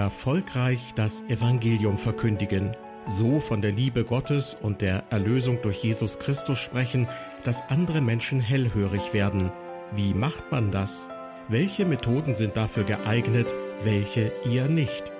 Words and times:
Erfolgreich 0.00 0.92
das 0.94 1.22
Evangelium 1.22 1.98
verkündigen, 1.98 2.76
so 3.06 3.40
von 3.40 3.62
der 3.62 3.72
Liebe 3.72 4.04
Gottes 4.04 4.54
und 4.54 4.80
der 4.80 5.04
Erlösung 5.10 5.60
durch 5.62 5.82
Jesus 5.82 6.18
Christus 6.18 6.58
sprechen, 6.58 7.08
dass 7.44 7.68
andere 7.68 8.00
Menschen 8.00 8.40
hellhörig 8.40 9.12
werden. 9.12 9.50
Wie 9.94 10.14
macht 10.14 10.50
man 10.50 10.70
das? 10.70 11.08
Welche 11.48 11.84
Methoden 11.84 12.32
sind 12.32 12.56
dafür 12.56 12.84
geeignet, 12.84 13.52
welche 13.82 14.32
eher 14.44 14.68
nicht? 14.68 15.12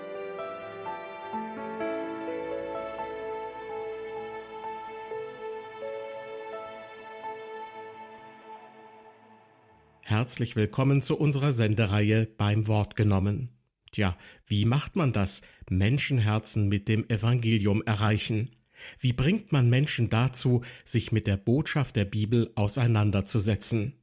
Herzlich 10.12 10.56
willkommen 10.56 11.02
zu 11.02 11.18
unserer 11.18 11.52
Sendereihe 11.52 12.26
beim 12.26 12.68
Wort 12.68 12.96
genommen. 12.96 13.48
Tja, 13.92 14.16
wie 14.46 14.64
macht 14.64 14.96
man 14.96 15.12
das? 15.12 15.42
Menschenherzen 15.68 16.68
mit 16.68 16.88
dem 16.88 17.08
Evangelium 17.10 17.82
erreichen? 17.82 18.50
Wie 18.98 19.12
bringt 19.12 19.52
man 19.52 19.68
Menschen 19.68 20.08
dazu, 20.08 20.62
sich 20.86 21.12
mit 21.12 21.26
der 21.26 21.36
Botschaft 21.36 21.94
der 21.94 22.06
Bibel 22.06 22.50
auseinanderzusetzen? 22.54 23.94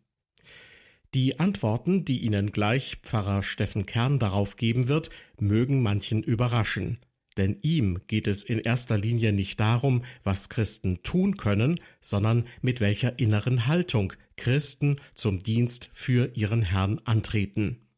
Die 1.15 1.39
Antworten, 1.39 2.05
die 2.05 2.19
Ihnen 2.19 2.51
gleich 2.51 2.97
Pfarrer 3.01 3.41
Steffen 3.41 3.87
Kern 3.87 4.19
darauf 4.19 4.57
geben 4.57 4.87
wird, 4.87 5.09
mögen 5.39 5.81
manchen 5.81 6.21
überraschen. 6.21 6.99
Denn 7.35 7.57
ihm 7.63 8.01
geht 8.05 8.27
es 8.27 8.43
in 8.43 8.59
erster 8.59 8.97
Linie 8.97 9.33
nicht 9.33 9.59
darum, 9.59 10.03
was 10.23 10.49
Christen 10.49 11.01
tun 11.01 11.35
können, 11.35 11.79
sondern 11.99 12.45
mit 12.61 12.79
welcher 12.79 13.17
inneren 13.17 13.65
Haltung 13.65 14.13
Christen 14.35 14.97
zum 15.15 15.41
Dienst 15.41 15.89
für 15.93 16.31
ihren 16.35 16.61
Herrn 16.61 16.99
antreten. 17.05 17.88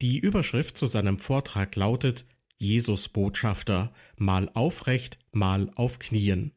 Die 0.00 0.18
Überschrift 0.18 0.76
zu 0.76 0.86
seinem 0.86 1.18
Vortrag 1.18 1.74
lautet 1.74 2.24
Jesus 2.56 3.08
Botschafter, 3.08 3.92
mal 4.16 4.48
aufrecht, 4.54 5.18
mal 5.32 5.70
auf 5.74 5.98
Knien. 5.98 6.52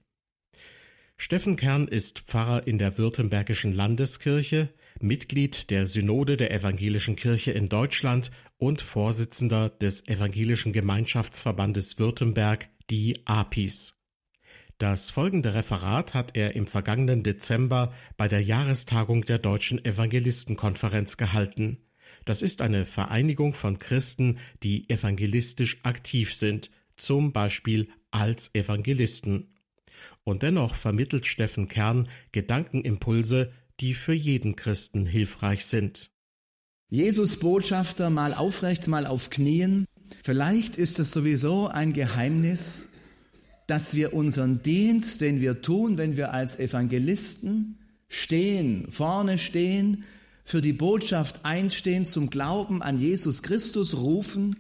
Steffen 1.18 1.56
Kern 1.56 1.88
ist 1.88 2.20
Pfarrer 2.20 2.68
in 2.68 2.78
der 2.78 2.98
Württembergischen 2.98 3.74
Landeskirche, 3.74 4.70
Mitglied 5.00 5.70
der 5.70 5.88
Synode 5.88 6.38
der 6.38 6.52
Evangelischen 6.52 7.16
Kirche 7.16 7.52
in 7.52 7.70
Deutschland 7.70 8.32
und 8.58 8.82
Vorsitzender 8.82 9.70
des 9.70 10.08
Evangelischen 10.08 10.74
Gemeinschaftsverbandes 10.74 11.98
Württemberg, 11.98 12.70
die 12.90 13.26
APIS. 13.26 13.96
Das 14.78 15.12
folgende 15.12 15.54
Referat 15.54 16.16
hat 16.16 16.36
er 16.36 16.56
im 16.56 16.66
vergangenen 16.66 17.22
Dezember 17.22 17.94
bei 18.18 18.28
der 18.28 18.42
Jahrestagung 18.42 19.24
der 19.26 19.38
Deutschen 19.38 19.84
Evangelistenkonferenz 19.84 21.18
gehalten. 21.18 21.78
Das 22.26 22.42
ist 22.42 22.62
eine 22.62 22.86
Vereinigung 22.86 23.54
von 23.54 23.80
Christen, 23.80 24.40
die 24.64 24.90
evangelistisch 24.90 25.80
aktiv 25.84 26.34
sind, 26.34 26.70
zum 26.96 27.34
Beispiel 27.34 27.90
als 28.12 28.54
Evangelisten. 28.54 29.56
Und 30.24 30.44
dennoch 30.44 30.76
vermittelt 30.76 31.26
Steffen 31.26 31.68
Kern 31.68 32.08
Gedankenimpulse, 32.32 33.52
die 33.80 33.96
für 33.96 34.14
jeden 34.14 34.56
Christen 34.56 35.06
hilfreich 35.06 35.66
sind. 35.66 36.12
Jesus 36.90 37.38
Botschafter 37.38 38.10
mal 38.10 38.34
aufrecht, 38.34 38.88
mal 38.88 39.08
auf 39.08 39.30
Knien. 39.30 39.86
Vielleicht 40.24 40.76
ist 40.76 41.00
es 41.00 41.12
sowieso 41.12 41.68
ein 41.68 41.94
Geheimnis, 41.94 42.88
dass 43.66 43.96
wir 43.96 44.14
unseren 44.14 44.62
Dienst, 44.62 45.22
den 45.22 45.40
wir 45.40 45.62
tun, 45.62 45.98
wenn 45.98 46.18
wir 46.18 46.34
als 46.34 46.60
Evangelisten 46.60 47.80
stehen, 48.10 48.92
vorne 48.92 49.38
stehen, 49.38 50.04
für 50.52 50.62
die 50.62 50.74
Botschaft 50.74 51.46
einstehen, 51.46 52.06
zum 52.06 52.30
Glauben 52.30 52.82
an 52.82 53.00
Jesus 53.00 53.42
Christus 53.42 53.96
rufen, 53.96 54.58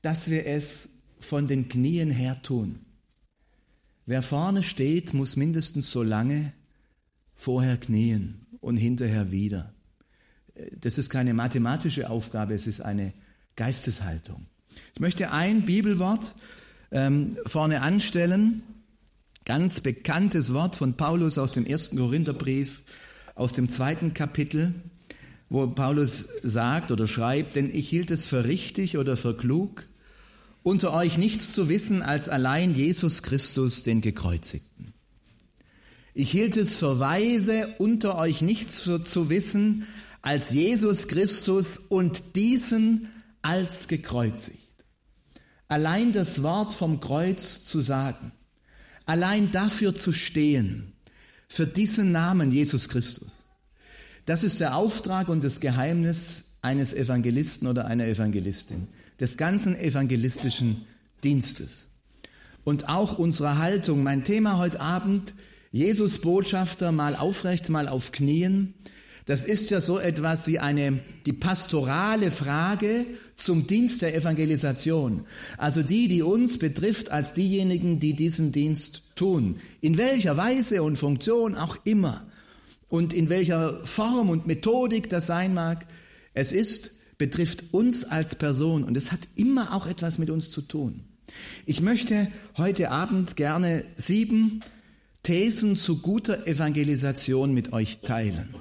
dass 0.00 0.30
wir 0.30 0.46
es 0.46 0.92
von 1.18 1.46
den 1.46 1.68
Knien 1.68 2.10
her 2.10 2.40
tun. 2.42 2.78
Wer 4.06 4.22
vorne 4.22 4.62
steht, 4.62 5.12
muss 5.12 5.36
mindestens 5.36 5.90
so 5.90 6.02
lange 6.02 6.54
vorher 7.34 7.76
knien 7.76 8.46
und 8.62 8.78
hinterher 8.78 9.30
wieder. 9.30 9.74
Das 10.80 10.96
ist 10.96 11.10
keine 11.10 11.34
mathematische 11.34 12.08
Aufgabe, 12.08 12.54
es 12.54 12.66
ist 12.66 12.80
eine 12.80 13.12
Geisteshaltung. 13.56 14.46
Ich 14.94 15.00
möchte 15.00 15.32
ein 15.32 15.66
Bibelwort 15.66 16.34
ähm, 16.92 17.36
vorne 17.44 17.82
anstellen, 17.82 18.62
ganz 19.44 19.82
bekanntes 19.82 20.54
Wort 20.54 20.76
von 20.76 20.94
Paulus 20.94 21.36
aus 21.36 21.52
dem 21.52 21.66
ersten 21.66 21.98
Korintherbrief, 21.98 22.84
aus 23.34 23.52
dem 23.52 23.68
zweiten 23.68 24.14
Kapitel, 24.14 24.72
wo 25.54 25.68
Paulus 25.68 26.26
sagt 26.42 26.90
oder 26.90 27.06
schreibt, 27.06 27.54
denn 27.54 27.72
ich 27.72 27.88
hielt 27.88 28.10
es 28.10 28.26
für 28.26 28.44
richtig 28.44 28.98
oder 28.98 29.16
für 29.16 29.36
klug, 29.36 29.86
unter 30.64 30.92
euch 30.92 31.16
nichts 31.16 31.52
zu 31.52 31.68
wissen 31.68 32.02
als 32.02 32.28
allein 32.28 32.74
Jesus 32.74 33.22
Christus, 33.22 33.84
den 33.84 34.00
Gekreuzigten. 34.00 34.92
Ich 36.12 36.32
hielt 36.32 36.56
es 36.56 36.74
für 36.74 36.98
weise, 36.98 37.72
unter 37.78 38.18
euch 38.18 38.42
nichts 38.42 38.80
für 38.80 39.04
zu 39.04 39.30
wissen 39.30 39.86
als 40.22 40.50
Jesus 40.50 41.06
Christus 41.06 41.78
und 41.78 42.34
diesen 42.34 43.08
als 43.40 43.86
gekreuzigt. 43.86 44.58
Allein 45.68 46.12
das 46.12 46.42
Wort 46.42 46.72
vom 46.72 46.98
Kreuz 46.98 47.64
zu 47.64 47.80
sagen, 47.80 48.32
allein 49.06 49.52
dafür 49.52 49.94
zu 49.94 50.10
stehen, 50.10 50.94
für 51.46 51.68
diesen 51.68 52.10
Namen 52.10 52.50
Jesus 52.50 52.88
Christus. 52.88 53.43
Das 54.26 54.42
ist 54.42 54.60
der 54.60 54.76
Auftrag 54.76 55.28
und 55.28 55.44
das 55.44 55.60
Geheimnis 55.60 56.54
eines 56.62 56.94
Evangelisten 56.94 57.68
oder 57.68 57.86
einer 57.86 58.06
Evangelistin, 58.06 58.88
des 59.20 59.36
ganzen 59.36 59.76
evangelistischen 59.78 60.86
Dienstes. 61.22 61.88
Und 62.64 62.88
auch 62.88 63.18
unserer 63.18 63.58
Haltung. 63.58 64.02
Mein 64.02 64.24
Thema 64.24 64.56
heute 64.56 64.80
Abend, 64.80 65.34
Jesus 65.72 66.20
Botschafter, 66.20 66.90
mal 66.92 67.16
aufrecht, 67.16 67.68
mal 67.68 67.88
auf 67.88 68.12
Knien. 68.12 68.72
Das 69.26 69.44
ist 69.44 69.70
ja 69.70 69.82
so 69.82 69.98
etwas 69.98 70.46
wie 70.46 70.58
eine, 70.58 71.00
die 71.26 71.32
pastorale 71.34 72.30
Frage 72.30 73.06
zum 73.36 73.66
Dienst 73.66 74.00
der 74.00 74.14
Evangelisation. 74.14 75.26
Also 75.58 75.82
die, 75.82 76.08
die 76.08 76.22
uns 76.22 76.58
betrifft 76.58 77.10
als 77.10 77.34
diejenigen, 77.34 78.00
die 78.00 78.14
diesen 78.14 78.52
Dienst 78.52 79.02
tun. 79.16 79.56
In 79.82 79.98
welcher 79.98 80.38
Weise 80.38 80.82
und 80.82 80.96
Funktion 80.96 81.54
auch 81.54 81.76
immer. 81.84 82.26
Und 82.94 83.12
in 83.12 83.28
welcher 83.28 83.84
Form 83.84 84.30
und 84.30 84.46
Methodik 84.46 85.08
das 85.08 85.26
sein 85.26 85.52
mag. 85.52 85.86
Es 86.32 86.52
ist, 86.52 86.92
betrifft 87.18 87.64
uns 87.72 88.04
als 88.04 88.36
Person 88.36 88.84
und 88.84 88.96
es 88.96 89.10
hat 89.10 89.20
immer 89.34 89.74
auch 89.74 89.86
etwas 89.86 90.18
mit 90.18 90.30
uns 90.30 90.50
zu 90.50 90.60
tun. 90.60 91.02
Ich 91.66 91.80
möchte 91.80 92.28
heute 92.56 92.90
Abend 92.90 93.36
gerne 93.36 93.84
sieben 93.96 94.60
Thesen 95.22 95.74
zu 95.74 96.02
guter 96.02 96.46
Evangelisation 96.46 97.52
mit 97.52 97.72
euch 97.72 97.98
teilen 98.00 98.54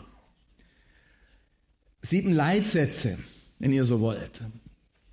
sieben 2.04 2.34
Leitsätze, 2.34 3.18
wenn 3.60 3.72
ihr 3.72 3.86
so 3.86 4.00
wollt. 4.02 4.42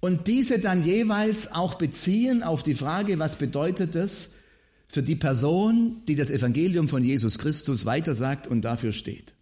Und 0.01 0.27
diese 0.27 0.59
dann 0.59 0.83
jeweils 0.83 1.53
auch 1.53 1.75
beziehen 1.75 2.43
auf 2.43 2.63
die 2.63 2.75
Frage, 2.75 3.19
was 3.19 3.37
bedeutet 3.37 3.95
es 3.95 4.40
für 4.91 5.03
die 5.03 5.15
Person, 5.15 6.03
die 6.09 6.17
das 6.17 6.31
Evangelium 6.31 6.89
von 6.89 7.05
Jesus 7.05 7.39
Christus 7.39 7.87
weitersagt 7.87 8.49
und 8.49 8.65
dafür 8.65 8.93
steht. 8.93 9.35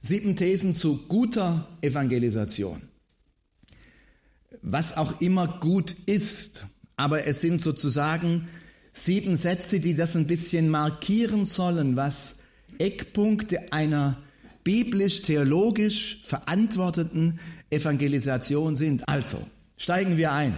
Sieben 0.00 0.34
Thesen 0.34 0.74
zu 0.74 1.06
guter 1.06 1.68
Evangelisation. 1.82 2.82
Was 4.62 4.96
auch 4.96 5.20
immer 5.20 5.60
gut 5.60 5.92
ist, 6.06 6.66
aber 6.96 7.26
es 7.26 7.40
sind 7.40 7.62
sozusagen 7.62 8.48
sieben 8.92 9.36
Sätze, 9.36 9.78
die 9.78 9.94
das 9.94 10.16
ein 10.16 10.26
bisschen 10.26 10.68
markieren 10.68 11.44
sollen, 11.44 11.94
was 11.94 12.38
Eckpunkte 12.78 13.72
einer 13.72 14.20
biblisch-theologisch 14.64 16.22
verantworteten 16.24 17.38
Evangelisation 17.70 18.74
sind. 18.74 19.08
Also, 19.08 19.38
steigen 19.76 20.16
wir 20.16 20.32
ein. 20.32 20.54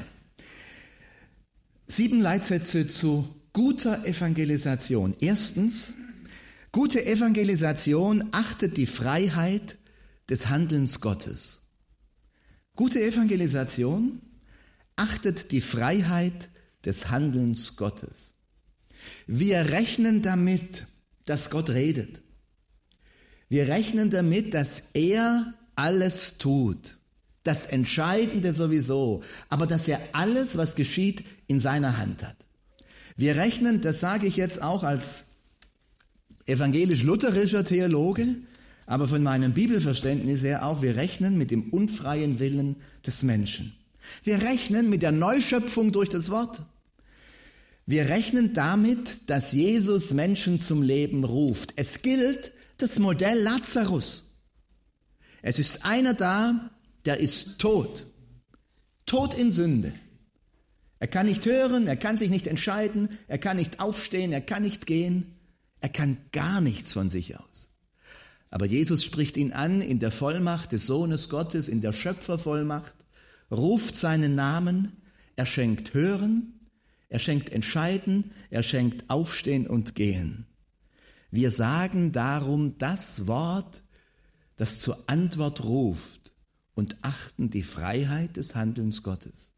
Sieben 1.91 2.21
Leitsätze 2.21 2.87
zu 2.87 3.27
guter 3.55 4.05
Evangelisation. 4.05 5.17
Erstens, 5.21 5.95
gute 6.71 7.07
Evangelisation 7.07 8.29
achtet 8.33 8.77
die 8.77 8.85
Freiheit 8.85 9.79
des 10.29 10.51
Handelns 10.51 11.01
Gottes. 11.01 11.63
Gute 12.77 13.01
Evangelisation 13.03 14.21
achtet 14.97 15.51
die 15.51 15.63
Freiheit 15.63 16.51
des 16.85 17.11
Handelns 17.11 17.77
Gottes. 17.77 18.35
Wir 19.27 19.71
rechnen 19.71 20.21
damit, 20.21 20.85
dass 21.25 21.49
Gott 21.49 21.71
redet. 21.71 22.21
Wir 23.49 23.69
rechnen 23.69 24.11
damit, 24.11 24.53
dass 24.53 24.91
er 24.93 25.55
alles 25.75 26.37
tut. 26.37 26.99
Das 27.45 27.65
Entscheidende 27.65 28.53
sowieso, 28.53 29.23
aber 29.49 29.67
dass 29.67 29.89
er 29.89 30.01
alles, 30.13 30.59
was 30.59 30.75
geschieht, 30.75 31.25
in 31.49 31.59
seiner 31.59 31.99
Hand 31.99 32.23
hat. 32.23 32.37
Wir 33.17 33.35
rechnen, 33.35 33.81
das 33.81 33.99
sage 33.99 34.29
ich 34.29 34.37
jetzt 34.37 34.63
auch 34.63 34.85
als 34.85 35.27
evangelisch-lutherischer 36.47 37.65
Theologe, 37.65 38.27
aber 38.87 39.09
von 39.09 39.23
meinem 39.23 39.53
Bibelverständnis 39.53 40.43
her 40.43 40.65
auch, 40.65 40.81
wir 40.81 40.97
rechnen 40.97 41.37
mit 41.37 41.51
dem 41.51 41.71
unfreien 41.71 42.39
Willen 42.39 42.77
des 43.05 43.23
Menschen. 43.23 43.77
Wir 44.23 44.41
rechnen 44.43 44.89
mit 44.89 45.03
der 45.03 45.13
Neuschöpfung 45.13 45.93
durch 45.93 46.09
das 46.09 46.31
Wort. 46.31 46.63
Wir 47.85 48.09
rechnen 48.09 48.55
damit, 48.55 49.29
dass 49.29 49.53
Jesus 49.53 50.15
Menschen 50.15 50.61
zum 50.61 50.83
Leben 50.83 51.25
ruft. 51.25 51.75
Es 51.77 52.03
gilt 52.03 52.53
das 52.79 52.99
Modell 52.99 53.39
Lazarus. 53.41 54.25
Es 55.43 55.59
ist 55.59 55.85
einer 55.85 56.15
da, 56.15 56.71
der 57.05 57.21
ist 57.21 57.59
tot. 57.59 58.07
Tot 59.07 59.35
in 59.35 59.51
Sünde. 59.51 59.93
Er 61.01 61.07
kann 61.07 61.27
nicht 61.27 61.47
hören, 61.47 61.87
er 61.87 61.97
kann 61.97 62.19
sich 62.19 62.31
nicht 62.31 62.47
entscheiden, 62.47 63.09
er 63.29 63.39
kann 63.39 63.57
nicht 63.57 63.81
aufstehen, 63.81 64.33
er 64.33 64.41
kann 64.41 64.63
nicht 64.63 64.87
gehen, 64.87 65.37
er 65.81 65.89
kann 65.89 66.17
gar 66.33 66.61
nichts 66.61 66.93
von 66.93 67.09
sich 67.09 67.39
aus. 67.39 67.69
Aber 68.51 68.67
Jesus 68.67 69.05
spricht 69.05 69.37
ihn 69.37 69.53
an 69.53 69.81
in 69.81 69.99
der 69.99 70.11
Vollmacht 70.11 70.73
des 70.73 70.87
Sohnes 70.87 71.29
Gottes, 71.29 71.69
in 71.69 71.81
der 71.81 71.93
Schöpfervollmacht, 71.93 72.95
ruft 73.51 73.95
seinen 73.95 74.35
Namen, 74.35 74.97
er 75.37 75.47
schenkt 75.47 75.95
Hören, 75.95 76.59
er 77.09 77.19
schenkt 77.19 77.51
Entscheiden, 77.51 78.33
er 78.51 78.63
schenkt 78.63 79.09
Aufstehen 79.09 79.67
und 79.67 79.95
Gehen. 79.95 80.47
Wir 81.31 81.51
sagen 81.51 82.13
darum 82.13 82.77
das 82.79 83.27
Wort, 83.27 83.83
das 84.57 84.79
zur 84.81 85.09
Antwort 85.09 85.63
ruft 85.63 86.33
und 86.75 86.97
achten 87.03 87.51
die 87.51 87.63
Freiheit 87.63 88.37
des 88.37 88.55
Handelns 88.55 89.03
Gottes. 89.03 89.51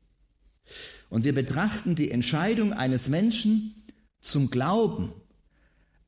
Und 1.10 1.24
wir 1.24 1.34
betrachten 1.34 1.94
die 1.94 2.10
Entscheidung 2.10 2.72
eines 2.72 3.08
Menschen 3.08 3.74
zum 4.20 4.50
Glauben 4.50 5.12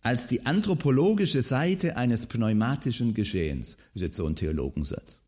als 0.00 0.26
die 0.26 0.46
anthropologische 0.46 1.43
Seite 1.43 1.96
eines 1.96 2.26
pneumatischen 2.26 3.14
Geschehens. 3.14 3.76
Ist 3.94 4.02
jetzt 4.02 4.16
so 4.16 4.26
ein 4.26 4.37
Theologensatz. 4.37 5.20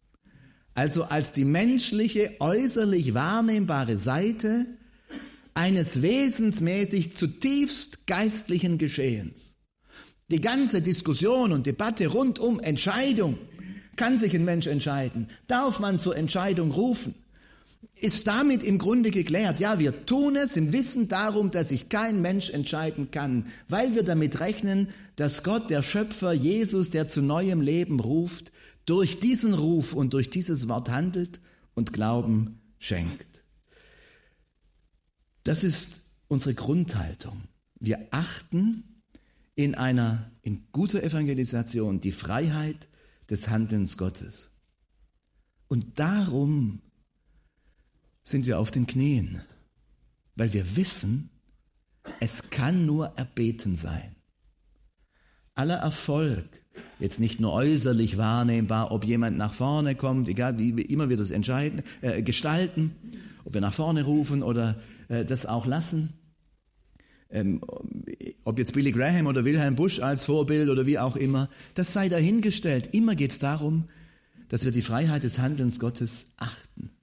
Also 0.75 1.05
als 1.05 1.33
die 1.33 1.45
menschliche, 1.45 2.33
äußerlich 2.41 3.15
wahrnehmbare 3.15 3.97
Seite 3.97 4.67
eines 5.55 6.03
wesensmäßig 6.03 7.17
zutiefst 7.17 8.07
geistlichen 8.09 8.79
Geschehens. 8.79 9.59
Die 10.31 10.41
ganze 10.41 10.83
Diskussion 10.83 11.53
und 11.53 11.67
Debatte 11.67 12.09
rund 12.09 12.41
um 12.41 12.59
Entscheidung. 12.59 13.39
Kann 13.95 14.19
sich 14.19 14.35
ein 14.35 14.45
Mensch 14.45 14.67
entscheiden? 14.67 15.29
Darf 15.47 15.79
man 15.79 16.01
zur 16.01 16.17
Entscheidung 16.17 16.73
rufen? 16.73 17.15
Ist 17.95 18.27
damit 18.27 18.63
im 18.63 18.79
Grunde 18.79 19.11
geklärt. 19.11 19.61
Ja, 19.61 19.79
wir 19.79 20.07
tun 20.07 20.37
es 20.37 20.57
im 20.57 20.73
Wissen 20.73 21.09
darum, 21.09 21.51
dass 21.51 21.71
sich 21.71 21.89
kein 21.89 22.21
Mensch 22.23 22.51
entscheiden 22.51 23.11
kann, 23.11 23.47
weil 23.69 23.95
wir 23.95 24.03
damit 24.03 24.41
rechnen, 24.41 24.89
dass 25.17 25.43
Gott, 25.43 25.71
der 25.71 25.83
Schöpfer, 25.83 26.33
Jesus, 26.33 26.91
der 26.91 27.09
zu 27.09 27.23
neuem 27.23 27.61
Leben 27.61 28.01
ruft, 28.01 28.53
durch 28.87 29.19
diesen 29.19 29.55
Ruf 29.55 29.95
und 29.95 30.13
durch 30.13 30.31
dieses 30.31 30.69
Wort 30.69 30.91
handelt 30.91 31.41
und 31.75 31.93
Glauben 31.93 32.61
schenkt. 32.79 33.45
Das 35.43 35.65
ist 35.65 36.07
unsere 36.29 36.55
Grundhaltung. 36.55 37.43
Wir 37.79 38.09
achten 38.11 39.03
in 39.55 39.75
einer, 39.75 40.31
in 40.43 40.67
guter 40.73 41.03
Evangelisation 41.03 42.01
die 42.01 42.13
Freiheit 42.13 42.89
des 43.31 43.49
Handelns 43.49 43.97
Gottes. 43.97 44.51
Und 45.69 45.99
darum 45.99 46.81
sind 48.25 48.47
wir 48.47 48.59
auf 48.59 48.71
den 48.71 48.87
Knien, 48.87 49.43
weil 50.35 50.53
wir 50.53 50.77
wissen, 50.77 51.31
es 52.21 52.51
kann 52.51 52.87
nur 52.87 53.13
erbeten 53.17 53.77
sein. 53.77 54.17
Aller 55.55 55.77
Erfolg, 55.77 56.47
jetzt 56.99 57.21
nicht 57.21 57.41
nur 57.41 57.53
äußerlich 57.53 58.17
wahrnehmbar, 58.17 58.91
ob 58.91 59.05
jemand 59.05 59.37
nach 59.37 59.55
vorne 59.55 59.95
kommt, 59.95 60.29
egal 60.29 60.59
wie 60.59 60.71
immer 60.71 61.09
wir 61.09 61.17
das 61.17 61.31
entscheiden, 61.31 61.83
äh, 62.01 62.23
gestalten, 62.23 62.93
ob 63.45 63.55
wir 63.55 63.61
nach 63.61 63.75
vorne 63.75 64.03
rufen 64.03 64.43
oder 64.43 64.81
äh, 65.09 65.25
das 65.25 65.47
auch 65.47 65.67
lassen, 65.67 66.15
ähm, 67.31 67.61
ob 68.45 68.59
jetzt 68.59 68.73
Billy 68.73 68.91
Graham 68.91 69.27
oder 69.27 69.45
Wilhelm 69.45 69.77
Busch 69.77 70.01
als 70.01 70.25
Vorbild 70.25 70.69
oder 70.71 70.87
wie 70.87 70.99
auch 70.99 71.17
immer, 71.17 71.49
das 71.75 71.93
sei 71.93 72.09
dahingestellt. 72.09 72.89
Immer 72.93 73.15
geht 73.15 73.33
es 73.33 73.39
darum, 73.39 73.85
dass 74.49 74.65
wir 74.65 74.73
die 74.73 74.83
Freiheit 74.83 75.23
des 75.25 75.39
Handelns 75.39 75.79
Gottes 75.79 76.33
achten 76.37 76.94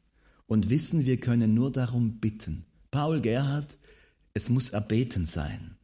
und 0.51 0.69
wissen, 0.69 1.05
wir 1.05 1.17
können 1.17 1.53
nur 1.53 1.71
darum 1.71 2.19
bitten. 2.19 2.65
Paul 2.91 3.21
Gerhard, 3.21 3.77
es 4.33 4.49
muss 4.49 4.71
erbeten 4.71 5.25
sein. 5.25 5.77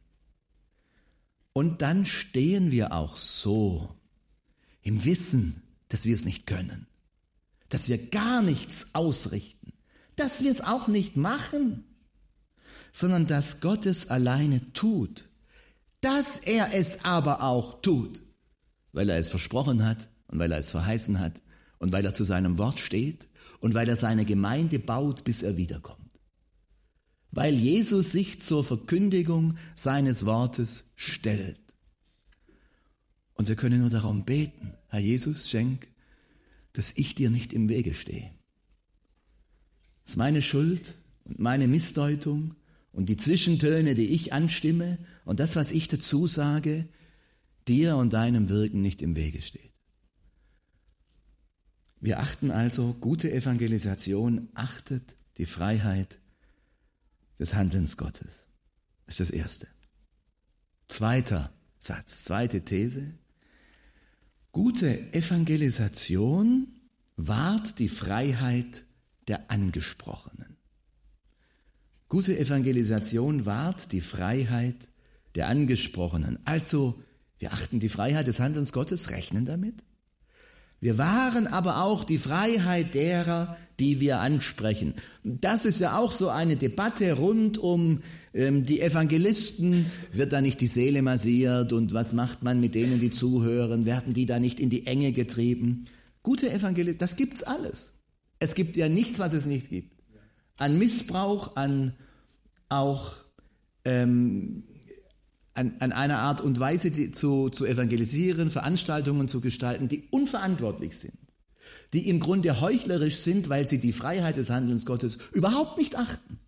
Und 1.54 1.80
dann 1.80 2.04
stehen 2.04 2.70
wir 2.70 2.92
auch 2.92 3.16
so 3.16 3.96
im 4.82 5.06
Wissen, 5.06 5.62
dass 5.88 6.04
wir 6.04 6.14
es 6.14 6.26
nicht 6.26 6.46
können, 6.46 6.86
dass 7.70 7.88
wir 7.88 8.10
gar 8.10 8.42
nichts 8.42 8.94
ausrichten, 8.94 9.72
dass 10.16 10.44
wir 10.44 10.50
es 10.50 10.60
auch 10.60 10.86
nicht 10.86 11.16
machen, 11.16 11.84
sondern 12.92 13.26
dass 13.26 13.62
Gott 13.62 13.86
es 13.86 14.10
alleine 14.10 14.74
tut, 14.74 15.30
dass 16.02 16.40
er 16.40 16.74
es 16.74 17.06
aber 17.06 17.42
auch 17.42 17.80
tut, 17.80 18.22
weil 18.92 19.08
er 19.08 19.16
es 19.16 19.30
versprochen 19.30 19.86
hat 19.86 20.10
und 20.26 20.38
weil 20.38 20.52
er 20.52 20.58
es 20.58 20.72
verheißen 20.72 21.20
hat 21.20 21.40
und 21.78 21.90
weil 21.92 22.04
er 22.04 22.12
zu 22.12 22.24
seinem 22.24 22.58
Wort 22.58 22.80
steht 22.80 23.27
und 23.60 23.74
weil 23.74 23.88
er 23.88 23.96
seine 23.96 24.24
Gemeinde 24.24 24.78
baut, 24.78 25.24
bis 25.24 25.42
er 25.42 25.56
wiederkommt. 25.56 25.98
Weil 27.30 27.54
Jesus 27.54 28.12
sich 28.12 28.40
zur 28.40 28.64
Verkündigung 28.64 29.56
seines 29.74 30.24
Wortes 30.24 30.84
stellt. 30.96 31.60
Und 33.34 33.48
wir 33.48 33.56
können 33.56 33.80
nur 33.80 33.90
darum 33.90 34.24
beten, 34.24 34.74
Herr 34.88 35.00
Jesus, 35.00 35.48
schenk, 35.48 35.88
dass 36.72 36.92
ich 36.96 37.14
dir 37.14 37.30
nicht 37.30 37.52
im 37.52 37.68
Wege 37.68 37.94
stehe. 37.94 38.30
Dass 40.04 40.16
meine 40.16 40.42
Schuld 40.42 40.94
und 41.24 41.38
meine 41.38 41.68
Missdeutung 41.68 42.54
und 42.92 43.08
die 43.08 43.16
Zwischentöne, 43.16 43.94
die 43.94 44.08
ich 44.08 44.32
anstimme 44.32 44.98
und 45.24 45.40
das, 45.40 45.54
was 45.54 45.70
ich 45.70 45.88
dazu 45.88 46.26
sage, 46.26 46.88
dir 47.68 47.96
und 47.96 48.12
deinem 48.12 48.48
Wirken 48.48 48.80
nicht 48.80 49.02
im 49.02 49.14
Wege 49.14 49.42
steht. 49.42 49.67
Wir 52.00 52.20
achten 52.20 52.50
also, 52.50 52.94
gute 53.00 53.32
Evangelisation 53.32 54.48
achtet 54.54 55.16
die 55.36 55.46
Freiheit 55.46 56.18
des 57.38 57.54
Handelns 57.54 57.96
Gottes. 57.96 58.46
Das 59.06 59.18
ist 59.18 59.30
das 59.30 59.30
Erste. 59.30 59.68
Zweiter 60.88 61.50
Satz, 61.78 62.24
zweite 62.24 62.64
These. 62.64 63.14
Gute 64.52 65.12
Evangelisation 65.12 66.68
wahrt 67.16 67.78
die 67.78 67.88
Freiheit 67.88 68.84
der 69.28 69.50
Angesprochenen. 69.50 70.56
Gute 72.08 72.38
Evangelisation 72.38 73.44
wahrt 73.44 73.92
die 73.92 74.00
Freiheit 74.00 74.88
der 75.34 75.48
Angesprochenen. 75.48 76.38
Also, 76.46 77.02
wir 77.38 77.52
achten 77.52 77.80
die 77.80 77.90
Freiheit 77.90 78.26
des 78.26 78.40
Handelns 78.40 78.72
Gottes, 78.72 79.10
rechnen 79.10 79.44
damit. 79.44 79.84
Wir 80.80 80.96
wahren 80.98 81.46
aber 81.46 81.82
auch 81.82 82.04
die 82.04 82.18
Freiheit 82.18 82.94
derer, 82.94 83.56
die 83.80 84.00
wir 84.00 84.20
ansprechen. 84.20 84.94
Das 85.24 85.64
ist 85.64 85.80
ja 85.80 85.98
auch 85.98 86.12
so 86.12 86.28
eine 86.28 86.56
Debatte 86.56 87.14
rund 87.14 87.58
um 87.58 88.02
ähm, 88.32 88.64
die 88.64 88.80
Evangelisten. 88.80 89.86
Wird 90.12 90.32
da 90.32 90.40
nicht 90.40 90.60
die 90.60 90.66
Seele 90.66 91.02
massiert 91.02 91.72
und 91.72 91.94
was 91.94 92.12
macht 92.12 92.42
man 92.42 92.60
mit 92.60 92.74
denen, 92.74 93.00
die 93.00 93.10
zuhören? 93.10 93.86
Werden 93.86 94.14
die 94.14 94.26
da 94.26 94.38
nicht 94.38 94.60
in 94.60 94.70
die 94.70 94.86
Enge 94.86 95.12
getrieben? 95.12 95.86
Gute 96.22 96.50
Evangelisten, 96.50 96.98
das 96.98 97.16
gibt's 97.16 97.42
alles. 97.42 97.94
Es 98.38 98.54
gibt 98.54 98.76
ja 98.76 98.88
nichts, 98.88 99.18
was 99.18 99.32
es 99.32 99.46
nicht 99.46 99.70
gibt. 99.70 99.96
An 100.58 100.78
Missbrauch, 100.78 101.56
an 101.56 101.94
auch 102.68 103.14
ähm, 103.84 104.64
an, 105.58 105.74
an 105.80 105.92
einer 105.92 106.18
Art 106.18 106.40
und 106.40 106.60
Weise 106.60 106.90
die, 106.90 107.10
zu, 107.10 107.48
zu 107.50 107.66
evangelisieren, 107.66 108.50
Veranstaltungen 108.50 109.28
zu 109.28 109.40
gestalten, 109.40 109.88
die 109.88 110.08
unverantwortlich 110.10 110.96
sind, 110.96 111.18
die 111.92 112.08
im 112.08 112.20
Grunde 112.20 112.60
heuchlerisch 112.60 113.16
sind, 113.16 113.48
weil 113.48 113.66
sie 113.66 113.78
die 113.78 113.92
Freiheit 113.92 114.36
des 114.36 114.50
Handelns 114.50 114.86
Gottes 114.86 115.18
überhaupt 115.32 115.76
nicht 115.76 115.96
achten, 115.96 116.38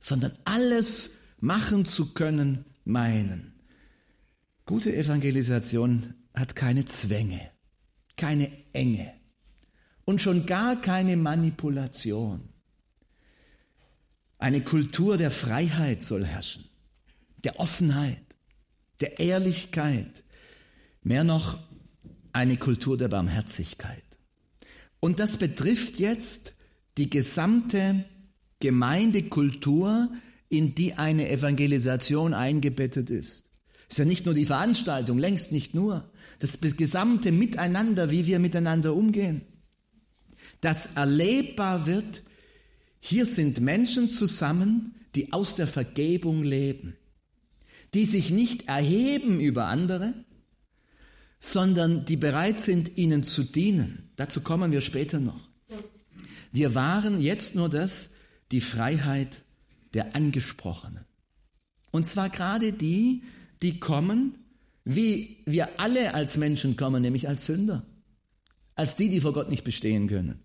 sondern 0.00 0.32
alles 0.44 1.10
machen 1.40 1.84
zu 1.84 2.14
können 2.14 2.64
meinen. 2.84 3.54
Gute 4.66 4.94
Evangelisation 4.94 6.14
hat 6.34 6.56
keine 6.56 6.84
Zwänge, 6.84 7.40
keine 8.16 8.50
Enge 8.72 9.12
und 10.04 10.20
schon 10.20 10.46
gar 10.46 10.80
keine 10.80 11.16
Manipulation. 11.16 12.48
Eine 14.38 14.62
Kultur 14.62 15.16
der 15.16 15.30
Freiheit 15.30 16.02
soll 16.02 16.24
herrschen, 16.24 16.64
der 17.44 17.60
Offenheit, 17.60 18.27
der 19.00 19.20
Ehrlichkeit, 19.20 20.24
mehr 21.02 21.24
noch 21.24 21.58
eine 22.32 22.56
Kultur 22.56 22.96
der 22.96 23.08
Barmherzigkeit. 23.08 24.02
Und 25.00 25.20
das 25.20 25.36
betrifft 25.36 25.98
jetzt 25.98 26.54
die 26.96 27.08
gesamte 27.08 28.04
Gemeindekultur, 28.60 30.10
in 30.48 30.74
die 30.74 30.94
eine 30.94 31.30
Evangelisation 31.30 32.34
eingebettet 32.34 33.10
ist. 33.10 33.50
Es 33.88 33.94
ist 33.94 33.98
ja 33.98 34.04
nicht 34.04 34.24
nur 34.26 34.34
die 34.34 34.46
Veranstaltung, 34.46 35.18
längst 35.18 35.52
nicht 35.52 35.74
nur. 35.74 36.10
Das 36.40 36.58
gesamte 36.60 37.32
Miteinander, 37.32 38.10
wie 38.10 38.26
wir 38.26 38.38
miteinander 38.38 38.94
umgehen. 38.94 39.42
Das 40.60 40.96
erlebbar 40.96 41.86
wird, 41.86 42.22
Hier 43.00 43.26
sind 43.26 43.60
Menschen 43.60 44.08
zusammen, 44.08 44.94
die 45.14 45.32
aus 45.32 45.54
der 45.54 45.66
Vergebung 45.66 46.42
leben, 46.42 46.96
die 47.94 48.04
sich 48.04 48.30
nicht 48.30 48.68
erheben 48.68 49.40
über 49.40 49.66
andere, 49.66 50.14
sondern 51.40 52.04
die 52.04 52.16
bereit 52.16 52.58
sind, 52.58 52.96
ihnen 52.96 53.22
zu 53.22 53.42
dienen. 53.42 54.10
Dazu 54.16 54.40
kommen 54.40 54.72
wir 54.72 54.80
später 54.80 55.20
noch. 55.20 55.48
Wir 56.52 56.74
waren 56.74 57.20
jetzt 57.20 57.54
nur 57.54 57.68
das, 57.68 58.10
die 58.50 58.60
Freiheit 58.60 59.42
der 59.94 60.16
Angesprochenen. 60.16 61.04
Und 61.90 62.06
zwar 62.06 62.28
gerade 62.28 62.72
die, 62.72 63.22
die 63.62 63.80
kommen, 63.80 64.34
wie 64.84 65.42
wir 65.46 65.80
alle 65.80 66.14
als 66.14 66.36
Menschen 66.36 66.76
kommen, 66.76 67.02
nämlich 67.02 67.28
als 67.28 67.46
Sünder, 67.46 67.84
als 68.74 68.96
die, 68.96 69.10
die 69.10 69.20
vor 69.20 69.32
Gott 69.32 69.50
nicht 69.50 69.64
bestehen 69.64 70.08
können. 70.08 70.42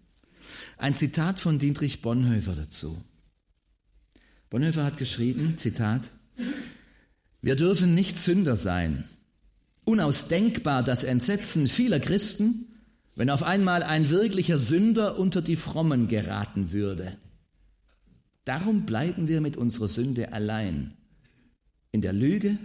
Ein 0.77 0.95
Zitat 0.95 1.39
von 1.39 1.59
Dietrich 1.59 2.01
Bonhoeffer 2.01 2.55
dazu. 2.55 3.03
Bonhoeffer 4.49 4.83
hat 4.83 4.97
geschrieben, 4.97 5.57
Zitat, 5.57 6.11
wir 7.43 7.57
dürfen 7.57 7.93
nicht 7.93 8.17
Sünder 8.17 8.55
sein. 8.55 9.03
Unausdenkbar 9.83 10.81
das 10.81 11.03
Entsetzen 11.03 11.67
vieler 11.67 11.99
Christen, 11.99 12.73
wenn 13.15 13.29
auf 13.29 13.43
einmal 13.43 13.83
ein 13.83 14.09
wirklicher 14.09 14.57
Sünder 14.57 15.19
unter 15.19 15.41
die 15.41 15.57
Frommen 15.57 16.07
geraten 16.07 16.71
würde. 16.71 17.17
Darum 18.45 18.85
bleiben 18.85 19.27
wir 19.27 19.41
mit 19.41 19.57
unserer 19.57 19.89
Sünde 19.89 20.31
allein, 20.31 20.93
in 21.91 22.01
der 22.01 22.13
Lüge 22.13 22.57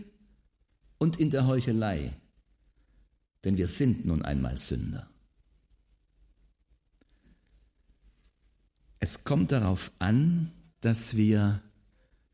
und 0.99 1.19
in 1.19 1.31
der 1.31 1.49
Heuchelei, 1.49 2.13
denn 3.43 3.57
wir 3.57 3.67
sind 3.67 4.07
nun 4.07 4.23
einmal 4.23 4.59
Sünder. 4.59 5.11
Es 9.01 9.25
kommt 9.25 9.51
darauf 9.51 9.91
an, 9.99 10.53
dass 10.81 11.17
wir, 11.17 11.61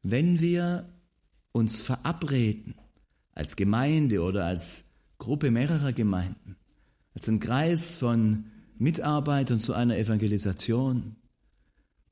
wenn 0.03 0.41
wir 0.41 0.94
uns 1.55 1.81
verabreden, 1.81 2.75
als 3.33 3.57
Gemeinde 3.57 4.23
oder 4.23 4.45
als 4.45 4.91
Gruppe 5.19 5.51
mehrerer 5.51 5.93
Gemeinden, 5.93 6.57
als 7.15 7.29
ein 7.29 7.39
Kreis 7.39 7.95
von 7.95 8.47
Mitarbeitern 8.77 9.61
zu 9.61 9.73
einer 9.73 9.97
Evangelisation 9.97 11.17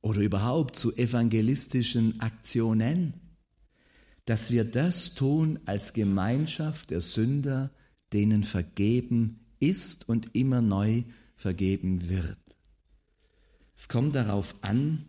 oder 0.00 0.20
überhaupt 0.20 0.76
zu 0.76 0.96
evangelistischen 0.96 2.20
Aktionen, 2.20 3.14
dass 4.26 4.52
wir 4.52 4.64
das 4.64 5.14
tun 5.14 5.58
als 5.66 5.92
Gemeinschaft 5.92 6.90
der 6.90 7.00
Sünder, 7.00 7.72
denen 8.12 8.44
vergeben 8.44 9.40
ist 9.58 10.08
und 10.08 10.34
immer 10.34 10.62
neu 10.62 11.02
vergeben 11.34 12.08
wird. 12.08 12.38
Es 13.74 13.88
kommt 13.88 14.14
darauf 14.14 14.54
an, 14.62 15.08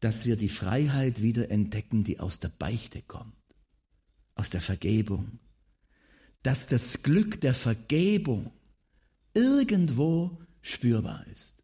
dass 0.00 0.26
wir 0.26 0.36
die 0.36 0.48
Freiheit 0.48 1.22
wieder 1.22 1.50
entdecken, 1.50 2.04
die 2.04 2.20
aus 2.20 2.38
der 2.38 2.50
Beichte 2.50 3.02
kommt, 3.02 3.33
aus 4.34 4.50
der 4.50 4.60
Vergebung. 4.60 5.38
Dass 6.42 6.66
das 6.66 7.02
Glück 7.02 7.40
der 7.40 7.54
Vergebung 7.54 8.52
irgendwo 9.34 10.38
spürbar 10.60 11.24
ist. 11.32 11.56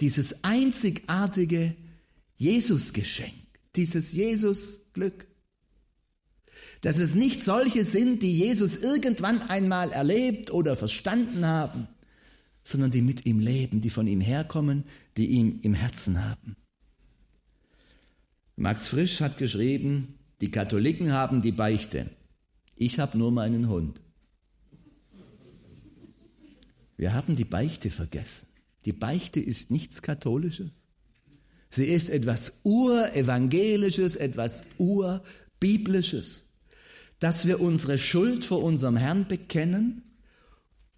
Dieses 0.00 0.44
einzigartige 0.44 1.76
Jesusgeschenk, 2.36 3.34
dieses 3.74 4.12
Jesusglück. 4.12 5.26
Dass 6.82 6.98
es 6.98 7.14
nicht 7.14 7.42
solche 7.42 7.84
sind, 7.84 8.22
die 8.22 8.38
Jesus 8.38 8.76
irgendwann 8.76 9.42
einmal 9.42 9.90
erlebt 9.92 10.50
oder 10.50 10.76
verstanden 10.76 11.46
haben, 11.46 11.88
sondern 12.62 12.90
die 12.90 13.02
mit 13.02 13.26
ihm 13.26 13.38
leben, 13.38 13.80
die 13.80 13.90
von 13.90 14.06
ihm 14.06 14.20
herkommen, 14.20 14.84
die 15.16 15.26
ihm 15.28 15.60
im 15.62 15.74
Herzen 15.74 16.24
haben. 16.24 16.56
Max 18.56 18.88
Frisch 18.88 19.20
hat 19.20 19.38
geschrieben, 19.38 20.15
die 20.40 20.50
Katholiken 20.50 21.12
haben 21.12 21.42
die 21.42 21.52
Beichte. 21.52 22.10
Ich 22.76 22.98
habe 22.98 23.16
nur 23.16 23.32
meinen 23.32 23.68
Hund. 23.68 24.02
Wir 26.96 27.14
haben 27.14 27.36
die 27.36 27.44
Beichte 27.44 27.90
vergessen. 27.90 28.48
Die 28.84 28.92
Beichte 28.92 29.40
ist 29.40 29.70
nichts 29.70 30.02
Katholisches. 30.02 30.70
Sie 31.70 31.86
ist 31.86 32.08
etwas 32.08 32.60
Urevangelisches, 32.64 34.16
etwas 34.16 34.64
Urbiblisches, 34.78 36.44
dass 37.18 37.46
wir 37.46 37.60
unsere 37.60 37.98
Schuld 37.98 38.44
vor 38.44 38.62
unserem 38.62 38.96
Herrn 38.96 39.26
bekennen 39.26 40.02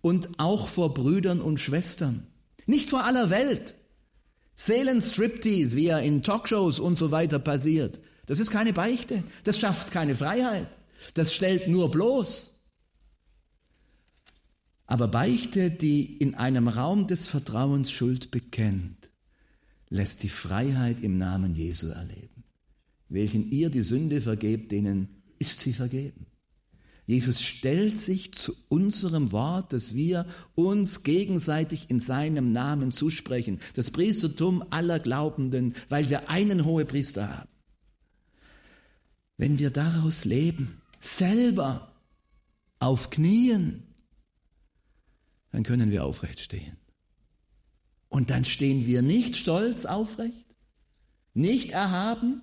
und 0.00 0.38
auch 0.38 0.68
vor 0.68 0.94
Brüdern 0.94 1.40
und 1.40 1.58
Schwestern. 1.58 2.26
Nicht 2.66 2.90
vor 2.90 3.04
aller 3.04 3.30
Welt. 3.30 3.74
Seelenstriptease, 4.54 5.76
wie 5.76 5.86
er 5.86 6.02
in 6.02 6.22
Talkshows 6.22 6.80
und 6.80 6.98
so 6.98 7.10
weiter 7.10 7.38
passiert. 7.38 8.00
Das 8.28 8.40
ist 8.40 8.50
keine 8.50 8.74
Beichte. 8.74 9.24
Das 9.44 9.58
schafft 9.58 9.90
keine 9.90 10.14
Freiheit. 10.14 10.68
Das 11.14 11.34
stellt 11.34 11.66
nur 11.66 11.90
bloß. 11.90 12.60
Aber 14.86 15.08
Beichte, 15.08 15.70
die 15.70 16.18
in 16.18 16.34
einem 16.34 16.68
Raum 16.68 17.06
des 17.06 17.26
Vertrauens 17.26 17.90
Schuld 17.90 18.30
bekennt, 18.30 19.08
lässt 19.88 20.22
die 20.22 20.28
Freiheit 20.28 21.00
im 21.00 21.16
Namen 21.16 21.54
Jesu 21.54 21.88
erleben. 21.88 22.44
Welchen 23.08 23.50
ihr 23.50 23.70
die 23.70 23.80
Sünde 23.80 24.20
vergebt, 24.20 24.72
denen 24.72 25.22
ist 25.38 25.62
sie 25.62 25.72
vergeben. 25.72 26.26
Jesus 27.06 27.40
stellt 27.40 27.98
sich 27.98 28.34
zu 28.34 28.54
unserem 28.68 29.32
Wort, 29.32 29.72
dass 29.72 29.94
wir 29.94 30.26
uns 30.54 31.02
gegenseitig 31.02 31.88
in 31.88 32.00
seinem 32.00 32.52
Namen 32.52 32.92
zusprechen. 32.92 33.60
Das 33.72 33.90
Priestertum 33.90 34.62
aller 34.68 34.98
Glaubenden, 34.98 35.74
weil 35.88 36.10
wir 36.10 36.28
einen 36.28 36.66
Hohepriester 36.66 37.38
haben. 37.38 37.57
Wenn 39.38 39.58
wir 39.58 39.70
daraus 39.70 40.24
leben, 40.24 40.82
selber 40.98 41.92
auf 42.80 43.10
Knien, 43.10 43.84
dann 45.52 45.62
können 45.62 45.90
wir 45.90 46.04
aufrecht 46.04 46.40
stehen. 46.40 46.76
Und 48.08 48.30
dann 48.30 48.44
stehen 48.44 48.84
wir 48.86 49.00
nicht 49.00 49.36
stolz 49.36 49.86
aufrecht, 49.86 50.44
nicht 51.34 51.70
erhaben, 51.70 52.42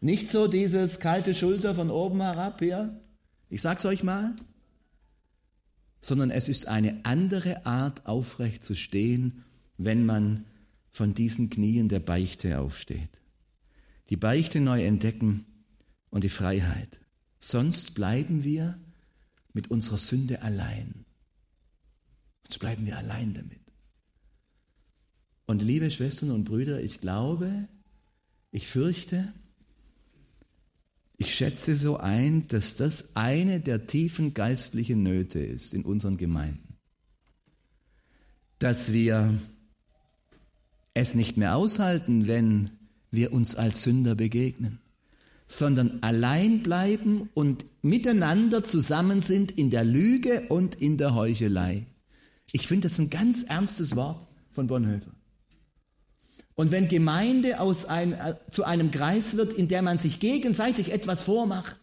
nicht 0.00 0.30
so 0.30 0.48
dieses 0.48 0.98
kalte 0.98 1.34
Schulter 1.34 1.76
von 1.76 1.90
oben 1.90 2.20
herab 2.20 2.58
hier, 2.58 3.00
ich 3.48 3.62
sag's 3.62 3.84
euch 3.84 4.02
mal, 4.02 4.34
sondern 6.00 6.32
es 6.32 6.48
ist 6.48 6.66
eine 6.66 7.04
andere 7.04 7.66
Art, 7.66 8.06
aufrecht 8.06 8.64
zu 8.64 8.74
stehen, 8.74 9.44
wenn 9.78 10.04
man 10.04 10.44
von 10.90 11.14
diesen 11.14 11.50
Knien 11.50 11.88
der 11.88 12.00
Beichte 12.00 12.58
aufsteht. 12.58 13.20
Die 14.08 14.16
Beichte 14.16 14.60
neu 14.60 14.84
entdecken 14.84 15.46
und 16.12 16.22
die 16.24 16.28
Freiheit. 16.28 17.00
Sonst 17.40 17.94
bleiben 17.94 18.44
wir 18.44 18.78
mit 19.52 19.70
unserer 19.70 19.98
Sünde 19.98 20.42
allein. 20.42 21.04
Sonst 22.46 22.58
bleiben 22.58 22.86
wir 22.86 22.96
allein 22.98 23.34
damit. 23.34 23.60
Und 25.46 25.62
liebe 25.62 25.90
Schwestern 25.90 26.30
und 26.30 26.44
Brüder, 26.44 26.82
ich 26.82 27.00
glaube, 27.00 27.68
ich 28.52 28.68
fürchte, 28.68 29.32
ich 31.16 31.34
schätze 31.34 31.74
so 31.74 31.96
ein, 31.96 32.46
dass 32.48 32.76
das 32.76 33.16
eine 33.16 33.60
der 33.60 33.86
tiefen 33.86 34.34
geistlichen 34.34 35.02
Nöte 35.02 35.40
ist 35.40 35.72
in 35.72 35.84
unseren 35.84 36.18
Gemeinden. 36.18 36.76
Dass 38.58 38.92
wir 38.92 39.40
es 40.94 41.14
nicht 41.14 41.36
mehr 41.38 41.56
aushalten, 41.56 42.26
wenn 42.26 42.70
wir 43.10 43.32
uns 43.32 43.56
als 43.56 43.82
Sünder 43.82 44.14
begegnen, 44.14 44.81
sondern 45.52 45.98
allein 46.02 46.62
bleiben 46.62 47.28
und 47.34 47.66
miteinander 47.82 48.64
zusammen 48.64 49.20
sind 49.20 49.52
in 49.52 49.70
der 49.70 49.84
Lüge 49.84 50.46
und 50.48 50.76
in 50.76 50.96
der 50.96 51.14
Heuchelei. 51.14 51.86
Ich 52.52 52.66
finde 52.66 52.88
das 52.88 52.98
ein 52.98 53.10
ganz 53.10 53.42
ernstes 53.42 53.94
Wort 53.94 54.26
von 54.50 54.66
Bonhoeffer. 54.66 55.12
Und 56.54 56.70
wenn 56.70 56.88
Gemeinde 56.88 57.60
aus 57.60 57.84
ein, 57.84 58.12
äh, 58.12 58.34
zu 58.50 58.64
einem 58.64 58.90
Kreis 58.90 59.36
wird, 59.36 59.52
in 59.52 59.68
der 59.68 59.82
man 59.82 59.98
sich 59.98 60.20
gegenseitig 60.20 60.92
etwas 60.92 61.20
vormacht, 61.20 61.78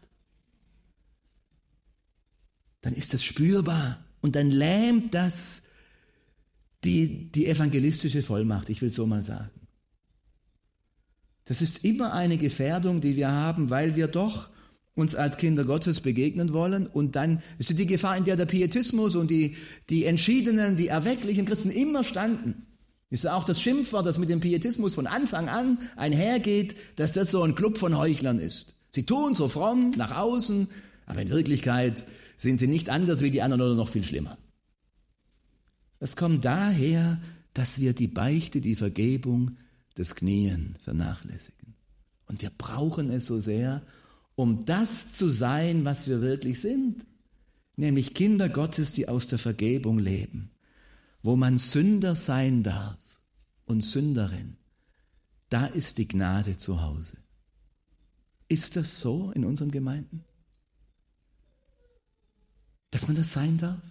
dann 2.82 2.94
ist 2.94 3.14
das 3.14 3.24
spürbar 3.24 4.04
und 4.22 4.36
dann 4.36 4.52
lähmt 4.52 5.14
das 5.14 5.64
die, 6.84 7.32
die 7.32 7.48
evangelistische 7.48 8.24
Vollmacht, 8.24 8.70
ich 8.70 8.82
will 8.82 8.92
so 8.92 9.06
mal 9.06 9.22
sagen. 9.22 9.59
Das 11.50 11.64
ist 11.64 11.84
immer 11.84 12.14
eine 12.14 12.38
Gefährdung, 12.38 13.02
die 13.02 13.16
wir 13.16 13.32
haben, 13.32 13.72
weil 13.72 13.96
wir 13.96 14.08
doch 14.08 14.50
uns 14.94 15.16
als 15.16 15.36
Kinder 15.38 15.66
Gottes 15.66 16.00
begegnen 16.00 16.54
wollen 16.54 16.86
und 16.86 17.16
dann 17.16 17.42
ist 17.58 17.76
die 17.76 17.88
Gefahr, 17.88 18.16
in 18.16 18.24
der 18.24 18.36
der 18.36 18.46
Pietismus 18.46 19.16
und 19.16 19.32
die, 19.32 19.58
die 19.90 20.06
entschiedenen, 20.06 20.78
die 20.78 20.90
erwecklichen 20.90 21.48
Christen 21.48 21.72
immer 21.72 22.04
standen. 22.04 22.68
Ist 23.10 23.28
auch 23.28 23.46
das 23.46 23.60
Schimpfwort, 23.60 24.06
das 24.06 24.20
mit 24.20 24.30
dem 24.30 24.42
Pietismus 24.42 24.94
von 24.94 25.08
Anfang 25.08 25.50
an 25.50 25.80
einhergeht, 25.96 26.76
dass 26.98 27.14
das 27.14 27.32
so 27.32 27.42
ein 27.42 27.56
Club 27.56 27.80
von 27.80 27.98
Heuchlern 27.98 28.38
ist. 28.38 28.76
Sie 28.92 29.08
tun 29.08 29.34
so 29.34 29.50
fromm 29.50 29.90
nach 29.98 30.16
außen, 30.20 30.68
aber 31.08 31.24
in 31.24 31.32
Wirklichkeit 31.32 32.06
sind 32.38 32.60
sie 32.60 32.68
nicht 32.68 32.92
anders 32.92 33.22
wie 33.24 33.32
die 33.32 33.42
anderen 33.42 33.64
oder 33.64 33.74
noch 33.74 33.90
viel 33.90 34.04
schlimmer. 34.04 34.38
Das 35.98 36.16
kommt 36.16 36.46
daher, 36.46 37.20
dass 37.56 37.82
wir 37.82 37.94
die 37.94 38.08
Beichte, 38.08 38.62
die 38.62 38.76
Vergebung 38.76 39.58
des 40.00 40.16
Knien 40.16 40.76
vernachlässigen. 40.82 41.76
Und 42.26 42.42
wir 42.42 42.50
brauchen 42.50 43.12
es 43.12 43.26
so 43.26 43.40
sehr, 43.40 43.84
um 44.36 44.66
das 44.66 45.14
zu 45.14 45.28
sein, 45.28 45.84
was 45.84 46.08
wir 46.08 46.22
wirklich 46.22 46.62
sind, 46.62 47.06
nämlich 47.76 48.14
Kinder 48.14 48.48
Gottes, 48.48 48.94
die 48.94 49.10
aus 49.10 49.28
der 49.28 49.38
Vergebung 49.38 50.00
leben, 50.00 50.52
wo 51.22 51.36
man 51.36 51.58
Sünder 51.58 52.16
sein 52.16 52.64
darf 52.64 52.98
und 53.66 53.82
Sünderin. 53.82 54.56
Da 55.50 55.66
ist 55.66 55.98
die 55.98 56.08
Gnade 56.08 56.56
zu 56.56 56.82
Hause. 56.82 57.18
Ist 58.48 58.78
das 58.78 59.02
so 59.02 59.32
in 59.32 59.44
unseren 59.44 59.72
Gemeinden? 59.72 60.24
Dass 62.92 63.08
man 63.08 63.18
das 63.18 63.34
sein 63.34 63.58
darf? 63.58 63.82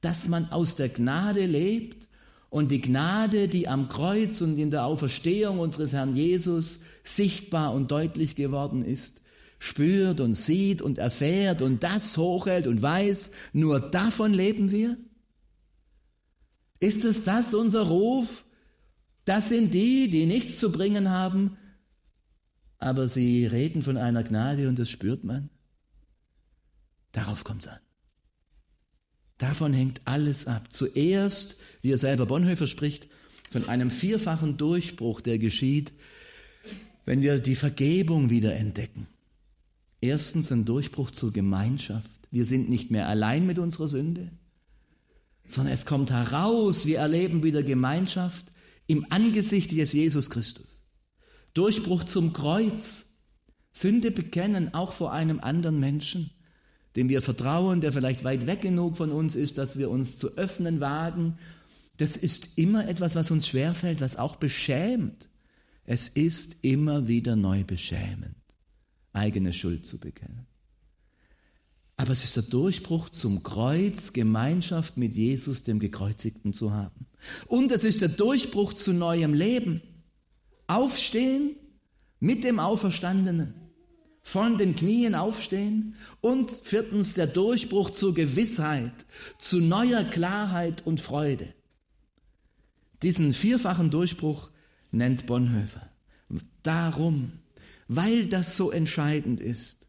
Dass 0.00 0.28
man 0.28 0.50
aus 0.50 0.74
der 0.74 0.88
Gnade 0.88 1.46
lebt 1.46 2.08
und 2.52 2.70
die 2.70 2.82
Gnade, 2.82 3.48
die 3.48 3.66
am 3.66 3.88
Kreuz 3.88 4.42
und 4.42 4.58
in 4.58 4.70
der 4.70 4.84
Auferstehung 4.84 5.58
unseres 5.58 5.94
Herrn 5.94 6.14
Jesus 6.14 6.80
sichtbar 7.02 7.72
und 7.72 7.90
deutlich 7.90 8.36
geworden 8.36 8.84
ist, 8.84 9.22
spürt 9.58 10.20
und 10.20 10.34
sieht 10.34 10.82
und 10.82 10.98
erfährt 10.98 11.62
und 11.62 11.82
das 11.82 12.18
hochhält 12.18 12.66
und 12.66 12.82
weiß, 12.82 13.30
nur 13.54 13.80
davon 13.80 14.34
leben 14.34 14.70
wir? 14.70 14.98
Ist 16.78 17.06
es 17.06 17.24
das 17.24 17.54
unser 17.54 17.84
Ruf? 17.84 18.44
Das 19.24 19.48
sind 19.48 19.72
die, 19.72 20.10
die 20.10 20.26
nichts 20.26 20.58
zu 20.58 20.70
bringen 20.70 21.08
haben, 21.08 21.56
aber 22.76 23.08
sie 23.08 23.46
reden 23.46 23.82
von 23.82 23.96
einer 23.96 24.24
Gnade 24.24 24.68
und 24.68 24.78
das 24.78 24.90
spürt 24.90 25.24
man. 25.24 25.48
Darauf 27.12 27.44
kommt 27.44 27.62
es 27.62 27.68
an. 27.68 27.80
Davon 29.42 29.72
hängt 29.72 30.02
alles 30.04 30.46
ab. 30.46 30.68
Zuerst, 30.70 31.56
wie 31.80 31.90
er 31.90 31.98
selber 31.98 32.26
Bonhoeffer 32.26 32.68
spricht, 32.68 33.08
von 33.50 33.68
einem 33.68 33.90
vierfachen 33.90 34.56
Durchbruch, 34.56 35.20
der 35.20 35.40
geschieht, 35.40 35.92
wenn 37.06 37.22
wir 37.22 37.40
die 37.40 37.56
Vergebung 37.56 38.30
wieder 38.30 38.54
entdecken. 38.54 39.08
Erstens 40.00 40.52
ein 40.52 40.64
Durchbruch 40.64 41.10
zur 41.10 41.32
Gemeinschaft. 41.32 42.08
Wir 42.30 42.44
sind 42.44 42.70
nicht 42.70 42.92
mehr 42.92 43.08
allein 43.08 43.44
mit 43.44 43.58
unserer 43.58 43.88
Sünde, 43.88 44.30
sondern 45.44 45.74
es 45.74 45.86
kommt 45.86 46.12
heraus, 46.12 46.86
wir 46.86 46.98
erleben 46.98 47.42
wieder 47.42 47.64
Gemeinschaft 47.64 48.46
im 48.86 49.06
Angesicht 49.10 49.72
des 49.72 49.92
Jesus 49.92 50.30
Christus. 50.30 50.84
Durchbruch 51.52 52.04
zum 52.04 52.32
Kreuz. 52.32 53.06
Sünde 53.72 54.12
bekennen, 54.12 54.72
auch 54.72 54.92
vor 54.92 55.12
einem 55.12 55.40
anderen 55.40 55.80
Menschen, 55.80 56.30
dem 56.96 57.08
wir 57.08 57.22
vertrauen, 57.22 57.80
der 57.80 57.92
vielleicht 57.92 58.24
weit 58.24 58.46
weg 58.46 58.60
genug 58.60 58.96
von 58.96 59.10
uns 59.10 59.34
ist, 59.34 59.58
dass 59.58 59.78
wir 59.78 59.90
uns 59.90 60.18
zu 60.18 60.36
öffnen 60.36 60.80
wagen. 60.80 61.38
Das 61.96 62.16
ist 62.16 62.58
immer 62.58 62.88
etwas, 62.88 63.14
was 63.14 63.30
uns 63.30 63.48
schwerfällt, 63.48 64.00
was 64.00 64.16
auch 64.16 64.36
beschämt. 64.36 65.28
Es 65.84 66.08
ist 66.08 66.58
immer 66.62 67.08
wieder 67.08 67.36
neu 67.36 67.64
beschämend, 67.64 68.36
eigene 69.12 69.52
Schuld 69.52 69.86
zu 69.86 69.98
bekennen. 69.98 70.46
Aber 71.96 72.12
es 72.12 72.24
ist 72.24 72.36
der 72.36 72.42
Durchbruch 72.44 73.10
zum 73.10 73.42
Kreuz, 73.42 74.12
Gemeinschaft 74.12 74.96
mit 74.96 75.14
Jesus, 75.14 75.62
dem 75.62 75.78
Gekreuzigten 75.78 76.52
zu 76.52 76.72
haben. 76.72 77.06
Und 77.46 77.70
es 77.70 77.84
ist 77.84 78.00
der 78.00 78.08
Durchbruch 78.08 78.72
zu 78.72 78.92
neuem 78.92 79.34
Leben. 79.34 79.82
Aufstehen 80.66 81.56
mit 82.18 82.44
dem 82.44 82.58
Auferstandenen, 82.58 83.54
von 84.22 84.56
den 84.56 84.76
Knien 84.76 85.14
aufstehen 85.14 85.96
und 86.20 86.50
viertens 86.50 87.14
der 87.14 87.26
Durchbruch 87.26 87.90
zur 87.90 88.14
Gewissheit, 88.14 88.92
zu 89.38 89.60
neuer 89.60 90.04
Klarheit 90.04 90.86
und 90.86 91.00
Freude. 91.00 91.52
Diesen 93.02 93.32
vierfachen 93.32 93.90
Durchbruch 93.90 94.50
nennt 94.92 95.26
Bonhoeffer. 95.26 95.90
Darum, 96.62 97.32
weil 97.88 98.26
das 98.26 98.56
so 98.56 98.70
entscheidend 98.70 99.40
ist, 99.40 99.88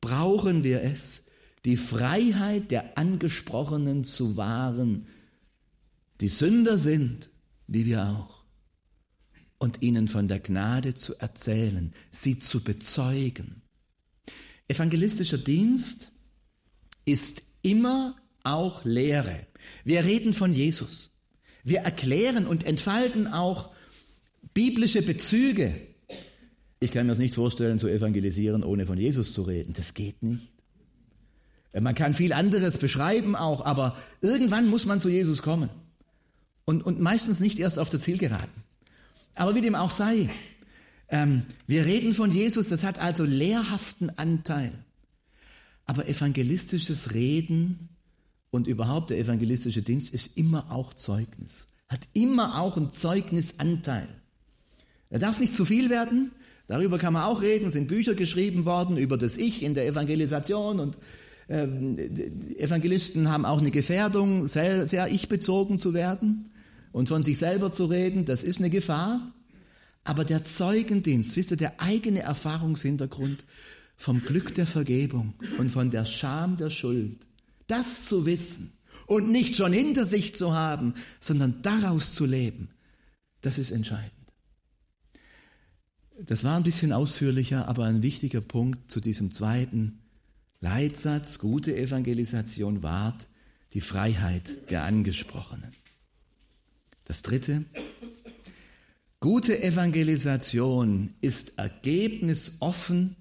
brauchen 0.00 0.62
wir 0.62 0.82
es, 0.82 1.26
die 1.64 1.76
Freiheit 1.76 2.70
der 2.70 2.96
Angesprochenen 2.96 4.04
zu 4.04 4.36
wahren, 4.36 5.06
die 6.20 6.28
Sünder 6.28 6.78
sind, 6.78 7.30
wie 7.66 7.86
wir 7.86 8.06
auch 8.06 8.42
und 9.62 9.80
ihnen 9.80 10.08
von 10.08 10.26
der 10.26 10.40
Gnade 10.40 10.94
zu 10.94 11.14
erzählen, 11.20 11.92
sie 12.10 12.40
zu 12.40 12.64
bezeugen. 12.64 13.61
Evangelistischer 14.72 15.36
Dienst 15.36 16.12
ist 17.04 17.42
immer 17.60 18.16
auch 18.42 18.86
Lehre. 18.86 19.46
Wir 19.84 20.02
reden 20.06 20.32
von 20.32 20.54
Jesus. 20.54 21.10
Wir 21.62 21.80
erklären 21.80 22.46
und 22.46 22.64
entfalten 22.64 23.26
auch 23.26 23.68
biblische 24.54 25.02
Bezüge. 25.02 25.78
Ich 26.80 26.90
kann 26.90 27.04
mir 27.04 27.12
das 27.12 27.18
nicht 27.18 27.34
vorstellen, 27.34 27.78
zu 27.78 27.86
evangelisieren, 27.86 28.64
ohne 28.64 28.86
von 28.86 28.96
Jesus 28.96 29.34
zu 29.34 29.42
reden. 29.42 29.74
Das 29.74 29.92
geht 29.92 30.22
nicht. 30.22 30.48
Man 31.78 31.94
kann 31.94 32.14
viel 32.14 32.32
anderes 32.32 32.78
beschreiben 32.78 33.36
auch, 33.36 33.66
aber 33.66 33.94
irgendwann 34.22 34.70
muss 34.70 34.86
man 34.86 35.00
zu 35.00 35.10
Jesus 35.10 35.42
kommen. 35.42 35.68
Und, 36.64 36.82
und 36.82 36.98
meistens 36.98 37.40
nicht 37.40 37.58
erst 37.58 37.78
auf 37.78 37.90
der 37.90 38.00
Zielgeraden. 38.00 38.64
Aber 39.34 39.54
wie 39.54 39.60
dem 39.60 39.74
auch 39.74 39.90
sei, 39.90 40.30
ähm, 41.12 41.42
wir 41.66 41.84
reden 41.84 42.12
von 42.12 42.32
Jesus, 42.32 42.68
das 42.68 42.82
hat 42.82 42.98
also 42.98 43.22
lehrhaften 43.24 44.10
Anteil. 44.18 44.72
Aber 45.84 46.08
evangelistisches 46.08 47.12
Reden 47.12 47.90
und 48.50 48.66
überhaupt 48.66 49.10
der 49.10 49.18
evangelistische 49.18 49.82
Dienst 49.82 50.12
ist 50.14 50.36
immer 50.36 50.72
auch 50.72 50.94
Zeugnis, 50.94 51.68
hat 51.88 52.00
immer 52.14 52.58
auch 52.58 52.76
einen 52.76 52.92
Zeugnisanteil. 52.92 54.08
Er 55.10 55.18
darf 55.18 55.38
nicht 55.38 55.54
zu 55.54 55.66
viel 55.66 55.90
werden, 55.90 56.32
darüber 56.66 56.98
kann 56.98 57.12
man 57.12 57.24
auch 57.24 57.42
reden, 57.42 57.70
sind 57.70 57.88
Bücher 57.88 58.14
geschrieben 58.14 58.64
worden 58.64 58.96
über 58.96 59.18
das 59.18 59.36
Ich 59.36 59.62
in 59.62 59.74
der 59.74 59.86
Evangelisation 59.86 60.80
und 60.80 60.96
ähm, 61.50 61.98
Evangelisten 62.56 63.30
haben 63.30 63.44
auch 63.44 63.58
eine 63.58 63.70
Gefährdung, 63.70 64.46
sehr, 64.46 64.88
sehr 64.88 65.08
ich-bezogen 65.08 65.78
zu 65.78 65.92
werden 65.92 66.48
und 66.92 67.10
von 67.10 67.22
sich 67.22 67.36
selber 67.36 67.70
zu 67.70 67.84
reden, 67.84 68.24
das 68.24 68.42
ist 68.42 68.58
eine 68.58 68.70
Gefahr. 68.70 69.32
Aber 70.04 70.24
der 70.24 70.44
Zeugendienst, 70.44 71.36
wisst 71.36 71.52
ihr, 71.52 71.56
der 71.56 71.80
eigene 71.80 72.20
Erfahrungshintergrund 72.20 73.44
vom 73.96 74.22
Glück 74.22 74.54
der 74.54 74.66
Vergebung 74.66 75.34
und 75.58 75.70
von 75.70 75.90
der 75.90 76.04
Scham 76.04 76.56
der 76.56 76.70
Schuld, 76.70 77.26
das 77.68 78.06
zu 78.06 78.26
wissen 78.26 78.72
und 79.06 79.30
nicht 79.30 79.56
schon 79.56 79.72
hinter 79.72 80.04
sich 80.04 80.34
zu 80.34 80.54
haben, 80.54 80.94
sondern 81.20 81.62
daraus 81.62 82.14
zu 82.14 82.26
leben, 82.26 82.68
das 83.42 83.58
ist 83.58 83.70
entscheidend. 83.70 84.12
Das 86.20 86.44
war 86.44 86.56
ein 86.56 86.62
bisschen 86.62 86.92
ausführlicher, 86.92 87.68
aber 87.68 87.84
ein 87.86 88.02
wichtiger 88.02 88.40
Punkt 88.40 88.90
zu 88.90 89.00
diesem 89.00 89.32
zweiten 89.32 90.00
Leitsatz. 90.60 91.38
Gute 91.38 91.76
Evangelisation 91.76 92.82
wahrt 92.82 93.28
die 93.72 93.80
Freiheit 93.80 94.70
der 94.70 94.84
Angesprochenen. 94.84 95.72
Das 97.04 97.22
dritte, 97.22 97.64
gute 99.22 99.62
Evangelisation 99.62 101.14
ist 101.20 101.58
ergebnisoffen, 101.58 103.16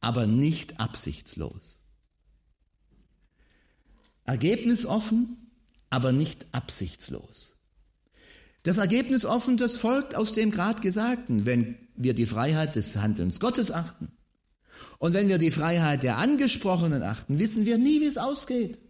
aber 0.00 0.26
nicht 0.26 0.80
absichtslos. 0.80 1.80
Ergebnisoffen, 4.24 5.52
aber 5.90 6.12
nicht 6.12 6.46
absichtslos. 6.50 7.54
Das 8.64 8.78
Ergebnis 8.78 9.24
offen, 9.24 9.56
das 9.56 9.76
folgt 9.76 10.16
aus 10.16 10.32
dem 10.32 10.50
gerade 10.50 10.80
Gesagten, 10.80 11.46
wenn 11.46 11.76
wir 11.94 12.12
die 12.12 12.26
Freiheit 12.26 12.74
des 12.74 12.96
Handelns 12.96 13.38
Gottes 13.38 13.70
achten. 13.70 14.08
Und 14.98 15.14
wenn 15.14 15.28
wir 15.28 15.38
die 15.38 15.52
Freiheit 15.52 16.02
der 16.02 16.18
Angesprochenen 16.18 17.04
achten, 17.04 17.38
wissen 17.38 17.64
wir 17.64 17.78
nie, 17.78 18.00
wie 18.00 18.06
es 18.06 18.18
ausgeht. 18.18 18.80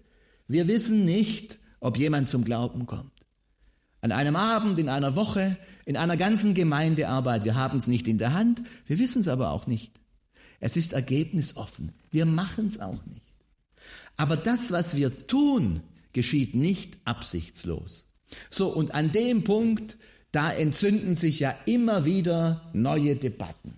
Wir 0.49 0.67
wissen 0.67 1.05
nicht, 1.05 1.59
ob 1.81 1.99
jemand 1.99 2.27
zum 2.27 2.43
Glauben 2.43 2.87
kommt. 2.87 3.16
An 4.01 4.13
einem 4.13 4.37
Abend, 4.37 4.79
in 4.79 4.89
einer 4.89 5.17
Woche, 5.17 5.57
in 5.85 5.97
einer 5.97 6.17
ganzen 6.17 6.55
Gemeindearbeit. 6.55 7.45
Wir 7.45 7.55
haben 7.55 7.79
es 7.79 7.87
nicht 7.87 8.09
in 8.09 8.19
der 8.19 8.35
Hand, 8.35 8.63
wir 8.87 8.99
wissen 8.99 9.21
es 9.21 9.29
aber 9.29 9.51
auch 9.51 9.67
nicht. 9.67 9.93
Es 10.61 10.77
ist 10.77 10.93
ergebnisoffen. 10.93 11.93
Wir 12.11 12.27
machen 12.27 12.67
es 12.69 12.81
auch 12.81 13.05
nicht. 13.07 13.23
Aber 14.17 14.37
das, 14.37 14.73
was 14.73 14.97
wir 14.97 15.27
tun, 15.27 15.81
geschieht 16.13 16.55
nicht 16.55 16.97
absichtslos. 17.05 18.07
So, 18.51 18.69
und 18.69 18.95
an 18.95 19.13
dem 19.13 19.45
Punkt, 19.45 19.97
da 20.33 20.51
entzünden 20.51 21.17
sich 21.17 21.41
ja 21.41 21.55
immer 21.67 22.05
wieder 22.05 22.71
neue 22.73 23.17
Debatten. 23.17 23.75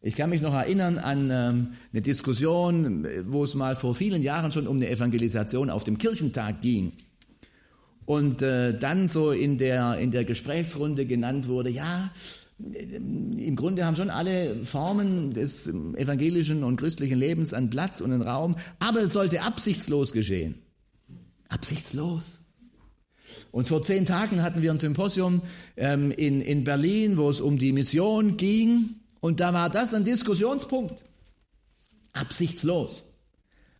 Ich 0.00 0.16
kann 0.16 0.30
mich 0.30 0.42
noch 0.42 0.54
erinnern 0.54 0.98
an 0.98 1.30
ähm, 1.30 1.72
eine 1.92 2.02
Diskussion, 2.02 3.06
wo 3.26 3.44
es 3.44 3.54
mal 3.54 3.76
vor 3.76 3.94
vielen 3.94 4.22
Jahren 4.22 4.50
schon 4.50 4.66
um 4.66 4.76
eine 4.76 4.90
Evangelisation 4.90 5.70
auf 5.70 5.84
dem 5.84 5.96
Kirchentag 5.96 6.60
ging. 6.60 6.92
Und 8.12 8.42
äh, 8.42 8.78
dann 8.78 9.08
so 9.08 9.30
in 9.30 9.56
der, 9.56 9.96
in 9.96 10.10
der 10.10 10.26
Gesprächsrunde 10.26 11.06
genannt 11.06 11.48
wurde, 11.48 11.70
ja, 11.70 12.10
äh, 12.74 12.96
im 12.96 13.56
Grunde 13.56 13.86
haben 13.86 13.96
schon 13.96 14.10
alle 14.10 14.66
Formen 14.66 15.30
des 15.30 15.66
evangelischen 15.68 16.62
und 16.62 16.76
christlichen 16.76 17.18
Lebens 17.18 17.54
einen 17.54 17.70
Platz 17.70 18.02
und 18.02 18.12
einen 18.12 18.20
Raum, 18.20 18.56
aber 18.80 19.00
es 19.00 19.14
sollte 19.14 19.40
absichtslos 19.40 20.12
geschehen. 20.12 20.56
Absichtslos. 21.48 22.40
Und 23.50 23.66
vor 23.66 23.82
zehn 23.82 24.04
Tagen 24.04 24.42
hatten 24.42 24.60
wir 24.60 24.70
ein 24.70 24.78
Symposium 24.78 25.40
ähm, 25.78 26.10
in, 26.10 26.42
in 26.42 26.64
Berlin, 26.64 27.16
wo 27.16 27.30
es 27.30 27.40
um 27.40 27.56
die 27.56 27.72
Mission 27.72 28.36
ging. 28.36 28.96
Und 29.20 29.40
da 29.40 29.54
war 29.54 29.70
das 29.70 29.94
ein 29.94 30.04
Diskussionspunkt. 30.04 31.02
Absichtslos. 32.12 33.04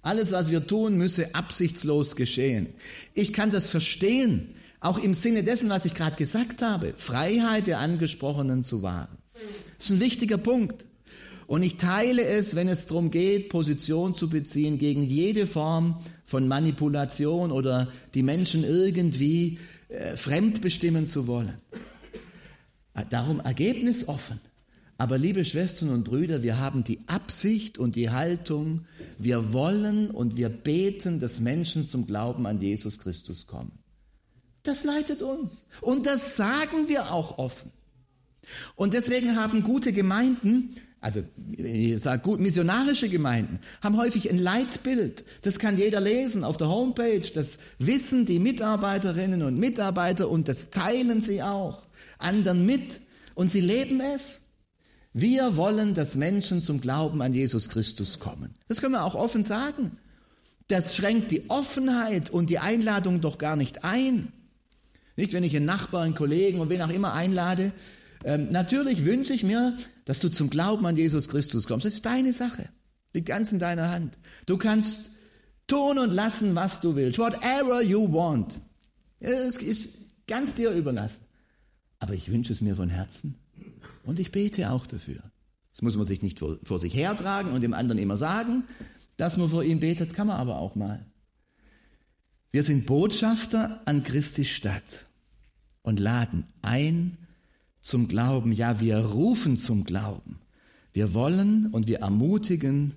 Alles, 0.02 0.32
was 0.32 0.50
wir 0.50 0.66
tun, 0.66 0.98
müsse 0.98 1.34
absichtslos 1.34 2.16
geschehen. 2.16 2.66
Ich 3.14 3.32
kann 3.32 3.50
das 3.50 3.68
verstehen, 3.68 4.54
auch 4.80 4.98
im 4.98 5.14
Sinne 5.14 5.44
dessen, 5.44 5.68
was 5.68 5.84
ich 5.84 5.94
gerade 5.94 6.16
gesagt 6.16 6.60
habe. 6.60 6.92
Freiheit 6.96 7.68
der 7.68 7.78
Angesprochenen 7.78 8.64
zu 8.64 8.82
wahren. 8.82 9.16
Das 9.78 9.90
ist 9.90 9.96
ein 9.96 10.00
wichtiger 10.00 10.38
Punkt. 10.38 10.86
Und 11.46 11.62
ich 11.62 11.76
teile 11.76 12.24
es, 12.24 12.56
wenn 12.56 12.66
es 12.66 12.86
darum 12.86 13.10
geht, 13.10 13.48
Position 13.48 14.12
zu 14.12 14.28
beziehen 14.28 14.78
gegen 14.78 15.04
jede 15.04 15.46
Form 15.46 16.00
von 16.24 16.48
Manipulation 16.48 17.52
oder 17.52 17.88
die 18.14 18.22
Menschen 18.22 18.64
irgendwie 18.64 19.58
äh, 19.88 20.16
fremdbestimmen 20.16 21.06
zu 21.06 21.26
wollen. 21.26 21.58
Darum 23.10 23.40
Ergebnis 23.40 24.08
offen. 24.08 24.40
Aber 24.98 25.18
liebe 25.18 25.44
Schwestern 25.44 25.88
und 25.90 26.04
Brüder, 26.04 26.42
wir 26.42 26.58
haben 26.58 26.84
die 26.84 27.00
Absicht 27.06 27.78
und 27.78 27.96
die 27.96 28.10
Haltung, 28.10 28.84
wir 29.18 29.52
wollen 29.52 30.10
und 30.10 30.36
wir 30.36 30.48
beten, 30.48 31.18
dass 31.18 31.40
Menschen 31.40 31.88
zum 31.88 32.06
Glauben 32.06 32.46
an 32.46 32.60
Jesus 32.60 32.98
Christus 32.98 33.46
kommen. 33.46 33.72
Das 34.62 34.84
leitet 34.84 35.22
uns. 35.22 35.64
Und 35.80 36.06
das 36.06 36.36
sagen 36.36 36.88
wir 36.88 37.12
auch 37.12 37.38
offen. 37.38 37.72
Und 38.76 38.94
deswegen 38.94 39.36
haben 39.36 39.64
gute 39.64 39.92
Gemeinden 39.92 40.76
also 41.02 41.20
ich 41.56 42.00
sage 42.00 42.22
gut, 42.22 42.38
missionarische 42.38 43.08
Gemeinden 43.08 43.58
haben 43.82 43.96
häufig 43.96 44.30
ein 44.30 44.38
Leitbild. 44.38 45.24
Das 45.42 45.58
kann 45.58 45.76
jeder 45.76 46.00
lesen 46.00 46.44
auf 46.44 46.56
der 46.58 46.68
Homepage. 46.68 47.28
Das 47.34 47.58
wissen 47.80 48.24
die 48.24 48.38
Mitarbeiterinnen 48.38 49.42
und 49.42 49.58
Mitarbeiter 49.58 50.30
und 50.30 50.46
das 50.46 50.70
teilen 50.70 51.20
sie 51.20 51.42
auch 51.42 51.82
anderen 52.18 52.64
mit 52.66 53.00
und 53.34 53.50
sie 53.50 53.60
leben 53.60 54.00
es. 54.00 54.41
Wir 55.14 55.56
wollen, 55.56 55.94
dass 55.94 56.14
Menschen 56.14 56.62
zum 56.62 56.80
Glauben 56.80 57.20
an 57.20 57.34
Jesus 57.34 57.68
Christus 57.68 58.18
kommen. 58.18 58.54
Das 58.68 58.80
können 58.80 58.94
wir 58.94 59.04
auch 59.04 59.14
offen 59.14 59.44
sagen. 59.44 59.98
Das 60.68 60.96
schränkt 60.96 61.30
die 61.30 61.50
Offenheit 61.50 62.30
und 62.30 62.48
die 62.48 62.58
Einladung 62.58 63.20
doch 63.20 63.36
gar 63.36 63.56
nicht 63.56 63.84
ein. 63.84 64.32
Nicht, 65.16 65.34
wenn 65.34 65.44
ich 65.44 65.54
einen 65.54 65.66
Nachbarn, 65.66 66.14
Kollegen 66.14 66.60
und 66.60 66.70
wen 66.70 66.80
auch 66.80 66.88
immer 66.88 67.12
einlade, 67.12 67.72
ähm, 68.24 68.48
natürlich 68.50 69.04
wünsche 69.04 69.34
ich 69.34 69.42
mir, 69.42 69.76
dass 70.06 70.20
du 70.20 70.30
zum 70.30 70.48
Glauben 70.48 70.86
an 70.86 70.96
Jesus 70.96 71.28
Christus 71.28 71.66
kommst. 71.66 71.84
Das 71.84 71.94
ist 71.94 72.06
deine 72.06 72.32
Sache. 72.32 72.68
Liegt 73.12 73.28
ganz 73.28 73.52
in 73.52 73.58
deiner 73.58 73.90
Hand. 73.90 74.16
Du 74.46 74.56
kannst 74.56 75.10
tun 75.66 75.98
und 75.98 76.12
lassen, 76.12 76.54
was 76.54 76.80
du 76.80 76.96
willst. 76.96 77.18
Whatever 77.18 77.82
you 77.82 78.10
want. 78.12 78.60
Es 79.20 79.56
ist 79.58 80.26
ganz 80.26 80.54
dir 80.54 80.70
überlassen. 80.70 81.20
Aber 81.98 82.14
ich 82.14 82.32
wünsche 82.32 82.52
es 82.52 82.62
mir 82.62 82.74
von 82.74 82.88
Herzen. 82.88 83.36
Und 84.04 84.18
ich 84.20 84.32
bete 84.32 84.70
auch 84.70 84.86
dafür. 84.86 85.22
Das 85.72 85.82
muss 85.82 85.96
man 85.96 86.04
sich 86.04 86.22
nicht 86.22 86.38
vor, 86.38 86.58
vor 86.62 86.78
sich 86.78 86.94
hertragen 86.94 87.52
und 87.52 87.62
dem 87.62 87.74
anderen 87.74 88.00
immer 88.00 88.16
sagen. 88.16 88.64
Dass 89.16 89.36
man 89.36 89.48
vor 89.48 89.64
ihm 89.64 89.80
betet, 89.80 90.14
kann 90.14 90.26
man 90.26 90.36
aber 90.36 90.58
auch 90.58 90.74
mal. 90.74 91.04
Wir 92.50 92.62
sind 92.62 92.86
Botschafter 92.86 93.80
an 93.86 94.02
Christi 94.02 94.44
Stadt 94.44 95.06
und 95.82 95.98
laden 95.98 96.44
ein, 96.60 97.16
zum 97.80 98.06
Glauben, 98.08 98.52
ja, 98.52 98.80
wir 98.80 98.98
rufen 98.98 99.56
zum 99.56 99.84
Glauben. 99.84 100.38
Wir 100.92 101.14
wollen 101.14 101.66
und 101.66 101.88
wir 101.88 102.00
ermutigen 102.00 102.94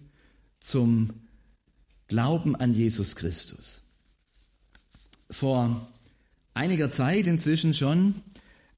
zum 0.59 1.09
Glauben 2.07 2.55
an 2.55 2.73
Jesus 2.73 3.15
Christus. 3.15 3.81
Vor 5.31 5.87
einiger 6.53 6.91
Zeit 6.91 7.25
inzwischen 7.25 7.73
schon 7.73 8.15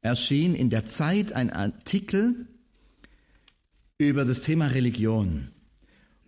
erschien 0.07 0.55
in 0.55 0.69
der 0.69 0.85
Zeit 0.85 1.33
ein 1.33 1.51
Artikel 1.51 2.47
über 3.97 4.23
das 4.25 4.41
Thema 4.41 4.67
Religion. 4.67 5.49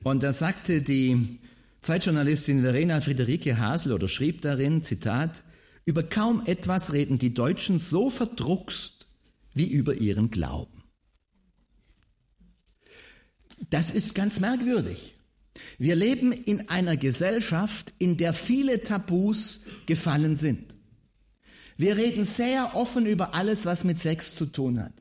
Und 0.03 0.23
da 0.23 0.33
sagte 0.33 0.81
die 0.81 1.39
Zeitjournalistin 1.81 2.61
Verena 2.61 2.99
Friederike 2.99 3.57
Hasel 3.57 3.93
oder 3.93 4.07
schrieb 4.07 4.41
darin, 4.41 4.83
Zitat, 4.83 5.43
über 5.85 6.03
kaum 6.03 6.43
etwas 6.45 6.91
reden 6.91 7.19
die 7.19 7.33
Deutschen 7.33 7.79
so 7.79 8.09
verdruckst 8.09 9.07
wie 9.53 9.67
über 9.67 9.95
ihren 9.95 10.29
Glauben. 10.29 10.83
Das 13.69 13.89
ist 13.91 14.13
ganz 14.13 14.39
merkwürdig. 14.39 15.15
Wir 15.77 15.95
leben 15.95 16.31
in 16.31 16.69
einer 16.69 16.97
Gesellschaft, 16.97 17.93
in 17.97 18.17
der 18.17 18.33
viele 18.33 18.83
Tabus 18.83 19.61
gefallen 19.85 20.35
sind. 20.35 20.78
Wir 21.79 21.95
reden 21.95 22.25
sehr 22.25 22.71
offen 22.75 23.05
über 23.05 23.33
alles, 23.33 23.65
was 23.65 23.85
mit 23.85 23.99
Sex 23.99 24.35
zu 24.35 24.47
tun 24.47 24.83
hat. 24.83 24.91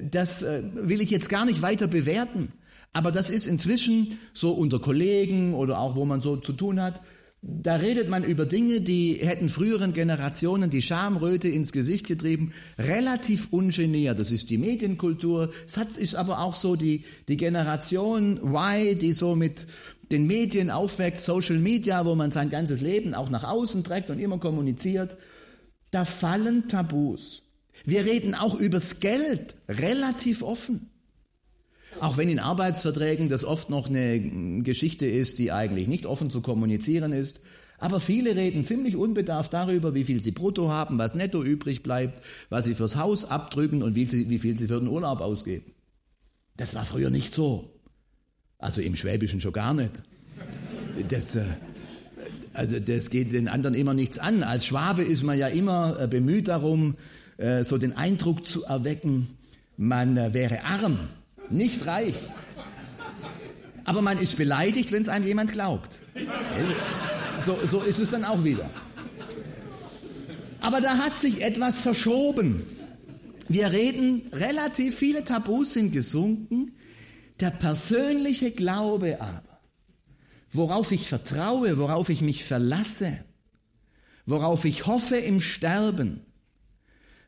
Das 0.00 0.42
äh, 0.42 0.62
will 0.74 1.00
ich 1.00 1.10
jetzt 1.10 1.28
gar 1.28 1.44
nicht 1.44 1.60
weiter 1.60 1.88
bewerten, 1.88 2.52
aber 2.92 3.10
das 3.10 3.30
ist 3.30 3.48
inzwischen 3.48 4.16
so 4.32 4.52
unter 4.52 4.78
Kollegen 4.78 5.54
oder 5.54 5.80
auch 5.80 5.96
wo 5.96 6.04
man 6.04 6.20
so 6.20 6.36
zu 6.36 6.52
tun 6.52 6.80
hat, 6.80 7.00
da 7.42 7.74
redet 7.76 8.08
man 8.08 8.22
über 8.22 8.46
Dinge, 8.46 8.80
die 8.80 9.14
hätten 9.14 9.48
früheren 9.48 9.92
Generationen 9.92 10.70
die 10.70 10.82
Schamröte 10.82 11.48
ins 11.48 11.72
Gesicht 11.72 12.06
getrieben, 12.06 12.52
relativ 12.78 13.48
ungeniert. 13.50 14.20
Das 14.20 14.30
ist 14.30 14.50
die 14.50 14.58
Medienkultur. 14.58 15.50
Das 15.74 15.96
ist 15.96 16.14
aber 16.14 16.42
auch 16.42 16.54
so 16.54 16.76
die, 16.76 17.04
die 17.26 17.36
Generation 17.36 18.38
Y, 18.38 18.96
die 18.96 19.12
so 19.12 19.34
mit 19.34 19.66
den 20.12 20.28
Medien 20.28 20.70
aufweckt, 20.70 21.18
Social 21.18 21.58
Media, 21.58 22.06
wo 22.06 22.14
man 22.14 22.30
sein 22.30 22.50
ganzes 22.50 22.80
Leben 22.80 23.14
auch 23.14 23.30
nach 23.30 23.42
außen 23.42 23.82
trägt 23.82 24.10
und 24.10 24.20
immer 24.20 24.38
kommuniziert. 24.38 25.16
Da 25.96 26.04
fallen 26.04 26.68
Tabus. 26.68 27.40
Wir 27.86 28.04
reden 28.04 28.34
auch 28.34 28.60
übers 28.60 29.00
Geld 29.00 29.56
relativ 29.66 30.42
offen. 30.42 30.90
Auch 32.00 32.18
wenn 32.18 32.28
in 32.28 32.38
Arbeitsverträgen 32.38 33.30
das 33.30 33.46
oft 33.46 33.70
noch 33.70 33.88
eine 33.88 34.60
Geschichte 34.62 35.06
ist, 35.06 35.38
die 35.38 35.52
eigentlich 35.52 35.88
nicht 35.88 36.04
offen 36.04 36.28
zu 36.28 36.42
kommunizieren 36.42 37.14
ist. 37.14 37.40
Aber 37.78 37.98
viele 37.98 38.36
reden 38.36 38.62
ziemlich 38.62 38.94
unbedarft 38.94 39.54
darüber, 39.54 39.94
wie 39.94 40.04
viel 40.04 40.20
sie 40.20 40.32
brutto 40.32 40.68
haben, 40.68 40.98
was 40.98 41.14
netto 41.14 41.42
übrig 41.42 41.82
bleibt, 41.82 42.22
was 42.50 42.66
sie 42.66 42.74
fürs 42.74 42.96
Haus 42.96 43.24
abdrücken 43.24 43.82
und 43.82 43.94
wie, 43.94 44.04
sie, 44.04 44.28
wie 44.28 44.38
viel 44.38 44.58
sie 44.58 44.66
für 44.66 44.78
den 44.78 44.88
Urlaub 44.88 45.22
ausgeben. 45.22 45.72
Das 46.58 46.74
war 46.74 46.84
früher 46.84 47.08
nicht 47.08 47.32
so. 47.32 47.70
Also 48.58 48.82
im 48.82 48.96
Schwäbischen 48.96 49.40
schon 49.40 49.54
gar 49.54 49.72
nicht. 49.72 50.02
Das, 51.08 51.36
äh, 51.36 51.46
also 52.56 52.80
das 52.80 53.10
geht 53.10 53.32
den 53.32 53.48
anderen 53.48 53.74
immer 53.74 53.94
nichts 53.94 54.18
an. 54.18 54.42
Als 54.42 54.66
Schwabe 54.66 55.02
ist 55.02 55.22
man 55.22 55.38
ja 55.38 55.48
immer 55.48 56.00
äh, 56.00 56.06
bemüht 56.06 56.48
darum, 56.48 56.96
äh, 57.36 57.64
so 57.64 57.78
den 57.78 57.96
Eindruck 57.96 58.46
zu 58.46 58.64
erwecken, 58.64 59.28
man 59.76 60.16
wäre 60.32 60.64
arm 60.64 60.98
nicht 61.50 61.86
reich. 61.86 62.14
Aber 63.84 64.02
man 64.02 64.18
ist 64.18 64.36
beleidigt, 64.36 64.90
wenn 64.90 65.02
es 65.02 65.08
einem 65.08 65.26
jemand 65.26 65.52
glaubt. 65.52 66.00
So, 67.44 67.56
so 67.64 67.82
ist 67.82 67.98
es 67.98 68.10
dann 68.10 68.24
auch 68.24 68.42
wieder. 68.42 68.68
Aber 70.60 70.80
da 70.80 70.98
hat 70.98 71.20
sich 71.20 71.42
etwas 71.42 71.78
verschoben. 71.78 72.64
Wir 73.48 73.70
reden, 73.70 74.22
relativ 74.32 74.96
viele 74.96 75.22
Tabus 75.24 75.74
sind 75.74 75.92
gesunken. 75.92 76.72
Der 77.38 77.50
persönliche 77.50 78.50
Glaube 78.50 79.20
aber, 79.20 79.45
worauf 80.56 80.92
ich 80.92 81.08
vertraue, 81.08 81.78
worauf 81.78 82.08
ich 82.08 82.22
mich 82.22 82.44
verlasse, 82.44 83.24
worauf 84.24 84.64
ich 84.64 84.86
hoffe 84.86 85.16
im 85.16 85.40
Sterben, 85.40 86.20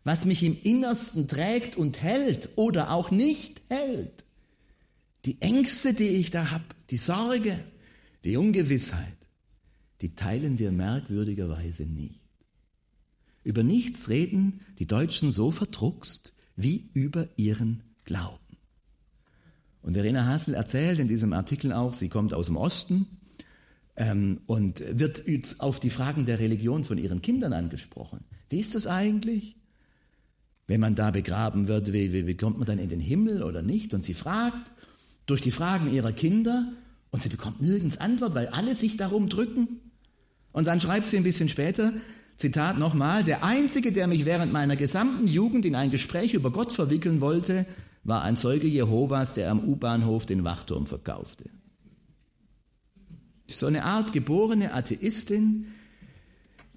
was 0.05 0.25
mich 0.25 0.43
im 0.43 0.61
Innersten 0.63 1.29
trägt 1.29 1.77
und 1.77 2.03
hält 2.03 2.51
oder 2.57 2.91
auch 2.91 3.11
nicht 3.11 3.63
hält. 3.69 4.25
Die 5.25 5.41
Ängste, 5.43 5.95
die 5.95 6.09
ich 6.09 6.31
da 6.31 6.51
habe, 6.51 6.65
die 6.91 6.97
Sorge, 6.97 7.63
die 8.25 8.37
Ungewissheit, 8.37 9.17
die 10.01 10.15
teilen 10.15 10.59
wir 10.59 10.73
merkwürdigerweise 10.73 11.85
nicht. 11.85 12.23
Über 13.45 13.63
nichts 13.63 14.09
reden 14.09 14.61
die 14.79 14.87
Deutschen 14.87 15.33
so 15.33 15.51
verdruckst 15.51 16.33
wie 16.57 16.91
über 16.95 17.29
ihren 17.37 17.83
Glauben. 18.05 18.39
Und 19.83 19.95
Verena 19.95 20.27
Hassel 20.27 20.55
erzählt 20.55 20.99
in 20.99 21.09
diesem 21.09 21.33
Artikel 21.33 21.73
auch, 21.73 21.95
sie 21.95 22.09
kommt 22.09 22.35
aus 22.35 22.47
dem 22.47 22.57
Osten 22.57 23.07
ähm, 23.99 24.41
und 24.47 24.83
wird 24.99 25.25
auf 25.59 25.79
die 25.79 25.91
Fragen 25.91 26.25
der 26.25 26.39
Religion 26.39 26.85
von 26.85 26.97
ihren 26.97 27.21
Kindern 27.21 27.53
angesprochen. 27.53 28.21
Wie 28.49 28.59
ist 28.59 28.75
das 28.75 28.87
eigentlich? 28.87 29.59
wenn 30.69 30.81
man 30.81 30.95
da 30.95 31.11
begraben 31.11 31.67
wird, 31.67 31.93
wie, 31.93 32.13
wie, 32.13 32.27
wie 32.27 32.37
kommt 32.37 32.59
man 32.59 32.67
dann 32.67 32.79
in 32.79 32.91
den 32.91 33.01
Himmel 33.01 33.43
oder 33.43 33.63
nicht? 33.63 33.95
Und 33.95 34.05
sie 34.05 34.15
fragt 34.15 34.71
durch 35.27 35.41
die 35.41 35.51
Fragen 35.51 35.93
ihrer 35.93 36.13
Kinder 36.13 36.69
und 37.11 37.23
sie 37.23 37.31
bekommt 37.31 37.61
nirgends 37.63 37.99
Antwort, 37.99 38.35
weil 38.35 38.49
alle 38.49 38.77
sich 38.77 38.99
darum 38.99 39.31
drücken. 39.31 39.81
Und 40.53 40.67
dann 40.67 40.81
schreibt 40.81 41.09
sie 41.09 41.17
ein 41.17 41.23
bisschen 41.23 41.49
später, 41.49 41.93
Zitat 42.37 42.79
nochmal, 42.79 43.25
der 43.25 43.43
Einzige, 43.43 43.93
der 43.93 44.07
mich 44.07 44.27
während 44.27 44.53
meiner 44.53 44.77
gesamten 44.77 45.27
Jugend 45.27 45.65
in 45.65 45.75
ein 45.75 45.91
Gespräch 45.91 46.35
über 46.35 46.53
Gott 46.53 46.71
verwickeln 46.73 47.21
wollte, 47.21 47.67
war 48.05 48.23
ein 48.23 48.37
Zeuge 48.37 48.69
Jehovas, 48.69 49.33
der 49.33 49.51
am 49.51 49.61
U-Bahnhof 49.61 50.27
den 50.27 50.45
Wachturm 50.45 50.87
verkaufte. 50.87 51.45
So 53.49 53.67
eine 53.67 53.85
Art 53.85 54.13
geborene 54.13 54.75
Atheistin, 54.75 55.67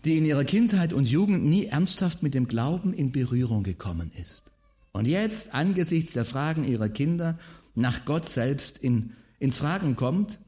die 0.05 0.17
in 0.17 0.25
ihrer 0.25 0.45
Kindheit 0.45 0.93
und 0.93 1.09
Jugend 1.09 1.45
nie 1.45 1.65
ernsthaft 1.65 2.23
mit 2.23 2.33
dem 2.33 2.47
Glauben 2.47 2.93
in 2.93 3.11
Berührung 3.11 3.63
gekommen 3.63 4.11
ist. 4.19 4.51
Und 4.93 5.07
jetzt 5.07 5.53
angesichts 5.53 6.13
der 6.13 6.25
Fragen 6.25 6.67
ihrer 6.67 6.89
Kinder 6.89 7.37
nach 7.75 8.05
Gott 8.05 8.25
selbst 8.25 8.77
in, 8.77 9.13
ins 9.39 9.57
Fragen 9.57 9.95
kommt 9.95 10.39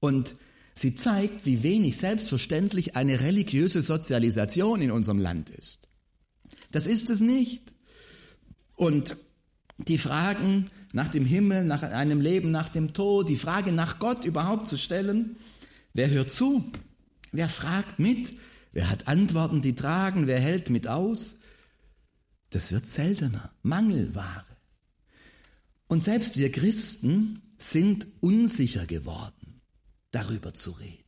und 0.00 0.34
sie 0.74 0.94
zeigt, 0.94 1.46
wie 1.46 1.62
wenig 1.62 1.96
selbstverständlich 1.96 2.96
eine 2.96 3.20
religiöse 3.20 3.82
Sozialisation 3.82 4.82
in 4.82 4.90
unserem 4.90 5.18
Land 5.18 5.50
ist. 5.50 5.88
Das 6.70 6.86
ist 6.86 7.08
es 7.08 7.20
nicht. 7.20 7.72
Und 8.74 9.16
die 9.78 9.98
Fragen 9.98 10.70
nach 10.92 11.08
dem 11.08 11.26
Himmel, 11.26 11.64
nach 11.64 11.82
einem 11.82 12.20
Leben 12.20 12.50
nach 12.50 12.68
dem 12.68 12.92
Tod, 12.92 13.28
die 13.28 13.36
Frage 13.36 13.72
nach 13.72 13.98
Gott 13.98 14.24
überhaupt 14.24 14.68
zu 14.68 14.76
stellen, 14.76 15.36
wer 15.94 16.10
hört 16.10 16.30
zu? 16.30 16.70
Wer 17.32 17.48
fragt 17.48 17.98
mit? 17.98 18.34
Wer 18.72 18.90
hat 18.90 19.08
Antworten, 19.08 19.62
die 19.62 19.74
tragen? 19.74 20.26
Wer 20.26 20.40
hält 20.40 20.70
mit 20.70 20.88
aus? 20.88 21.36
Das 22.50 22.72
wird 22.72 22.86
seltener. 22.86 23.50
Mangelware. 23.62 24.44
Und 25.88 26.02
selbst 26.02 26.36
wir 26.36 26.50
Christen 26.52 27.42
sind 27.58 28.06
unsicher 28.20 28.86
geworden, 28.86 29.60
darüber 30.10 30.52
zu 30.52 30.72
reden. 30.72 31.04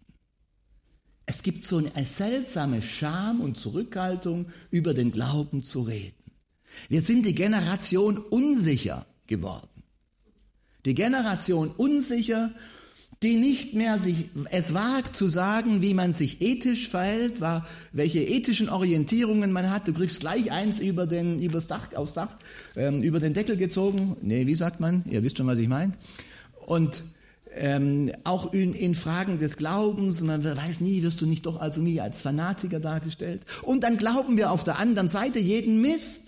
Es 1.27 1.43
gibt 1.43 1.65
so 1.65 1.77
eine 1.77 2.07
seltsame 2.07 2.81
Scham 2.81 3.41
und 3.41 3.57
Zurückhaltung, 3.57 4.47
über 4.71 4.95
den 4.95 5.13
Glauben 5.13 5.63
zu 5.63 5.83
reden. 5.83 6.15
Wir 6.89 7.03
sind 7.03 7.27
die 7.27 7.35
Generation 7.35 8.19
unsicher 8.19 9.07
geworden. 9.29 9.69
Die 10.85 10.95
Generation 10.95 11.71
unsicher, 11.77 12.51
die 13.23 13.37
nicht 13.37 13.75
mehr 13.75 13.99
sich, 13.99 14.27
es 14.51 14.75
wagt 14.75 15.17
zu 15.17 15.27
sagen, 15.29 15.83
wie 15.83 15.93
man 15.93 16.13
sich 16.13 16.41
ethisch 16.41 16.89
verhält, 16.89 17.41
war, 17.41 17.67
welche 17.93 18.21
ethischen 18.21 18.69
Orientierungen 18.69 19.51
man 19.51 19.71
hat. 19.71 19.89
Du 19.89 19.93
kriegst 19.93 20.21
gleich 20.21 20.53
eins 20.53 20.79
über 20.79 21.07
den, 21.07 21.43
übers 21.43 21.67
Dach, 21.67 21.95
aufs 21.95 22.15
Dach, 22.15 22.37
ähm, 22.77 23.03
über 23.03 23.19
den 23.19 23.35
Deckel 23.35 23.57
gezogen. 23.57 24.17
Nee, 24.23 24.47
wie 24.47 24.55
sagt 24.55 24.79
man? 24.79 25.03
Ihr 25.11 25.23
wisst 25.25 25.39
schon, 25.39 25.49
was 25.49 25.59
ich 25.59 25.69
meine. 25.69 25.95
Und 26.67 27.03
ähm, 27.57 28.13
auch 28.23 28.53
in, 28.53 28.73
in, 28.75 28.95
Fragen 28.95 29.39
des 29.39 29.57
Glaubens, 29.57 30.21
man 30.21 30.45
weiß 30.45 30.81
nie, 30.81 31.03
wirst 31.03 31.21
du 31.21 31.27
nicht 31.27 31.47
doch 31.47 31.61
also 31.61 31.81
nie 31.81 32.01
als 32.01 32.23
Fanatiker 32.23 32.79
dargestellt. 32.79 33.43
Und 33.63 33.83
dann 33.83 33.97
glauben 33.97 34.37
wir 34.37 34.53
auf 34.53 34.63
der 34.63 34.79
anderen 34.79 35.09
Seite 35.09 35.41
jeden 35.41 35.81
Mist. 35.81 36.28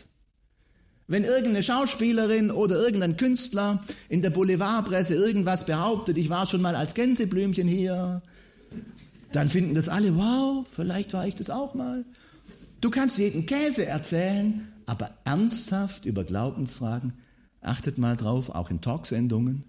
Wenn 1.10 1.24
irgendeine 1.24 1.64
Schauspielerin 1.64 2.52
oder 2.52 2.76
irgendein 2.76 3.16
Künstler 3.16 3.80
in 4.08 4.22
der 4.22 4.30
Boulevardpresse 4.30 5.16
irgendwas 5.16 5.66
behauptet, 5.66 6.16
ich 6.16 6.30
war 6.30 6.46
schon 6.46 6.62
mal 6.62 6.76
als 6.76 6.94
Gänseblümchen 6.94 7.66
hier, 7.66 8.22
dann 9.32 9.48
finden 9.48 9.74
das 9.74 9.88
alle, 9.88 10.16
wow, 10.16 10.64
vielleicht 10.70 11.12
war 11.12 11.26
ich 11.26 11.34
das 11.34 11.50
auch 11.50 11.74
mal. 11.74 12.04
Du 12.80 12.90
kannst 12.90 13.18
jeden 13.18 13.44
Käse 13.44 13.86
erzählen, 13.86 14.68
aber 14.86 15.10
ernsthaft 15.24 16.06
über 16.06 16.22
Glaubensfragen, 16.22 17.14
achtet 17.60 17.98
mal 17.98 18.14
drauf, 18.14 18.50
auch 18.50 18.70
in 18.70 18.80
Talksendungen, 18.80 19.64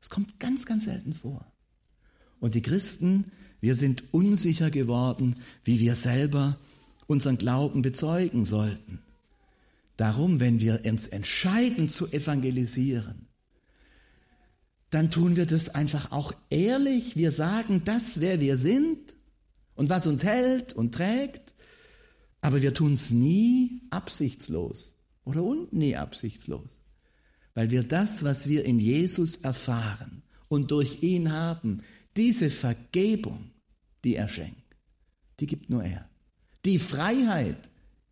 es 0.00 0.08
kommt 0.08 0.40
ganz, 0.40 0.64
ganz 0.64 0.86
selten 0.86 1.12
vor. 1.12 1.44
Und 2.40 2.54
die 2.54 2.62
Christen, 2.62 3.32
wir 3.60 3.74
sind 3.74 4.02
unsicher 4.12 4.70
geworden, 4.70 5.36
wie 5.62 5.78
wir 5.78 5.94
selber 5.94 6.56
unseren 7.06 7.36
Glauben 7.36 7.82
bezeugen 7.82 8.46
sollten. 8.46 9.02
Darum, 9.96 10.40
wenn 10.40 10.60
wir 10.60 10.82
uns 10.84 11.08
entscheiden 11.08 11.88
zu 11.88 12.06
evangelisieren, 12.12 13.28
dann 14.90 15.10
tun 15.10 15.36
wir 15.36 15.46
das 15.46 15.68
einfach 15.68 16.12
auch 16.12 16.32
ehrlich. 16.50 17.16
Wir 17.16 17.30
sagen 17.30 17.82
das, 17.84 18.20
wer 18.20 18.40
wir 18.40 18.56
sind 18.56 19.16
und 19.74 19.88
was 19.88 20.06
uns 20.06 20.22
hält 20.22 20.74
und 20.74 20.94
trägt. 20.94 21.54
Aber 22.40 22.62
wir 22.62 22.74
tun 22.74 22.92
es 22.92 23.10
nie 23.10 23.82
absichtslos 23.90 24.94
oder 25.24 25.42
und 25.42 25.72
nie 25.72 25.96
absichtslos. 25.96 26.82
Weil 27.54 27.70
wir 27.70 27.82
das, 27.82 28.22
was 28.22 28.48
wir 28.48 28.64
in 28.64 28.78
Jesus 28.78 29.36
erfahren 29.36 30.22
und 30.48 30.70
durch 30.70 31.02
ihn 31.02 31.32
haben, 31.32 31.82
diese 32.16 32.50
Vergebung, 32.50 33.50
die 34.04 34.14
er 34.14 34.28
schenkt, 34.28 34.76
die 35.40 35.46
gibt 35.46 35.68
nur 35.70 35.82
er. 35.82 36.08
Die 36.64 36.78
Freiheit, 36.78 37.58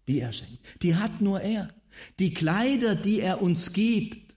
die 0.09 0.21
er 0.21 0.33
schenkt. 0.33 0.83
Die 0.83 0.97
hat 0.97 1.21
nur 1.21 1.41
er. 1.41 1.73
Die 2.19 2.35
Kleider, 2.35 2.95
die 2.95 3.21
er 3.21 3.41
uns 3.41 3.73
gibt 3.73 4.37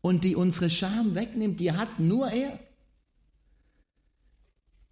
und 0.00 0.24
die 0.24 0.36
unsere 0.36 0.70
Scham 0.70 1.14
wegnimmt, 1.14 1.60
die 1.60 1.72
hat 1.72 2.00
nur 2.00 2.30
er. 2.30 2.58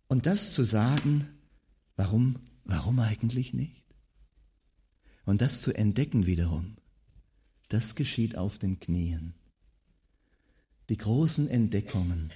Und 0.09 0.27
das 0.27 0.53
zu 0.53 0.62
sagen, 0.62 1.27
warum, 1.97 2.37
warum 2.64 3.01
eigentlich 3.01 3.53
nicht? 3.53 3.85
Und 5.25 5.40
das 5.40 5.62
zu 5.62 5.73
entdecken 5.73 6.27
wiederum, 6.27 6.77
das 7.68 7.94
geschieht 7.94 8.37
auf 8.37 8.59
den 8.59 8.79
Knien. 8.79 9.35
Die 10.90 10.99
großen 10.99 11.49
Entdeckungen, 11.49 12.31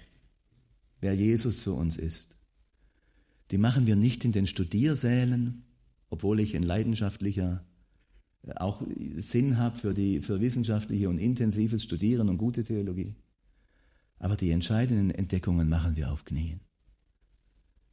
wer 1.01 1.15
Jesus 1.15 1.63
für 1.63 1.75
uns 1.75 1.97
ist, 1.97 2.37
die 3.51 3.59
machen 3.59 3.87
wir 3.87 3.97
nicht 3.97 4.25
in 4.25 4.33
den 4.33 4.47
Studiersälen, 4.47 5.65
obwohl 6.11 6.41
ich 6.41 6.57
ein 6.57 6.63
leidenschaftlicher 6.63 7.65
äh, 8.43 8.53
auch 8.55 8.83
Sinn 9.17 9.59
habe 9.59 9.79
für, 9.79 9.95
die, 9.95 10.21
für 10.21 10.41
wissenschaftliche 10.41 11.09
und 11.09 11.19
intensives 11.19 11.83
Studieren 11.83 12.29
und 12.29 12.39
gute 12.39 12.65
Theologie. 12.65 13.15
Aber 14.19 14.37
die 14.37 14.51
entscheidenden 14.51 15.11
Entdeckungen 15.11 15.69
machen 15.69 15.97
wir 15.97 16.11
auf 16.13 16.25
Knien. 16.25 16.61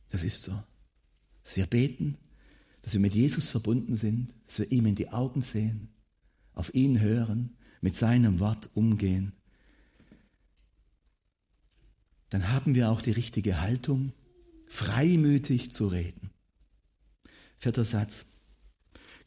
Das 0.10 0.23
ist 0.23 0.43
so. 0.43 0.54
Dass 1.43 1.58
wir 1.58 1.67
beten, 1.67 2.17
dass 2.82 2.93
wir 2.93 3.01
mit 3.01 3.15
Jesus 3.15 3.49
verbunden 3.49 3.95
sind, 3.95 4.34
dass 4.47 4.60
wir 4.60 4.71
ihm 4.71 4.86
in 4.86 4.95
die 4.95 5.10
Augen 5.10 5.41
sehen, 5.41 5.89
auf 6.54 6.73
ihn 6.73 6.99
hören, 6.99 7.58
mit 7.82 7.95
seinem 7.95 8.39
Wort 8.39 8.69
umgehen. 8.73 9.34
Dann 12.30 12.49
haben 12.49 12.75
wir 12.75 12.89
auch 12.89 13.01
die 13.01 13.12
richtige 13.12 13.62
Haltung, 13.62 14.13
freimütig 14.67 15.71
zu 15.71 15.88
reden. 15.88 16.32
Vierter 17.58 17.84
Satz. 17.84 18.26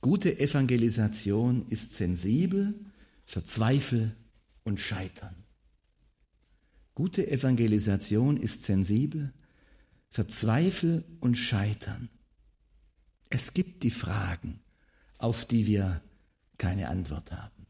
Gute 0.01 0.39
Evangelisation 0.39 1.67
ist 1.69 1.95
sensibel 1.95 2.75
für 3.25 3.45
Zweifel 3.45 4.15
und 4.65 4.79
Scheitern. 4.79 5.35
Gute 6.95 7.31
Evangelisation 7.31 8.37
ist 8.37 8.65
sensibel 8.65 9.33
für 10.11 10.27
Zweifel 10.27 11.05
und 11.21 11.37
Scheitern. 11.37 12.09
Es 13.31 13.55
gibt 13.55 13.83
die 13.83 13.91
Fragen, 13.91 14.61
auf 15.19 15.45
die 15.45 15.67
wir 15.67 16.03
keine 16.57 16.89
Antwort 16.89 17.33
haben. 17.33 17.67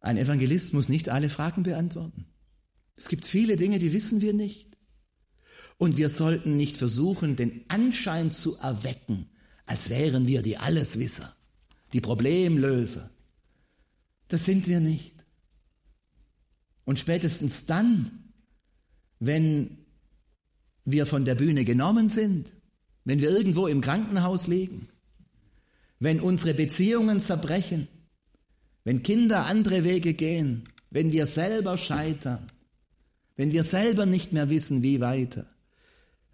Ein 0.00 0.18
Evangelist 0.18 0.72
muss 0.72 0.88
nicht 0.88 1.08
alle 1.08 1.28
Fragen 1.28 1.62
beantworten. 1.62 2.26
Es 2.94 3.08
gibt 3.08 3.26
viele 3.26 3.56
Dinge, 3.56 3.78
die 3.78 3.92
wissen 3.92 4.20
wir 4.20 4.32
nicht. 4.32 4.75
Und 5.78 5.96
wir 5.96 6.08
sollten 6.08 6.56
nicht 6.56 6.76
versuchen, 6.76 7.36
den 7.36 7.64
Anschein 7.68 8.30
zu 8.30 8.56
erwecken, 8.56 9.28
als 9.66 9.90
wären 9.90 10.26
wir 10.26 10.42
die 10.42 10.56
Alleswisser, 10.56 11.34
die 11.92 12.00
Problemlöser. 12.00 13.10
Das 14.28 14.44
sind 14.44 14.66
wir 14.68 14.80
nicht. 14.80 15.12
Und 16.84 16.98
spätestens 16.98 17.66
dann, 17.66 18.32
wenn 19.18 19.78
wir 20.84 21.04
von 21.04 21.24
der 21.24 21.34
Bühne 21.34 21.64
genommen 21.64 22.08
sind, 22.08 22.54
wenn 23.04 23.20
wir 23.20 23.30
irgendwo 23.30 23.66
im 23.66 23.80
Krankenhaus 23.80 24.46
liegen, 24.46 24.88
wenn 25.98 26.20
unsere 26.20 26.54
Beziehungen 26.54 27.20
zerbrechen, 27.20 27.88
wenn 28.84 29.02
Kinder 29.02 29.46
andere 29.46 29.84
Wege 29.84 30.14
gehen, 30.14 30.68
wenn 30.90 31.12
wir 31.12 31.26
selber 31.26 31.76
scheitern, 31.76 32.50
wenn 33.36 33.52
wir 33.52 33.64
selber 33.64 34.06
nicht 34.06 34.32
mehr 34.32 34.48
wissen, 34.48 34.82
wie 34.82 35.00
weiter, 35.00 35.46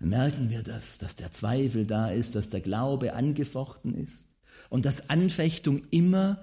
merken 0.04 0.50
wir 0.50 0.62
das, 0.62 0.98
dass 0.98 1.16
der 1.16 1.30
Zweifel 1.30 1.86
da 1.86 2.10
ist, 2.10 2.34
dass 2.34 2.50
der 2.50 2.60
Glaube 2.60 3.14
angefochten 3.14 3.94
ist 3.94 4.28
und 4.68 4.84
dass 4.84 5.10
Anfechtung 5.10 5.82
immer 5.90 6.40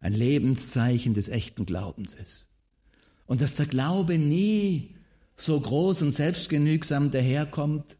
ein 0.00 0.12
Lebenszeichen 0.12 1.14
des 1.14 1.28
echten 1.28 1.66
Glaubens 1.66 2.14
ist. 2.14 2.48
Und 3.26 3.40
dass 3.40 3.54
der 3.54 3.66
Glaube 3.66 4.18
nie 4.18 4.94
so 5.36 5.60
groß 5.60 6.02
und 6.02 6.12
selbstgenügsam 6.12 7.10
daherkommt, 7.10 7.96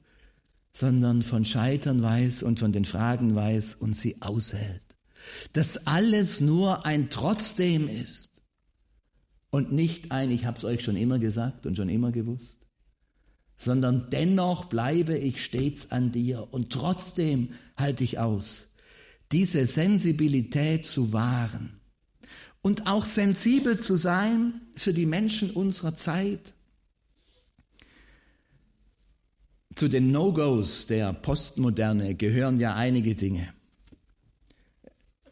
sondern 0.72 1.22
von 1.22 1.44
Scheitern 1.44 2.02
weiß 2.02 2.42
und 2.42 2.61
von 2.61 2.72
den 2.72 2.85
Fragen 2.85 3.35
weiß 3.35 3.74
und 3.76 3.96
sie 3.96 4.22
aushält. 4.22 4.82
Dass 5.52 5.87
alles 5.87 6.40
nur 6.40 6.87
ein 6.87 7.11
Trotzdem 7.11 7.88
ist 7.88 8.42
und 9.50 9.72
nicht 9.72 10.12
ein, 10.12 10.30
ich 10.30 10.46
hab's 10.46 10.64
euch 10.64 10.85
schon 10.85 10.96
immer 10.96 11.18
gesagt 11.18 11.66
und 11.66 11.76
schon 11.76 11.88
immer 11.88 12.12
gewusst 12.12 12.65
sondern 13.56 14.08
dennoch 14.10 14.66
bleibe 14.66 15.16
ich 15.16 15.42
stets 15.42 15.92
an 15.92 16.12
dir 16.12 16.48
und 16.52 16.70
trotzdem 16.72 17.50
halte 17.76 18.04
ich 18.04 18.18
aus, 18.18 18.68
diese 19.32 19.66
Sensibilität 19.66 20.86
zu 20.86 21.12
wahren 21.12 21.80
und 22.62 22.86
auch 22.86 23.04
sensibel 23.04 23.78
zu 23.78 23.96
sein 23.96 24.60
für 24.74 24.92
die 24.92 25.06
Menschen 25.06 25.50
unserer 25.50 25.96
Zeit. 25.96 26.54
Zu 29.74 29.88
den 29.88 30.10
No-Gos 30.10 30.86
der 30.86 31.12
Postmoderne 31.12 32.14
gehören 32.14 32.58
ja 32.58 32.74
einige 32.74 33.14
Dinge. 33.14 33.52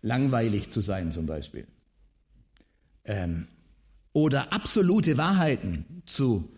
Langweilig 0.02 0.70
zu 0.70 0.80
sein 0.80 1.12
zum 1.12 1.26
Beispiel. 1.26 1.66
Ähm, 3.04 3.48
oder 4.12 4.52
absolute 4.52 5.16
Wahrheiten 5.18 6.02
zu 6.06 6.53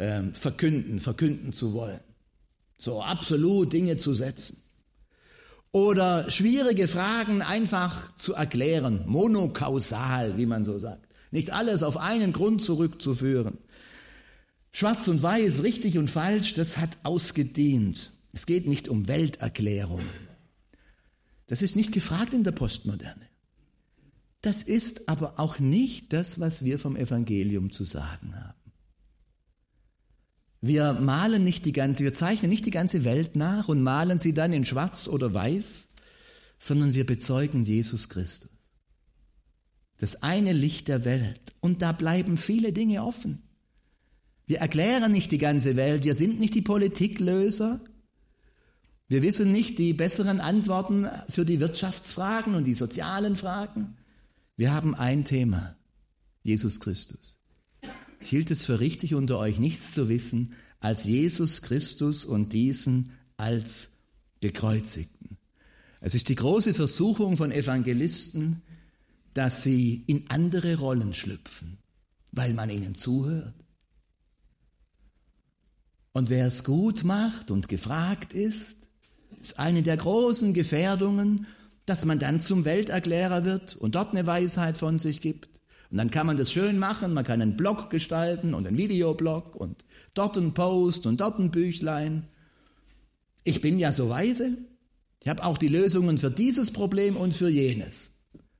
ähm, 0.00 0.34
verkünden, 0.34 0.98
verkünden 0.98 1.52
zu 1.52 1.74
wollen. 1.74 2.00
So 2.78 3.02
absolut 3.02 3.72
Dinge 3.72 3.98
zu 3.98 4.14
setzen. 4.14 4.62
Oder 5.72 6.28
schwierige 6.30 6.88
Fragen 6.88 7.42
einfach 7.42 8.16
zu 8.16 8.34
erklären, 8.34 9.04
monokausal, 9.06 10.36
wie 10.36 10.46
man 10.46 10.64
so 10.64 10.78
sagt. 10.78 11.06
Nicht 11.30 11.52
alles 11.52 11.84
auf 11.84 11.96
einen 11.96 12.32
Grund 12.32 12.62
zurückzuführen. 12.62 13.58
Schwarz 14.72 15.06
und 15.06 15.22
Weiß, 15.22 15.62
richtig 15.62 15.98
und 15.98 16.08
falsch, 16.08 16.54
das 16.54 16.76
hat 16.76 16.98
ausgedient. 17.02 18.12
Es 18.32 18.46
geht 18.46 18.66
nicht 18.66 18.88
um 18.88 19.06
Welterklärung. 19.06 20.02
Das 21.46 21.62
ist 21.62 21.76
nicht 21.76 21.92
gefragt 21.92 22.32
in 22.32 22.42
der 22.42 22.52
Postmoderne. 22.52 23.28
Das 24.40 24.62
ist 24.62 25.08
aber 25.08 25.38
auch 25.38 25.58
nicht 25.58 26.12
das, 26.12 26.40
was 26.40 26.64
wir 26.64 26.78
vom 26.78 26.96
Evangelium 26.96 27.70
zu 27.70 27.84
sagen 27.84 28.34
haben. 28.34 28.59
Wir 30.60 30.92
malen 30.92 31.42
nicht 31.42 31.64
die 31.64 31.72
ganze, 31.72 32.04
wir 32.04 32.12
zeichnen 32.12 32.50
nicht 32.50 32.66
die 32.66 32.70
ganze 32.70 33.04
Welt 33.04 33.34
nach 33.34 33.68
und 33.68 33.82
malen 33.82 34.18
sie 34.18 34.34
dann 34.34 34.52
in 34.52 34.64
schwarz 34.64 35.08
oder 35.08 35.32
weiß, 35.32 35.88
sondern 36.58 36.94
wir 36.94 37.06
bezeugen 37.06 37.64
Jesus 37.64 38.10
Christus. 38.10 38.50
Das 39.96 40.22
eine 40.22 40.52
Licht 40.52 40.88
der 40.88 41.04
Welt. 41.04 41.40
Und 41.60 41.82
da 41.82 41.92
bleiben 41.92 42.36
viele 42.36 42.72
Dinge 42.72 43.02
offen. 43.02 43.42
Wir 44.46 44.58
erklären 44.58 45.12
nicht 45.12 45.32
die 45.32 45.38
ganze 45.38 45.76
Welt, 45.76 46.04
wir 46.04 46.14
sind 46.14 46.40
nicht 46.40 46.54
die 46.54 46.62
Politiklöser. 46.62 47.80
Wir 49.08 49.22
wissen 49.22 49.50
nicht 49.52 49.78
die 49.78 49.92
besseren 49.92 50.40
Antworten 50.40 51.08
für 51.28 51.44
die 51.44 51.60
Wirtschaftsfragen 51.60 52.54
und 52.54 52.64
die 52.64 52.74
sozialen 52.74 53.36
Fragen. 53.36 53.96
Wir 54.56 54.72
haben 54.72 54.94
ein 54.94 55.24
Thema, 55.24 55.76
Jesus 56.42 56.80
Christus. 56.80 57.39
Hielt 58.20 58.50
es 58.50 58.64
für 58.64 58.80
richtig, 58.80 59.14
unter 59.14 59.38
euch 59.38 59.58
nichts 59.58 59.94
zu 59.94 60.08
wissen 60.08 60.52
als 60.78 61.04
Jesus 61.04 61.62
Christus 61.62 62.24
und 62.24 62.52
diesen 62.52 63.12
als 63.36 63.90
gekreuzigten. 64.40 65.38
Es 66.00 66.14
ist 66.14 66.28
die 66.28 66.34
große 66.34 66.74
Versuchung 66.74 67.36
von 67.36 67.52
Evangelisten, 67.52 68.62
dass 69.34 69.62
sie 69.62 70.02
in 70.06 70.24
andere 70.28 70.76
Rollen 70.76 71.12
schlüpfen, 71.12 71.78
weil 72.32 72.54
man 72.54 72.70
ihnen 72.70 72.94
zuhört. 72.94 73.54
Und 76.12 76.30
wer 76.30 76.46
es 76.46 76.64
gut 76.64 77.04
macht 77.04 77.50
und 77.50 77.68
gefragt 77.68 78.32
ist, 78.32 78.88
ist 79.40 79.58
eine 79.58 79.82
der 79.82 79.96
großen 79.96 80.54
Gefährdungen, 80.54 81.46
dass 81.86 82.04
man 82.04 82.18
dann 82.18 82.40
zum 82.40 82.64
Welterklärer 82.64 83.44
wird 83.44 83.76
und 83.76 83.94
dort 83.94 84.12
eine 84.12 84.26
Weisheit 84.26 84.78
von 84.78 84.98
sich 84.98 85.20
gibt. 85.20 85.59
Und 85.90 85.96
dann 85.96 86.10
kann 86.10 86.26
man 86.26 86.36
das 86.36 86.52
schön 86.52 86.78
machen, 86.78 87.14
man 87.14 87.24
kann 87.24 87.42
einen 87.42 87.56
Blog 87.56 87.90
gestalten 87.90 88.54
und 88.54 88.66
einen 88.66 88.78
Videoblog 88.78 89.56
und 89.56 89.84
dort 90.14 90.36
ein 90.36 90.54
Post 90.54 91.06
und 91.06 91.20
dort 91.20 91.38
ein 91.40 91.50
Büchlein. 91.50 92.28
Ich 93.42 93.60
bin 93.60 93.78
ja 93.78 93.90
so 93.90 94.08
weise. 94.08 94.56
Ich 95.22 95.28
habe 95.28 95.44
auch 95.44 95.58
die 95.58 95.68
Lösungen 95.68 96.16
für 96.16 96.30
dieses 96.30 96.70
Problem 96.72 97.16
und 97.16 97.34
für 97.34 97.48
jenes. 97.48 98.12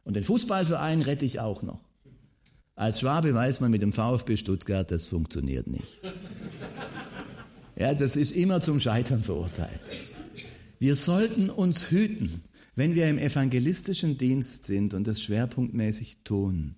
Und 0.03 0.15
den 0.15 0.25
Fußballverein 0.25 1.03
rette 1.03 1.25
ich 1.25 1.39
auch 1.39 1.63
noch. 1.63 1.81
Als 2.75 3.01
Schwabe 3.01 3.33
weiß 3.33 3.61
man 3.61 3.71
mit 3.71 3.83
dem 3.83 3.93
VfB 3.93 4.37
Stuttgart, 4.37 4.91
das 4.91 5.07
funktioniert 5.07 5.69
nicht. 5.69 6.01
Ja, 7.77 7.95
das 7.95 8.17
ist 8.17 8.33
immer 8.33 8.61
zum 8.61 8.81
Scheitern 8.81 9.23
verurteilt. 9.23 9.81
Wir 10.79 10.97
sollten 10.97 11.49
uns 11.49 11.91
hüten, 11.91 12.43
wenn 12.75 12.95
wir 12.95 13.09
im 13.09 13.19
evangelistischen 13.19 14.19
Dienst 14.19 14.65
sind 14.65 14.95
und 14.95 15.07
das 15.07 15.21
schwerpunktmäßig 15.21 16.25
tun, 16.25 16.77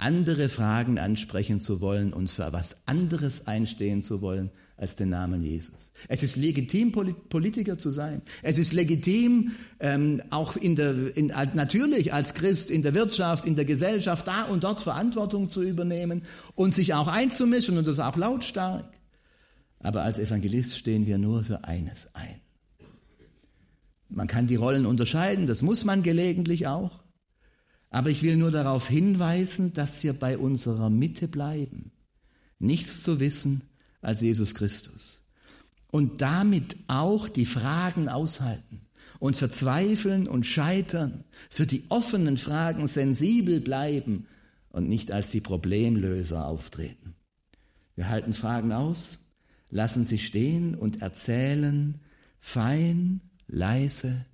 andere 0.00 0.48
Fragen 0.48 0.98
ansprechen 0.98 1.60
zu 1.60 1.80
wollen 1.80 2.12
und 2.12 2.30
für 2.30 2.52
was 2.52 2.86
anderes 2.86 3.46
einstehen 3.46 4.02
zu 4.02 4.20
wollen 4.20 4.50
als 4.76 4.96
den 4.96 5.10
Namen 5.10 5.44
Jesus. 5.44 5.92
Es 6.08 6.22
ist 6.22 6.36
legitim, 6.36 6.90
Politiker 6.90 7.76
zu 7.76 7.90
sein. 7.90 8.22
Es 8.42 8.56
ist 8.56 8.72
legitim, 8.72 9.52
ähm, 9.78 10.22
auch 10.30 10.56
in 10.56 10.74
der, 10.74 11.16
in, 11.16 11.32
als, 11.32 11.54
natürlich 11.54 12.14
als 12.14 12.32
Christ 12.32 12.70
in 12.70 12.82
der 12.82 12.94
Wirtschaft, 12.94 13.44
in 13.44 13.56
der 13.56 13.66
Gesellschaft 13.66 14.26
da 14.26 14.44
und 14.44 14.64
dort 14.64 14.80
Verantwortung 14.80 15.50
zu 15.50 15.62
übernehmen 15.62 16.22
und 16.54 16.72
sich 16.72 16.94
auch 16.94 17.08
einzumischen 17.08 17.76
und 17.76 17.86
das 17.86 18.00
auch 18.00 18.16
lautstark. 18.16 18.86
Aber 19.80 20.02
als 20.02 20.18
Evangelist 20.18 20.78
stehen 20.78 21.06
wir 21.06 21.18
nur 21.18 21.44
für 21.44 21.64
eines 21.64 22.14
ein. 22.14 22.40
Man 24.08 24.26
kann 24.26 24.46
die 24.46 24.56
Rollen 24.56 24.86
unterscheiden, 24.86 25.46
das 25.46 25.62
muss 25.62 25.84
man 25.84 26.02
gelegentlich 26.02 26.66
auch. 26.66 27.02
Aber 27.90 28.10
ich 28.10 28.22
will 28.22 28.36
nur 28.36 28.52
darauf 28.52 28.88
hinweisen, 28.88 29.72
dass 29.74 30.02
wir 30.02 30.12
bei 30.12 30.38
unserer 30.38 30.90
Mitte 30.90 31.28
bleiben. 31.28 31.90
Nichts 32.58 33.02
zu 33.02 33.20
wissen 33.20 33.62
als 34.00 34.20
Jesus 34.20 34.54
Christus. 34.54 35.22
Und 35.90 36.22
damit 36.22 36.76
auch 36.86 37.28
die 37.28 37.46
Fragen 37.46 38.08
aushalten 38.08 38.82
und 39.18 39.34
verzweifeln 39.34 40.28
und 40.28 40.46
scheitern, 40.46 41.24
für 41.50 41.66
die 41.66 41.84
offenen 41.88 42.36
Fragen 42.36 42.86
sensibel 42.86 43.60
bleiben 43.60 44.26
und 44.70 44.88
nicht 44.88 45.10
als 45.10 45.30
die 45.30 45.40
Problemlöser 45.40 46.46
auftreten. 46.46 47.14
Wir 47.96 48.08
halten 48.08 48.32
Fragen 48.32 48.72
aus, 48.72 49.18
lassen 49.68 50.06
sie 50.06 50.18
stehen 50.18 50.74
und 50.76 51.02
erzählen 51.02 52.00
fein, 52.38 53.20
leise 53.48 54.24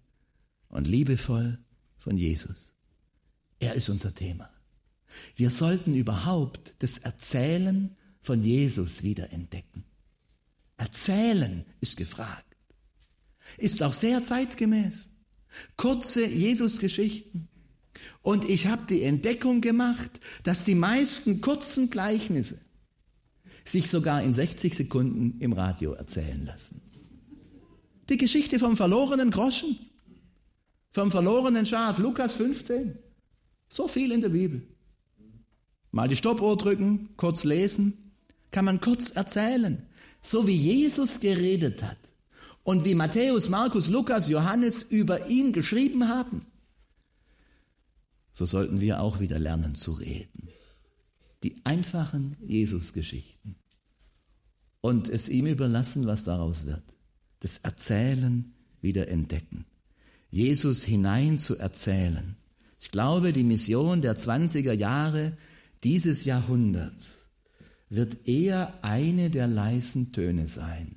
und 0.69 0.87
liebevoll 0.87 1.59
von 1.97 2.17
Jesus. 2.17 2.76
Er 3.59 3.75
ist 3.75 3.89
unser 3.89 4.15
Thema. 4.15 4.51
Wir 5.35 5.51
sollten 5.51 5.95
überhaupt 5.95 6.75
das 6.81 6.99
Erzählen 6.99 7.97
von 8.21 8.43
Jesus 8.43 9.03
wieder 9.03 9.33
entdecken. 9.33 9.85
Erzählen 10.77 11.65
ist 11.81 11.97
gefragt. 11.97 12.45
Ist 13.57 13.83
auch 13.83 13.93
sehr 13.93 14.23
zeitgemäß. 14.23 15.11
Kurze 15.77 16.27
Jesus-Geschichten. 16.27 17.49
Und 18.23 18.49
ich 18.49 18.67
habe 18.67 18.87
die 18.87 19.03
Entdeckung 19.03 19.61
gemacht, 19.61 20.21
dass 20.43 20.65
die 20.65 20.75
meisten 20.75 21.41
kurzen 21.41 21.89
Gleichnisse 21.91 22.61
sich 23.65 23.91
sogar 23.91 24.23
in 24.23 24.35
60 24.35 24.75
Sekunden 24.75 25.41
im 25.41 25.53
Radio 25.53 25.93
erzählen 25.93 26.45
lassen. 26.45 26.83
Die 28.09 28.17
Geschichte 28.17 28.59
vom 28.59 28.77
verlorenen 28.77 29.31
Groschen, 29.31 29.79
vom 30.93 31.11
verlorenen 31.11 31.67
Schaf, 31.67 31.99
Lukas 31.99 32.35
15. 32.35 32.99
So 33.69 33.89
viel 33.89 34.13
in 34.13 34.21
der 34.21 34.31
Bibel. 34.31 34.63
Mal 35.91 36.09
die 36.09 36.17
Stoppuhr 36.17 36.57
drücken, 36.57 37.09
kurz 37.17 37.45
lesen, 37.45 38.13
kann 38.51 38.65
man 38.65 38.81
kurz 38.81 39.11
erzählen. 39.11 39.87
So 40.23 40.47
wie 40.47 40.57
Jesus 40.57 41.21
geredet 41.21 41.83
hat 41.83 41.99
und 42.65 42.85
wie 42.85 42.95
Matthäus, 42.95 43.49
Markus, 43.49 43.89
Lukas, 43.89 44.29
Johannes 44.29 44.83
über 44.83 45.29
ihn 45.29 45.53
geschrieben 45.53 46.09
haben, 46.09 46.47
so 48.33 48.45
sollten 48.45 48.81
wir 48.81 49.01
auch 49.01 49.21
wieder 49.21 49.39
lernen 49.39 49.75
zu 49.75 49.93
reden. 49.93 50.51
Die 51.43 51.65
einfachen 51.65 52.37
Jesus-Geschichten. 52.47 53.57
Und 54.83 55.09
es 55.09 55.29
ihm 55.29 55.47
überlassen, 55.47 56.07
was 56.07 56.25
daraus 56.25 56.67
wird. 56.67 56.83
Das 57.41 57.59
Erzählen 57.59 58.53
wieder 58.83 59.09
entdecken. 59.09 59.65
Jesus 60.31 60.85
hinein 60.85 61.39
zu 61.39 61.57
erzählen 61.57 62.37
ich 62.87 62.93
glaube, 62.93 63.33
die 63.33 63.43
Mission 63.43 64.01
der 64.01 64.17
20er 64.17 64.73
Jahre 64.73 65.37
dieses 65.83 66.25
Jahrhunderts 66.25 67.29
wird 67.89 68.29
eher 68.29 68.79
eine 68.85 69.29
der 69.29 69.49
leisen 69.49 70.13
Töne 70.13 70.47
sein, 70.47 70.97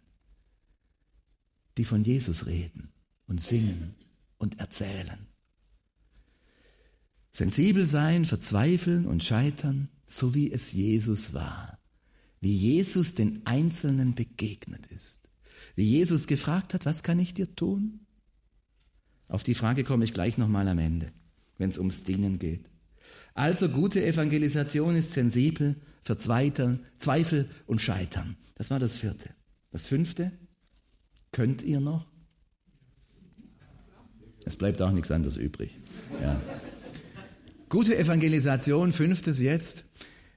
die 1.77 1.85
von 1.85 2.03
Jesus 2.03 2.45
reden 2.45 2.93
und 3.25 3.41
singen 3.41 3.95
und 4.37 4.59
erzählen. 4.59 5.25
Sensibel 7.31 7.87
sein, 7.87 8.23
verzweifeln 8.25 9.07
und 9.07 9.23
scheitern, 9.23 9.89
so 10.05 10.35
wie 10.35 10.51
es 10.51 10.71
Jesus 10.71 11.33
war, 11.33 11.79
wie 12.39 12.55
Jesus 12.55 13.15
den 13.15 13.47
Einzelnen 13.47 14.13
begegnet 14.13 14.85
ist, 14.85 15.31
wie 15.73 15.85
Jesus 15.85 16.27
gefragt 16.27 16.75
hat, 16.75 16.85
was 16.85 17.01
kann 17.01 17.17
ich 17.17 17.33
dir 17.33 17.55
tun? 17.55 18.01
Auf 19.27 19.41
die 19.41 19.55
Frage 19.55 19.83
komme 19.83 20.05
ich 20.05 20.13
gleich 20.13 20.37
nochmal 20.37 20.67
am 20.67 20.77
Ende 20.77 21.11
wenn 21.59 21.69
es 21.69 21.77
ums 21.77 22.03
Dienen 22.03 22.39
geht. 22.39 22.65
Also 23.35 23.69
gute 23.69 24.03
Evangelisation 24.03 24.95
ist 24.95 25.11
sensibel 25.11 25.75
für 26.01 26.17
Zweifel 26.17 27.49
und 27.67 27.79
Scheitern. 27.79 28.35
Das 28.55 28.71
war 28.71 28.79
das 28.79 28.97
vierte. 28.97 29.29
Das 29.71 29.85
fünfte, 29.85 30.31
könnt 31.31 31.61
ihr 31.61 31.79
noch? 31.79 32.07
Es 34.45 34.55
bleibt 34.55 34.81
auch 34.81 34.91
nichts 34.91 35.11
anderes 35.11 35.37
übrig. 35.37 35.77
Ja. 36.21 36.41
Gute 37.69 37.97
Evangelisation, 37.97 38.91
fünftes 38.91 39.39
jetzt, 39.39 39.85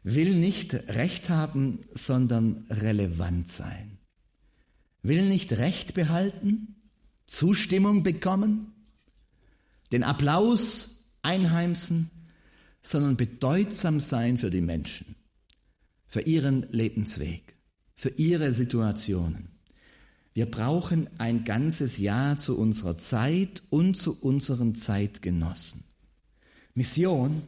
will 0.03 0.35
nicht 0.35 0.75
Recht 0.75 1.31
haben, 1.31 1.81
sondern 1.91 2.67
relevant 2.69 3.49
sein. 3.49 3.99
will 5.03 5.27
nicht 5.27 5.55
Recht 5.55 5.95
behalten, 5.95 6.77
Zustimmung 7.27 8.03
bekommen, 8.03 8.75
den 9.93 10.03
Applaus 10.05 10.92
einheimsen, 11.23 12.11
sondern 12.83 13.17
bedeutsam 13.17 14.01
sein 14.01 14.39
für 14.39 14.51
die 14.51 14.61
Menschen, 14.61 15.15
für 16.07 16.21
ihren 16.21 16.67
Lebensweg, 16.71 17.57
für 17.95 18.11
ihre 18.11 18.51
Situationen. 18.53 19.49
Wir 20.35 20.51
brauchen 20.51 21.09
ein 21.19 21.45
ganzes 21.45 21.99
Jahr 21.99 22.39
zu 22.39 22.59
unserer 22.59 22.99
Zeit 22.99 23.63
und 23.71 23.95
zu 23.97 24.19
unseren 24.19 24.75
Zeitgenossen. 24.75 25.85
Mission 26.75 27.43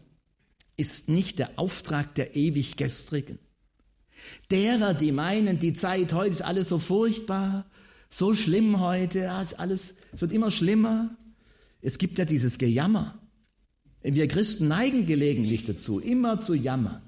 ist 0.76 1.08
nicht 1.08 1.38
der 1.38 1.58
Auftrag 1.58 2.14
der 2.14 2.36
ewig 2.36 2.76
Gestrigen. 2.76 3.38
Derer, 4.50 4.94
die 4.94 5.12
meinen, 5.12 5.58
die 5.58 5.72
Zeit 5.72 6.12
heute 6.12 6.30
ist 6.30 6.42
alles 6.42 6.68
so 6.68 6.78
furchtbar, 6.78 7.66
so 8.08 8.34
schlimm 8.34 8.80
heute, 8.80 9.20
ja, 9.20 9.42
ist 9.42 9.58
alles, 9.58 9.96
es 10.12 10.20
wird 10.20 10.32
immer 10.32 10.50
schlimmer. 10.50 11.16
Es 11.80 11.98
gibt 11.98 12.18
ja 12.18 12.24
dieses 12.24 12.58
Gejammer. 12.58 13.18
Wir 14.04 14.28
Christen 14.28 14.68
neigen 14.68 15.06
gelegentlich 15.06 15.64
dazu, 15.64 15.98
immer 15.98 16.40
zu 16.42 16.54
jammern. 16.54 17.00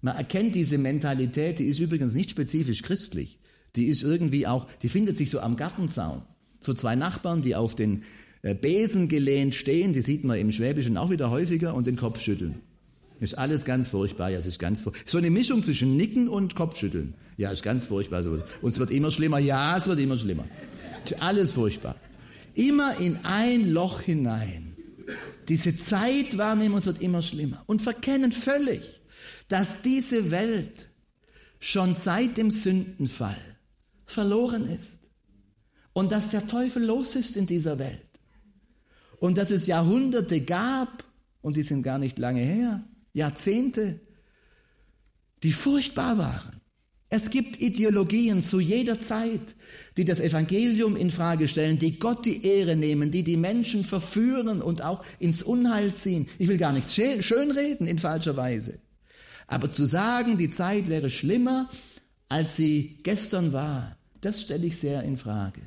Man 0.00 0.16
erkennt 0.16 0.54
diese 0.54 0.78
Mentalität, 0.78 1.58
die 1.58 1.66
ist 1.66 1.78
übrigens 1.78 2.14
nicht 2.14 2.30
spezifisch 2.30 2.82
christlich. 2.82 3.38
Die 3.76 3.86
ist 3.86 4.02
irgendwie 4.02 4.46
auch, 4.46 4.66
die 4.82 4.88
findet 4.88 5.18
sich 5.18 5.30
so 5.30 5.40
am 5.40 5.56
Gartenzaun. 5.56 6.22
So 6.60 6.72
zwei 6.72 6.96
Nachbarn, 6.96 7.42
die 7.42 7.54
auf 7.54 7.74
den 7.74 8.02
äh, 8.40 8.54
Besen 8.54 9.08
gelehnt 9.08 9.54
stehen, 9.54 9.92
die 9.92 10.00
sieht 10.00 10.24
man 10.24 10.38
im 10.38 10.52
Schwäbischen 10.52 10.96
auch 10.96 11.10
wieder 11.10 11.30
häufiger 11.30 11.74
und 11.74 11.86
den 11.86 11.96
Kopf 11.96 12.20
schütteln. 12.20 12.60
Ist 13.20 13.36
alles 13.36 13.64
ganz 13.64 13.88
furchtbar, 13.88 14.30
ja, 14.30 14.38
es 14.38 14.46
ist 14.46 14.58
ganz 14.58 14.82
furchtbar. 14.82 15.02
So 15.06 15.18
eine 15.18 15.30
Mischung 15.30 15.62
zwischen 15.62 15.96
Nicken 15.96 16.28
und 16.28 16.54
Kopfschütteln. 16.54 17.14
Ja, 17.36 17.50
ist 17.50 17.62
ganz 17.62 17.86
furchtbar. 17.86 18.24
Und 18.62 18.70
es 18.70 18.78
wird 18.78 18.90
immer 18.90 19.10
schlimmer, 19.10 19.38
ja, 19.38 19.76
es 19.76 19.86
wird 19.86 19.98
immer 19.98 20.18
schlimmer. 20.18 20.44
Ist 21.04 21.22
alles 21.22 21.52
furchtbar. 21.52 21.96
Immer 22.54 22.98
in 23.00 23.18
ein 23.24 23.70
Loch 23.70 24.00
hinein. 24.00 24.75
Diese 25.48 25.76
Zeitwahrnehmung 25.76 26.84
wird 26.84 27.00
immer 27.00 27.22
schlimmer. 27.22 27.62
Und 27.66 27.82
verkennen 27.82 28.32
völlig, 28.32 28.82
dass 29.48 29.82
diese 29.82 30.30
Welt 30.30 30.88
schon 31.60 31.94
seit 31.94 32.36
dem 32.36 32.50
Sündenfall 32.50 33.40
verloren 34.04 34.68
ist. 34.68 35.08
Und 35.92 36.12
dass 36.12 36.30
der 36.30 36.46
Teufel 36.46 36.84
los 36.84 37.14
ist 37.14 37.36
in 37.36 37.46
dieser 37.46 37.78
Welt. 37.78 38.02
Und 39.18 39.38
dass 39.38 39.50
es 39.50 39.66
Jahrhunderte 39.66 40.40
gab, 40.42 41.04
und 41.40 41.56
die 41.56 41.62
sind 41.62 41.82
gar 41.82 41.98
nicht 41.98 42.18
lange 42.18 42.40
her, 42.40 42.84
Jahrzehnte, 43.12 43.98
die 45.42 45.52
furchtbar 45.52 46.18
waren. 46.18 46.55
Es 47.08 47.30
gibt 47.30 47.60
Ideologien 47.60 48.42
zu 48.42 48.58
jeder 48.58 49.00
Zeit, 49.00 49.54
die 49.96 50.04
das 50.04 50.18
Evangelium 50.18 50.96
in 50.96 51.10
Frage 51.10 51.46
stellen, 51.46 51.78
die 51.78 51.98
Gott 51.98 52.26
die 52.26 52.44
Ehre 52.44 52.74
nehmen, 52.74 53.10
die 53.10 53.22
die 53.22 53.36
Menschen 53.36 53.84
verführen 53.84 54.60
und 54.60 54.82
auch 54.82 55.04
ins 55.20 55.42
Unheil 55.42 55.94
ziehen. 55.94 56.26
Ich 56.38 56.48
will 56.48 56.58
gar 56.58 56.72
nichts 56.72 56.94
schönreden 56.94 57.86
in 57.86 57.98
falscher 57.98 58.36
Weise. 58.36 58.80
Aber 59.46 59.70
zu 59.70 59.86
sagen, 59.86 60.36
die 60.36 60.50
Zeit 60.50 60.88
wäre 60.88 61.08
schlimmer, 61.08 61.70
als 62.28 62.56
sie 62.56 62.98
gestern 63.04 63.52
war, 63.52 63.96
das 64.20 64.42
stelle 64.42 64.66
ich 64.66 64.76
sehr 64.76 65.04
in 65.04 65.16
Frage. 65.16 65.62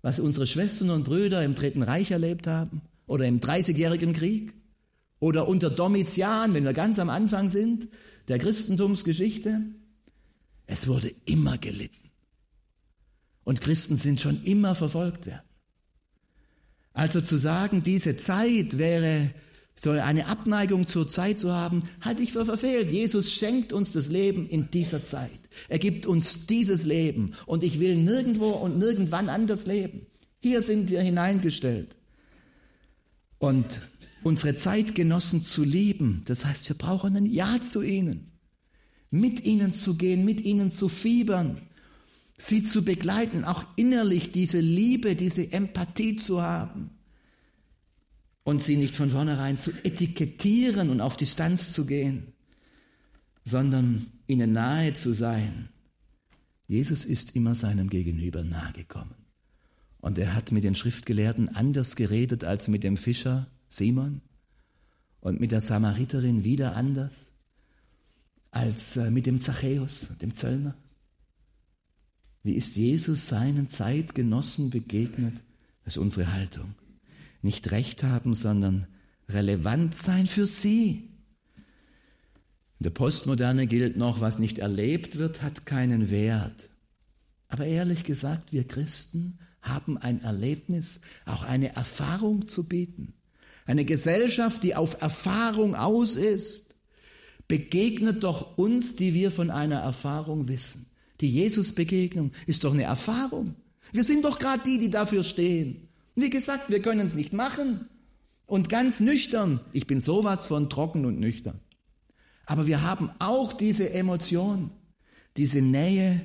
Was 0.00 0.18
unsere 0.18 0.46
Schwestern 0.46 0.88
und 0.88 1.04
Brüder 1.04 1.44
im 1.44 1.54
Dritten 1.54 1.82
Reich 1.82 2.10
erlebt 2.10 2.46
haben 2.46 2.80
oder 3.06 3.26
im 3.26 3.40
Dreißigjährigen 3.40 4.14
Krieg, 4.14 4.54
oder 5.22 5.46
unter 5.46 5.70
Domitian, 5.70 6.52
wenn 6.52 6.64
wir 6.64 6.72
ganz 6.72 6.98
am 6.98 7.08
Anfang 7.08 7.48
sind, 7.48 7.86
der 8.26 8.40
Christentumsgeschichte. 8.40 9.60
Es 10.66 10.86
wurde 10.86 11.12
immer 11.24 11.58
gelitten. 11.58 12.10
Und 13.44 13.60
Christen 13.60 13.96
sind 13.96 14.20
schon 14.20 14.42
immer 14.44 14.74
verfolgt 14.74 15.26
werden. 15.26 15.48
Also 16.92 17.20
zu 17.20 17.36
sagen, 17.36 17.82
diese 17.82 18.16
Zeit 18.16 18.78
wäre 18.78 19.32
so 19.74 19.90
eine 19.90 20.26
Abneigung 20.26 20.86
zur 20.86 21.08
Zeit 21.08 21.38
zu 21.38 21.50
haben, 21.50 21.82
halte 22.02 22.22
ich 22.22 22.32
für 22.32 22.44
verfehlt. 22.44 22.90
Jesus 22.90 23.32
schenkt 23.32 23.72
uns 23.72 23.92
das 23.92 24.08
Leben 24.08 24.46
in 24.48 24.70
dieser 24.70 25.04
Zeit. 25.04 25.40
Er 25.68 25.78
gibt 25.78 26.06
uns 26.06 26.46
dieses 26.46 26.84
Leben 26.84 27.32
und 27.46 27.64
ich 27.64 27.80
will 27.80 27.96
nirgendwo 27.96 28.50
und 28.50 28.78
nirgendwann 28.78 29.28
anders 29.28 29.66
leben. 29.66 30.06
Hier 30.40 30.62
sind 30.62 30.90
wir 30.90 31.00
hineingestellt. 31.00 31.96
Und 33.38 33.80
unsere 34.22 34.54
Zeitgenossen 34.56 35.44
zu 35.44 35.64
lieben. 35.64 36.22
Das 36.26 36.44
heißt, 36.44 36.68
wir 36.68 36.76
brauchen 36.76 37.16
ein 37.16 37.26
Ja 37.26 37.60
zu 37.60 37.82
ihnen, 37.82 38.31
mit 39.12 39.44
ihnen 39.44 39.74
zu 39.74 39.96
gehen, 39.96 40.24
mit 40.24 40.40
ihnen 40.40 40.70
zu 40.70 40.88
fiebern, 40.88 41.60
sie 42.38 42.64
zu 42.64 42.82
begleiten, 42.82 43.44
auch 43.44 43.64
innerlich 43.76 44.32
diese 44.32 44.58
Liebe, 44.58 45.14
diese 45.14 45.52
Empathie 45.52 46.16
zu 46.16 46.42
haben 46.42 46.90
und 48.42 48.62
sie 48.62 48.76
nicht 48.76 48.96
von 48.96 49.10
vornherein 49.10 49.58
zu 49.58 49.70
etikettieren 49.84 50.88
und 50.88 51.02
auf 51.02 51.18
Distanz 51.18 51.74
zu 51.74 51.84
gehen, 51.84 52.32
sondern 53.44 54.06
ihnen 54.26 54.54
nahe 54.54 54.94
zu 54.94 55.12
sein. 55.12 55.68
Jesus 56.66 57.04
ist 57.04 57.36
immer 57.36 57.54
seinem 57.54 57.90
Gegenüber 57.90 58.42
nahe 58.42 58.72
gekommen. 58.72 59.14
Und 60.00 60.16
er 60.16 60.34
hat 60.34 60.52
mit 60.52 60.64
den 60.64 60.74
Schriftgelehrten 60.74 61.50
anders 61.50 61.96
geredet 61.96 62.44
als 62.44 62.66
mit 62.66 62.82
dem 62.82 62.96
Fischer 62.96 63.46
Simon 63.68 64.22
und 65.20 65.38
mit 65.38 65.52
der 65.52 65.60
Samariterin 65.60 66.44
wieder 66.44 66.76
anders 66.76 67.31
als 68.52 68.96
äh, 68.96 69.10
mit 69.10 69.26
dem 69.26 69.40
Zachäus, 69.40 70.16
dem 70.20 70.36
Zöllner? 70.36 70.76
Wie 72.44 72.54
ist 72.54 72.76
Jesus 72.76 73.26
seinen 73.26 73.68
Zeitgenossen 73.68 74.70
begegnet? 74.70 75.42
Das 75.84 75.96
ist 75.96 76.02
unsere 76.02 76.32
Haltung. 76.32 76.74
Nicht 77.40 77.72
recht 77.72 78.04
haben, 78.04 78.34
sondern 78.34 78.86
relevant 79.28 79.94
sein 79.96 80.26
für 80.26 80.46
sie. 80.46 81.08
In 82.78 82.84
der 82.84 82.90
Postmoderne 82.90 83.66
gilt 83.66 83.96
noch, 83.96 84.20
was 84.20 84.38
nicht 84.38 84.58
erlebt 84.58 85.18
wird, 85.18 85.42
hat 85.42 85.66
keinen 85.66 86.10
Wert. 86.10 86.68
Aber 87.48 87.64
ehrlich 87.64 88.04
gesagt, 88.04 88.52
wir 88.52 88.66
Christen 88.66 89.38
haben 89.60 89.98
ein 89.98 90.20
Erlebnis, 90.20 91.00
auch 91.24 91.44
eine 91.44 91.74
Erfahrung 91.76 92.48
zu 92.48 92.64
bieten. 92.64 93.14
Eine 93.66 93.84
Gesellschaft, 93.84 94.64
die 94.64 94.74
auf 94.74 95.00
Erfahrung 95.00 95.76
aus 95.76 96.16
ist, 96.16 96.71
begegnet 97.52 98.24
doch 98.24 98.56
uns, 98.56 98.96
die 98.96 99.12
wir 99.12 99.30
von 99.30 99.50
einer 99.50 99.80
Erfahrung 99.80 100.48
wissen. 100.48 100.86
Die 101.20 101.30
Jesus-Begegnung 101.30 102.32
ist 102.46 102.64
doch 102.64 102.72
eine 102.72 102.84
Erfahrung. 102.84 103.56
Wir 103.92 104.04
sind 104.04 104.24
doch 104.24 104.38
gerade 104.38 104.62
die, 104.64 104.78
die 104.78 104.88
dafür 104.88 105.22
stehen. 105.22 105.86
Wie 106.14 106.30
gesagt, 106.30 106.70
wir 106.70 106.80
können 106.80 107.04
es 107.04 107.12
nicht 107.12 107.34
machen. 107.34 107.90
Und 108.46 108.70
ganz 108.70 109.00
nüchtern, 109.00 109.60
ich 109.74 109.86
bin 109.86 110.00
sowas 110.00 110.46
von 110.46 110.70
trocken 110.70 111.04
und 111.04 111.20
nüchtern. 111.20 111.60
Aber 112.46 112.66
wir 112.66 112.80
haben 112.80 113.10
auch 113.18 113.52
diese 113.52 113.92
Emotion, 113.92 114.70
diese 115.36 115.60
Nähe 115.60 116.22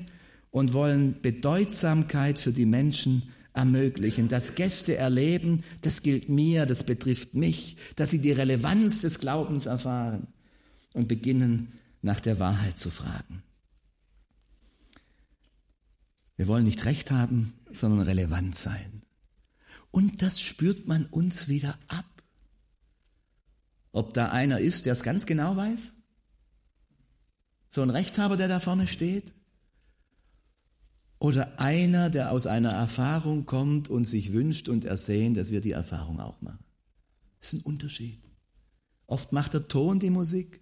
und 0.50 0.72
wollen 0.72 1.20
Bedeutsamkeit 1.20 2.38
für 2.38 2.54
die 2.54 2.64
Menschen 2.64 3.22
ermöglichen, 3.52 4.28
dass 4.28 4.54
Gäste 4.54 4.96
erleben, 4.96 5.62
das 5.82 6.00
gilt 6.00 6.30
mir, 6.30 6.64
das 6.64 6.84
betrifft 6.84 7.34
mich, 7.34 7.76
dass 7.96 8.08
sie 8.12 8.18
die 8.18 8.32
Relevanz 8.32 9.02
des 9.02 9.18
Glaubens 9.18 9.66
erfahren 9.66 10.26
und 10.98 11.06
beginnen 11.06 11.72
nach 12.02 12.18
der 12.18 12.40
Wahrheit 12.40 12.76
zu 12.76 12.90
fragen. 12.90 13.44
Wir 16.36 16.48
wollen 16.48 16.64
nicht 16.64 16.84
recht 16.86 17.12
haben, 17.12 17.54
sondern 17.70 18.00
relevant 18.00 18.56
sein. 18.56 19.02
Und 19.92 20.22
das 20.22 20.40
spürt 20.40 20.88
man 20.88 21.06
uns 21.06 21.46
wieder 21.46 21.78
ab. 21.86 22.04
Ob 23.92 24.12
da 24.12 24.30
einer 24.30 24.58
ist, 24.58 24.86
der 24.86 24.92
es 24.92 25.04
ganz 25.04 25.24
genau 25.24 25.56
weiß? 25.56 25.94
So 27.70 27.82
ein 27.82 27.90
Rechthaber, 27.90 28.36
der 28.36 28.48
da 28.48 28.58
vorne 28.58 28.88
steht? 28.88 29.34
Oder 31.20 31.60
einer, 31.60 32.10
der 32.10 32.32
aus 32.32 32.48
einer 32.48 32.72
Erfahrung 32.72 33.46
kommt 33.46 33.88
und 33.88 34.04
sich 34.04 34.32
wünscht 34.32 34.68
und 34.68 34.84
ersehnt, 34.84 35.36
dass 35.36 35.52
wir 35.52 35.60
die 35.60 35.72
Erfahrung 35.72 36.18
auch 36.18 36.40
machen. 36.42 36.64
Das 37.40 37.52
ist 37.52 37.60
ein 37.60 37.66
Unterschied. 37.66 38.20
Oft 39.06 39.32
macht 39.32 39.54
der 39.54 39.68
Ton 39.68 40.00
die 40.00 40.10
Musik. 40.10 40.60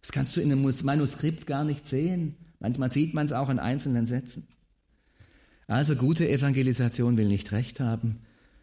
Das 0.00 0.12
kannst 0.12 0.36
du 0.36 0.40
in 0.40 0.52
einem 0.52 0.62
Manuskript 0.82 1.46
gar 1.46 1.64
nicht 1.64 1.86
sehen. 1.86 2.36
Manchmal 2.60 2.90
sieht 2.90 3.14
man 3.14 3.26
es 3.26 3.32
auch 3.32 3.48
an 3.48 3.58
einzelnen 3.58 4.06
Sätzen. 4.06 4.46
Also 5.66 5.96
gute 5.96 6.28
Evangelisation 6.28 7.16
will 7.16 7.28
nicht 7.28 7.52
recht 7.52 7.80
haben, 7.80 8.20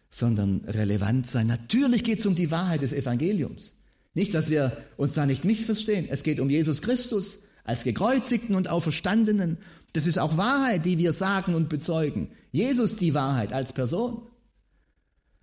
sondern 0.08 0.62
relevant 0.66 1.26
sein. 1.26 1.46
Natürlich 1.46 2.04
geht 2.04 2.18
es 2.18 2.26
um 2.26 2.34
die 2.34 2.50
Wahrheit 2.50 2.82
des 2.82 2.92
Evangeliums. 2.92 3.74
Nicht, 4.14 4.34
dass 4.34 4.50
wir 4.50 4.76
uns 4.96 5.12
da 5.12 5.26
nicht 5.26 5.44
missverstehen. 5.44 6.06
Es 6.08 6.22
geht 6.22 6.40
um 6.40 6.50
Jesus 6.50 6.82
Christus 6.82 7.44
als 7.64 7.84
gekreuzigten 7.84 8.54
und 8.54 8.68
auferstandenen 8.68 9.58
das 9.96 10.06
ist 10.06 10.18
auch 10.18 10.36
Wahrheit, 10.36 10.84
die 10.84 10.98
wir 10.98 11.14
sagen 11.14 11.54
und 11.54 11.70
bezeugen. 11.70 12.28
Jesus 12.52 12.96
die 12.96 13.14
Wahrheit 13.14 13.54
als 13.54 13.72
Person. 13.72 14.20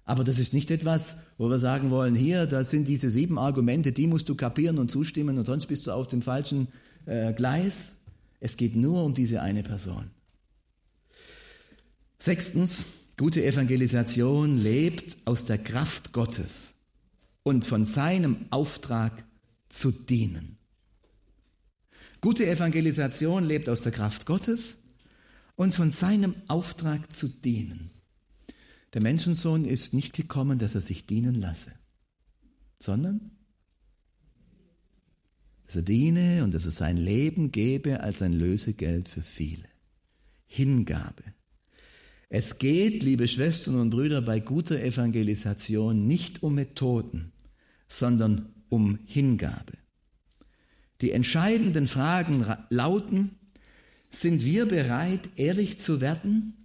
Aber 0.06 0.24
das 0.24 0.38
ist 0.38 0.54
nicht 0.54 0.70
etwas, 0.70 1.24
wo 1.38 1.50
wir 1.50 1.60
sagen 1.60 1.90
wollen, 1.90 2.16
hier, 2.16 2.46
das 2.46 2.70
sind 2.70 2.88
diese 2.88 3.10
sieben 3.10 3.38
Argumente, 3.38 3.94
die 3.94 4.08
musst 4.08 4.28
du 4.28 4.36
kapieren 4.36 4.78
und 4.78 4.92
zustimmen 4.92 5.38
und 5.38 5.46
sonst 5.46 5.68
bist 5.68 5.88
du 5.88 5.92
auf 5.92 6.08
dem 6.08 6.22
falschen 6.22 6.68
äh, 7.06 7.34
Gleis. 7.34 8.02
Es 8.40 8.58
geht 8.58 8.76
nur 8.76 9.04
um 9.04 9.14
diese 9.14 9.42
eine 9.42 9.64
Person. 9.64 10.12
Sechstens, 12.20 12.86
gute 13.18 13.46
Evangelisation 13.46 14.58
lebt 14.58 15.18
aus 15.26 15.46
der 15.46 15.58
Kraft 15.58 16.12
Gottes 16.12 16.74
und 17.44 17.66
von 17.66 17.86
seinem 17.86 18.46
Auftrag 18.50 19.24
zu 19.70 19.92
dienen. 19.92 20.58
Gute 22.20 22.46
Evangelisation 22.46 23.44
lebt 23.46 23.68
aus 23.68 23.82
der 23.82 23.92
Kraft 23.92 24.26
Gottes 24.26 24.78
und 25.56 25.74
von 25.74 25.92
seinem 25.92 26.36
Auftrag 26.48 27.12
zu 27.12 27.28
dienen. 27.28 27.93
Der 28.94 29.02
Menschensohn 29.02 29.66
ist 29.66 29.94
nicht 29.94 30.14
gekommen, 30.14 30.60
dass 30.60 30.76
er 30.76 30.82
sich 30.82 31.06
dienen 31.06 31.36
lasse, 31.36 31.72
sondern 32.80 33.32
dass 35.66 35.78
er 35.78 35.82
diene 35.82 36.44
und 36.44 36.54
dass 36.54 36.66
er 36.66 36.72
sein 36.72 36.98
Leben 36.98 37.52
gebe 37.52 38.02
als 38.02 38.22
ein 38.22 38.34
Lösegeld 38.34 39.10
für 39.10 39.24
viele. 39.24 39.68
Hingabe. 40.46 41.24
Es 42.30 42.60
geht, 42.60 43.02
liebe 43.02 43.28
Schwestern 43.28 43.80
und 43.80 43.90
Brüder, 43.90 44.22
bei 44.22 44.40
guter 44.40 44.80
Evangelisation 44.80 46.06
nicht 46.06 46.44
um 46.44 46.56
Methoden, 46.56 47.32
sondern 47.88 48.54
um 48.70 49.00
Hingabe. 49.06 49.74
Die 51.02 51.12
entscheidenden 51.12 51.88
Fragen 51.88 52.46
lauten, 52.70 53.40
sind 54.10 54.46
wir 54.46 54.68
bereit, 54.68 55.32
ehrlich 55.38 55.80
zu 55.80 56.02
werden 56.02 56.63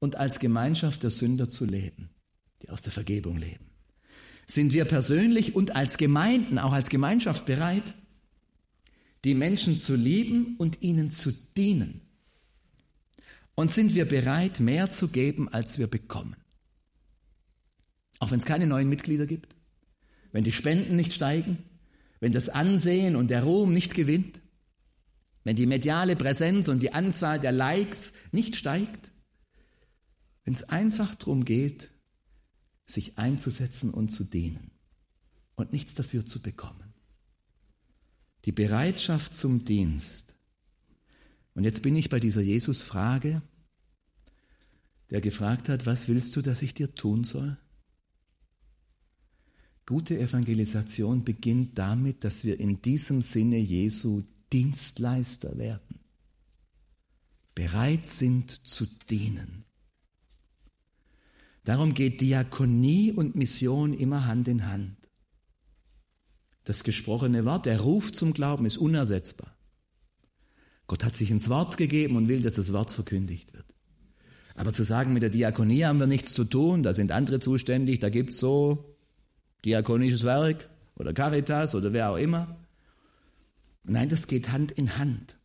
und 0.00 0.16
als 0.16 0.40
Gemeinschaft 0.40 1.04
der 1.04 1.10
Sünder 1.10 1.48
zu 1.48 1.64
leben, 1.64 2.10
die 2.62 2.70
aus 2.70 2.82
der 2.82 2.92
Vergebung 2.92 3.36
leben? 3.36 3.66
Sind 4.46 4.72
wir 4.72 4.84
persönlich 4.84 5.54
und 5.54 5.76
als 5.76 5.96
Gemeinden, 5.96 6.58
auch 6.58 6.72
als 6.72 6.88
Gemeinschaft 6.88 7.46
bereit, 7.46 7.94
die 9.24 9.34
Menschen 9.34 9.78
zu 9.78 9.94
lieben 9.94 10.56
und 10.58 10.82
ihnen 10.82 11.12
zu 11.12 11.30
dienen? 11.56 12.00
Und 13.54 13.70
sind 13.70 13.94
wir 13.94 14.06
bereit, 14.06 14.58
mehr 14.58 14.90
zu 14.90 15.08
geben, 15.08 15.48
als 15.48 15.78
wir 15.78 15.86
bekommen? 15.86 16.34
Auch 18.18 18.30
wenn 18.30 18.40
es 18.40 18.44
keine 18.44 18.66
neuen 18.66 18.88
Mitglieder 18.88 19.26
gibt? 19.26 19.54
Wenn 20.32 20.44
die 20.44 20.52
Spenden 20.52 20.96
nicht 20.96 21.12
steigen? 21.12 21.58
Wenn 22.20 22.32
das 22.32 22.48
Ansehen 22.48 23.16
und 23.16 23.28
der 23.28 23.42
Ruhm 23.42 23.72
nicht 23.72 23.94
gewinnt? 23.94 24.40
Wenn 25.44 25.56
die 25.56 25.66
mediale 25.66 26.16
Präsenz 26.16 26.68
und 26.68 26.80
die 26.80 26.92
Anzahl 26.92 27.40
der 27.40 27.52
Likes 27.52 28.14
nicht 28.32 28.56
steigt? 28.56 29.10
Wenn 30.44 30.54
es 30.54 30.64
einfach 30.64 31.14
darum 31.14 31.44
geht, 31.44 31.90
sich 32.86 33.18
einzusetzen 33.18 33.90
und 33.92 34.08
zu 34.10 34.24
dienen 34.24 34.70
und 35.54 35.72
nichts 35.72 35.94
dafür 35.94 36.24
zu 36.26 36.40
bekommen. 36.40 36.94
Die 38.44 38.52
Bereitschaft 38.52 39.36
zum 39.36 39.64
Dienst. 39.64 40.34
Und 41.54 41.64
jetzt 41.64 41.82
bin 41.82 41.94
ich 41.94 42.08
bei 42.08 42.20
dieser 42.20 42.40
Jesus-Frage, 42.40 43.42
der 45.10 45.20
gefragt 45.20 45.68
hat, 45.68 45.86
was 45.86 46.08
willst 46.08 46.36
du, 46.36 46.42
dass 46.42 46.62
ich 46.62 46.72
dir 46.72 46.94
tun 46.94 47.24
soll? 47.24 47.58
Gute 49.84 50.18
Evangelisation 50.18 51.24
beginnt 51.24 51.76
damit, 51.76 52.22
dass 52.22 52.44
wir 52.44 52.60
in 52.60 52.80
diesem 52.80 53.22
Sinne 53.22 53.58
Jesu 53.58 54.22
Dienstleister 54.52 55.58
werden, 55.58 56.00
bereit 57.54 58.06
sind 58.06 58.66
zu 58.66 58.86
dienen. 58.86 59.64
Darum 61.64 61.94
geht 61.94 62.20
Diakonie 62.20 63.12
und 63.12 63.36
Mission 63.36 63.92
immer 63.92 64.26
Hand 64.26 64.48
in 64.48 64.66
Hand. 64.66 64.96
Das 66.64 66.84
gesprochene 66.84 67.44
Wort, 67.44 67.66
der 67.66 67.80
Ruf 67.80 68.12
zum 68.12 68.32
Glauben 68.32 68.66
ist 68.66 68.78
unersetzbar. 68.78 69.56
Gott 70.86 71.04
hat 71.04 71.16
sich 71.16 71.30
ins 71.30 71.48
Wort 71.48 71.76
gegeben 71.76 72.16
und 72.16 72.28
will, 72.28 72.42
dass 72.42 72.54
das 72.54 72.72
Wort 72.72 72.90
verkündigt 72.90 73.54
wird. 73.54 73.66
Aber 74.54 74.72
zu 74.72 74.82
sagen, 74.82 75.12
mit 75.12 75.22
der 75.22 75.30
Diakonie 75.30 75.84
haben 75.84 76.00
wir 76.00 76.06
nichts 76.06 76.34
zu 76.34 76.44
tun, 76.44 76.82
da 76.82 76.92
sind 76.92 77.12
andere 77.12 77.38
zuständig, 77.38 78.00
da 78.00 78.08
gibt 78.08 78.30
es 78.30 78.40
so 78.40 78.96
diakonisches 79.64 80.24
Werk 80.24 80.68
oder 80.96 81.12
Caritas 81.12 81.74
oder 81.74 81.92
wer 81.92 82.10
auch 82.10 82.16
immer. 82.16 82.58
Nein, 83.84 84.08
das 84.08 84.26
geht 84.26 84.52
Hand 84.52 84.72
in 84.72 84.98
Hand. 84.98 85.38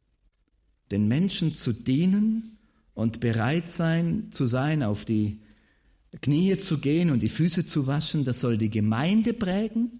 Den 0.91 1.07
Menschen 1.07 1.53
zu 1.53 1.74
dienen 1.74 2.57
und 2.93 3.20
bereit 3.20 3.70
sein 3.70 4.32
zu 4.32 4.47
sein, 4.47 4.84
auf 4.84 5.05
die 5.05 5.41
Knie 6.22 6.57
zu 6.57 6.80
gehen 6.80 7.11
und 7.11 7.22
die 7.22 7.30
Füße 7.30 7.66
zu 7.66 7.88
waschen, 7.88 8.24
das 8.24 8.39
soll 8.39 8.57
die 8.57 8.70
Gemeinde 8.70 9.34
prägen. 9.34 9.99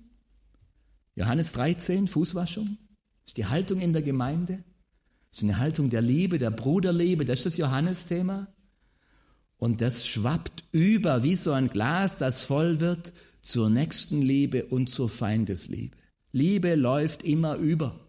Johannes 1.16 1.53
13, 1.53 2.07
Fußwaschung, 2.07 2.78
ist 3.26 3.38
die 3.38 3.45
Haltung 3.45 3.80
in 3.80 3.93
der 3.93 4.01
Gemeinde. 4.01 4.63
Ist 5.32 5.43
eine 5.43 5.57
Haltung 5.57 5.89
der 5.89 6.01
Liebe, 6.01 6.38
der 6.38 6.51
Bruderliebe, 6.51 7.26
das 7.26 7.39
ist 7.39 7.45
das 7.45 7.57
Johannesthema. 7.57 8.47
Und 9.57 9.82
das 9.82 10.07
schwappt 10.07 10.63
über 10.72 11.24
wie 11.24 11.36
so 11.36 11.51
ein 11.51 11.70
Glas, 11.70 12.18
das 12.18 12.43
voll 12.43 12.80
wird, 12.80 13.13
zur 13.41 13.70
nächsten 13.70 14.22
Liebe 14.22 14.66
und 14.66 14.89
zur 14.89 15.09
Feindesliebe. 15.09 15.95
Liebe 16.32 16.76
läuft 16.76 17.24
immer 17.24 17.55
über. 17.55 17.99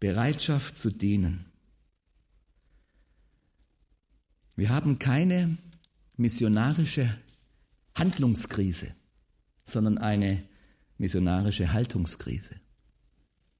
Bereitschaft 0.00 0.76
zu 0.76 0.90
dienen. 0.90 1.46
Wir 4.56 4.70
haben 4.70 4.98
keine 4.98 5.56
missionarische 6.20 7.12
Handlungskrise, 7.94 8.94
sondern 9.64 9.98
eine 9.98 10.42
missionarische 10.98 11.72
Haltungskrise. 11.72 12.54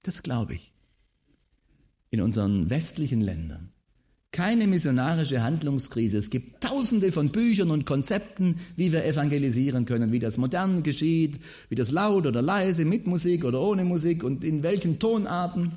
Das 0.03 0.23
glaube 0.23 0.55
ich. 0.55 0.73
In 2.11 2.21
unseren 2.21 2.71
westlichen 2.71 3.21
Ländern 3.21 3.73
keine 4.33 4.69
missionarische 4.69 5.43
Handlungskrise. 5.43 6.19
Es 6.19 6.31
gibt 6.31 6.63
tausende 6.63 7.11
von 7.11 7.31
Büchern 7.31 7.71
und 7.71 7.85
Konzepten, 7.85 8.57
wie 8.77 8.93
wir 8.93 9.05
evangelisieren 9.05 9.87
können, 9.87 10.13
wie 10.13 10.21
das 10.21 10.37
modern 10.37 10.83
geschieht, 10.83 11.41
wie 11.69 11.75
das 11.75 11.91
laut 11.91 12.27
oder 12.27 12.41
leise, 12.41 12.85
mit 12.85 13.07
Musik 13.07 13.45
oder 13.45 13.61
ohne 13.61 13.85
Musik 13.85 14.23
und 14.23 14.45
in 14.45 14.63
welchen 14.63 15.01
Tonarten. 15.01 15.73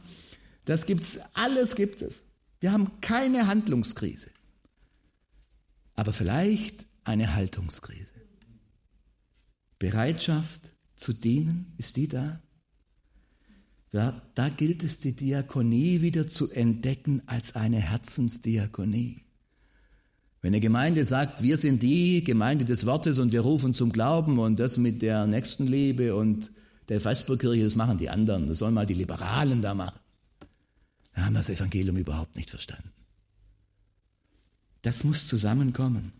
Das 0.65 0.85
gibt's, 0.85 1.19
alles 1.33 1.75
gibt 1.75 2.01
es. 2.03 2.21
Wir 2.59 2.71
haben 2.71 2.91
keine 3.01 3.47
Handlungskrise. 3.47 4.29
Aber 5.95 6.13
vielleicht 6.13 6.87
eine 7.03 7.35
Haltungskrise. 7.35 8.13
Bereitschaft 9.79 10.73
zu 10.95 11.13
dienen, 11.13 11.73
ist 11.77 11.97
die 11.97 12.07
da? 12.07 12.41
Ja, 13.91 14.21
da 14.33 14.49
gilt 14.49 14.83
es, 14.83 14.99
die 14.99 15.15
Diakonie 15.15 16.01
wieder 16.01 16.27
zu 16.27 16.49
entdecken 16.49 17.21
als 17.27 17.55
eine 17.55 17.77
Herzensdiakonie. 17.77 19.21
Wenn 20.41 20.49
eine 20.49 20.59
Gemeinde 20.59 21.05
sagt, 21.05 21.43
wir 21.43 21.57
sind 21.57 21.83
die 21.83 22.23
Gemeinde 22.23 22.65
des 22.65 22.85
Wortes 22.85 23.19
und 23.19 23.31
wir 23.31 23.41
rufen 23.41 23.73
zum 23.73 23.91
Glauben 23.91 24.39
und 24.39 24.59
das 24.59 24.77
mit 24.77 25.01
der 25.01 25.27
Nächstenliebe 25.27 26.15
und 26.15 26.51
der 26.89 26.99
Vesperkirche, 26.99 27.63
das 27.63 27.75
machen 27.75 27.97
die 27.97 28.09
anderen, 28.09 28.47
das 28.47 28.57
sollen 28.57 28.73
mal 28.73 28.85
die 28.85 28.93
Liberalen 28.93 29.61
da 29.61 29.73
machen. 29.73 29.99
Da 31.15 31.25
haben 31.25 31.35
das 31.35 31.49
Evangelium 31.49 31.97
überhaupt 31.97 32.35
nicht 32.35 32.49
verstanden. 32.49 32.91
Das 34.83 35.03
muss 35.03 35.27
zusammenkommen. 35.27 36.11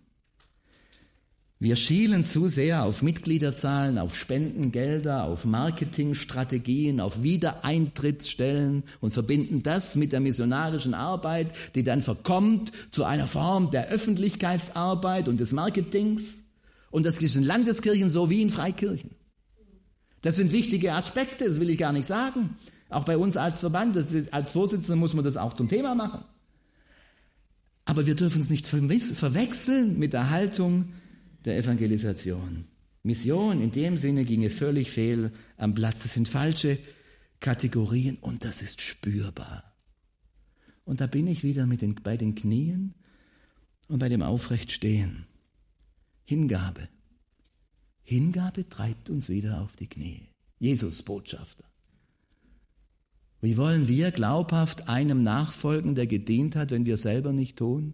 Wir 1.60 1.76
schielen 1.76 2.26
zu 2.26 2.48
sehr 2.48 2.84
auf 2.84 3.02
Mitgliederzahlen, 3.02 3.98
auf 3.98 4.18
Spendengelder, 4.18 5.26
auf 5.26 5.46
Marketingstrategien, 5.46 7.00
auf 7.00 7.24
Wiedereintrittsstellen 7.24 8.84
und 9.00 9.14
verbinden 9.14 9.64
das 9.64 9.96
mit 9.96 10.12
der 10.12 10.20
missionarischen 10.20 10.94
Arbeit, 10.94 11.54
die 11.76 11.84
dann 11.84 12.02
verkommt 12.02 12.72
zu 12.92 13.06
einer 13.06 13.28
Form 13.28 13.70
der 13.70 13.90
Öffentlichkeitsarbeit 13.90 15.28
und 15.28 15.40
des 15.40 15.54
Marketings. 15.54 16.40
Und 16.90 17.06
das 17.06 17.20
ist 17.20 17.36
in 17.36 17.44
Landeskirchen 17.44 18.10
so 18.10 18.30
wie 18.30 18.42
in 18.42 18.50
Freikirchen. 18.50 19.12
Das 20.22 20.38
sind 20.38 20.52
wichtige 20.52 20.94
Aspekte, 20.94 21.46
das 21.46 21.60
will 21.60 21.70
ich 21.70 21.78
gar 21.78 21.94
nicht 21.94 22.06
sagen. 22.06 22.58
Auch 22.90 23.04
bei 23.04 23.18
uns 23.18 23.38
als 23.38 23.60
Verband, 23.60 23.96
ist, 23.96 24.34
als 24.34 24.52
Vorsitzender 24.52 24.98
muss 24.98 25.14
man 25.14 25.26
das 25.26 25.38
auch 25.38 25.54
zum 25.54 25.68
Thema 25.68 25.96
machen. 25.96 26.24
Aber 27.86 28.06
wir 28.06 28.16
dürfen 28.16 28.42
es 28.42 28.50
nicht 28.50 28.66
verwechseln 28.66 30.00
mit 30.00 30.14
der 30.14 30.30
Haltung, 30.30 30.94
der 31.46 31.58
Evangelisation. 31.58 32.66
Mission 33.04 33.62
in 33.62 33.72
dem 33.72 33.98
Sinne 33.98 34.24
ginge 34.24 34.50
völlig 34.50 34.90
fehl 34.92 35.32
am 35.58 35.74
Platz. 35.74 36.04
Das 36.04 36.14
sind 36.14 36.30
falsche 36.30 36.80
Kategorien 37.42 38.18
und 38.18 38.46
das 38.46 38.62
ist 38.62 38.82
spürbar. 38.82 39.74
Und 40.86 41.02
da 41.02 41.08
bin 41.08 41.28
ich 41.28 41.44
wieder 41.44 41.66
mit 41.66 41.82
den, 41.82 41.96
bei 41.96 42.16
den 42.16 42.36
Knien 42.36 42.94
und 43.88 44.00
bei 44.00 44.08
dem 44.08 44.22
Aufrechtstehen. 44.22 45.26
Hingabe. 46.24 46.88
Hingabe 48.02 48.68
treibt 48.68 49.10
uns 49.10 49.28
wieder 49.28 49.62
auf 49.62 49.76
die 49.76 49.88
Knie. 49.88 50.30
Jesus 50.60 51.04
Botschafter. 51.04 51.66
Wie 53.44 53.58
wollen 53.58 53.90
wir 53.90 54.12
glaubhaft 54.12 54.88
einem 54.88 55.22
nachfolgen, 55.22 55.96
der 55.96 56.08
gedient 56.08 56.56
hat, 56.56 56.72
wenn 56.72 56.86
wir 56.86 56.96
selber 56.96 57.34
nicht 57.34 57.58
tun? 57.58 57.94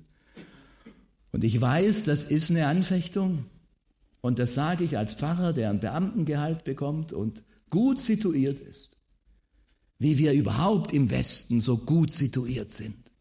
Und 1.31 1.43
ich 1.43 1.59
weiß, 1.59 2.03
das 2.03 2.25
ist 2.25 2.51
eine 2.51 2.67
Anfechtung. 2.67 3.45
Und 4.21 4.37
das 4.37 4.53
sage 4.53 4.83
ich 4.83 4.95
als 4.95 5.15
Pfarrer, 5.15 5.51
der 5.53 5.71
ein 5.71 5.79
Beamtengehalt 5.79 6.65
bekommt 6.65 7.13
und 7.13 7.41
gut 7.71 7.99
situiert 7.99 8.59
ist. 8.59 8.91
Wie 9.97 10.19
wir 10.19 10.33
überhaupt 10.33 10.93
im 10.93 11.09
Westen 11.09 11.61
so 11.61 11.79
gut 11.79 12.13
situiert 12.13 12.69
sind. 12.69 13.11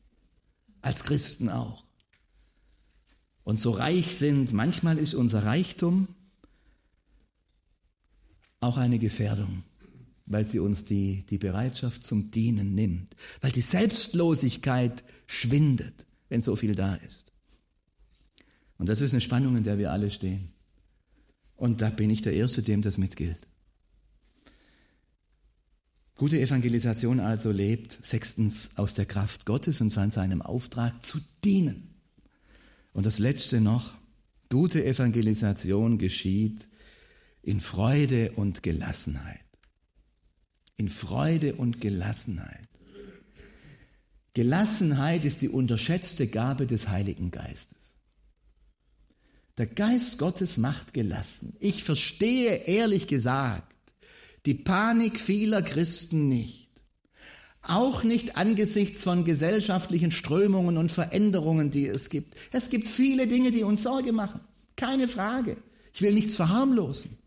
Als 0.82 1.04
Christen 1.04 1.48
auch. 1.48 1.82
und 3.42 3.58
so 3.58 3.70
reich 3.70 4.14
sind, 4.14 4.52
manchmal 4.52 4.98
ist 4.98 5.14
unser 5.14 5.44
Reichtum 5.44 6.08
auch 8.60 8.76
eine 8.76 8.98
Gefährdung, 8.98 9.64
weil 10.28 10.46
sie 10.46 10.58
uns 10.58 10.84
die, 10.84 11.24
die 11.26 11.38
Bereitschaft 11.38 12.04
zum 12.04 12.30
Dienen 12.30 12.74
nimmt, 12.74 13.16
weil 13.40 13.50
die 13.50 13.62
Selbstlosigkeit 13.62 15.02
schwindet, 15.26 16.06
wenn 16.28 16.42
so 16.42 16.54
viel 16.54 16.74
da 16.74 16.94
ist. 16.94 17.32
Und 18.76 18.88
das 18.88 19.00
ist 19.00 19.12
eine 19.12 19.20
Spannung, 19.20 19.56
in 19.56 19.64
der 19.64 19.78
wir 19.78 19.90
alle 19.90 20.10
stehen. 20.10 20.52
Und 21.56 21.80
da 21.80 21.90
bin 21.90 22.10
ich 22.10 22.22
der 22.22 22.34
Erste, 22.34 22.62
dem 22.62 22.82
das 22.82 22.98
mitgilt. 22.98 23.48
Gute 26.16 26.40
Evangelisation 26.40 27.20
also 27.20 27.50
lebt 27.50 27.92
sechstens 28.04 28.76
aus 28.76 28.94
der 28.94 29.06
Kraft 29.06 29.46
Gottes 29.46 29.80
und 29.80 29.92
von 29.92 30.10
seinem 30.10 30.42
Auftrag 30.42 31.02
zu 31.02 31.18
dienen. 31.44 31.94
Und 32.92 33.06
das 33.06 33.18
Letzte 33.18 33.60
noch, 33.60 33.94
gute 34.50 34.84
Evangelisation 34.84 35.98
geschieht 35.98 36.68
in 37.42 37.60
Freude 37.60 38.32
und 38.32 38.62
Gelassenheit. 38.62 39.47
In 40.78 40.88
Freude 40.88 41.56
und 41.56 41.80
Gelassenheit. 41.82 42.68
Gelassenheit 44.32 45.24
ist 45.24 45.42
die 45.42 45.48
unterschätzte 45.48 46.28
Gabe 46.28 46.66
des 46.66 46.88
Heiligen 46.88 47.30
Geistes. 47.30 47.96
Der 49.58 49.66
Geist 49.66 50.18
Gottes 50.18 50.56
macht 50.56 50.94
gelassen. 50.94 51.56
Ich 51.58 51.82
verstehe 51.82 52.54
ehrlich 52.66 53.08
gesagt 53.08 53.74
die 54.46 54.54
Panik 54.54 55.18
vieler 55.18 55.62
Christen 55.62 56.28
nicht. 56.28 56.84
Auch 57.62 58.04
nicht 58.04 58.36
angesichts 58.36 59.02
von 59.02 59.24
gesellschaftlichen 59.24 60.12
Strömungen 60.12 60.78
und 60.78 60.92
Veränderungen, 60.92 61.70
die 61.70 61.86
es 61.86 62.08
gibt. 62.08 62.34
Es 62.52 62.70
gibt 62.70 62.88
viele 62.88 63.26
Dinge, 63.26 63.50
die 63.50 63.64
uns 63.64 63.82
Sorge 63.82 64.12
machen. 64.12 64.40
Keine 64.76 65.08
Frage. 65.08 65.56
Ich 65.92 66.00
will 66.00 66.14
nichts 66.14 66.36
verharmlosen. 66.36 67.17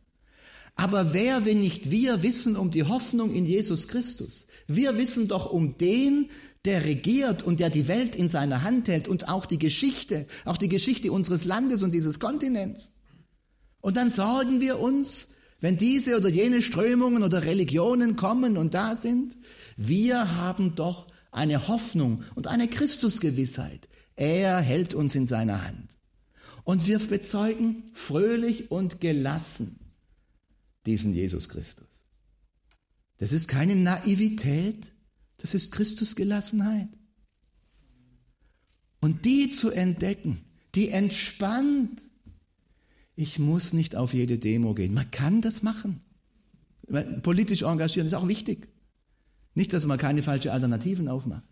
Aber 0.76 1.14
wer, 1.14 1.46
wenn 1.46 1.60
nicht 1.60 1.92
wir, 1.92 2.24
wissen 2.24 2.56
um 2.56 2.72
die 2.72 2.84
Hoffnung 2.84 3.34
in 3.34 3.46
Jesus 3.46 3.88
Christus? 3.88 4.48
Wir 4.68 4.98
wissen 4.98 5.28
doch 5.28 5.52
um 5.52 5.78
den, 5.78 6.30
der 6.66 6.86
regiert 6.86 7.44
und 7.44 7.60
der 7.60 7.70
die 7.70 7.88
Welt 7.88 8.16
in 8.16 8.30
seiner 8.30 8.64
Hand 8.64 8.88
hält 8.88 9.08
und 9.08 9.30
auch 9.30 9.46
die 9.46 9.60
Geschichte, 9.60 10.28
auch 10.46 10.58
die 10.58 10.70
Geschichte 10.70 11.12
unseres 11.12 11.46
Landes 11.46 11.84
und 11.84 11.92
dieses 11.94 12.20
Kontinents. 12.20 12.94
Und 13.82 13.98
dann 13.98 14.10
sorgen 14.10 14.62
wir 14.62 14.80
uns, 14.80 15.30
wenn 15.60 15.78
diese 15.78 16.18
oder 16.18 16.30
jene 16.30 16.62
Strömungen 16.62 17.24
oder 17.24 17.46
Religionen 17.46 18.16
kommen 18.16 18.58
und 18.58 18.74
da 18.74 18.96
sind, 18.96 19.38
wir 19.78 20.38
haben 20.38 20.76
doch 20.76 21.08
eine 21.32 21.68
Hoffnung 21.68 22.24
und 22.36 22.48
eine 22.48 22.68
Christusgewissheit. 22.68 23.88
Er 24.16 24.60
hält 24.60 24.94
uns 24.94 25.16
in 25.16 25.28
seiner 25.28 25.66
Hand. 25.66 25.98
Und 26.64 26.86
wir 26.88 27.00
bezeugen 27.00 27.90
fröhlich 27.94 28.70
und 28.70 29.02
gelassen 29.02 29.81
diesen 30.86 31.14
Jesus 31.14 31.50
Christus. 31.50 31.88
Das 33.18 33.32
ist 33.32 33.48
keine 33.48 33.76
Naivität, 33.76 34.92
das 35.38 35.54
ist 35.54 35.72
Christusgelassenheit. 35.72 36.90
Und 39.00 39.26
die 39.26 39.50
zu 39.50 39.72
entdecken, 39.72 40.44
die 40.76 40.90
entspannt. 40.90 42.02
Ich 43.16 43.40
muss 43.40 43.74
nicht 43.74 43.96
auf 43.96 44.14
jede 44.14 44.38
Demo 44.38 44.74
gehen. 44.74 44.94
Man 44.94 45.12
kann 45.12 45.42
das 45.42 45.64
machen. 45.64 46.02
Politisch 47.24 47.64
engagieren 47.64 48.08
ist 48.08 48.14
auch 48.14 48.28
wichtig. 48.28 48.68
Nicht, 49.54 49.74
dass 49.74 49.86
man 49.86 49.98
keine 49.98 50.24
falschen 50.24 50.52
Alternativen 50.52 51.08
aufmacht. 51.08 51.44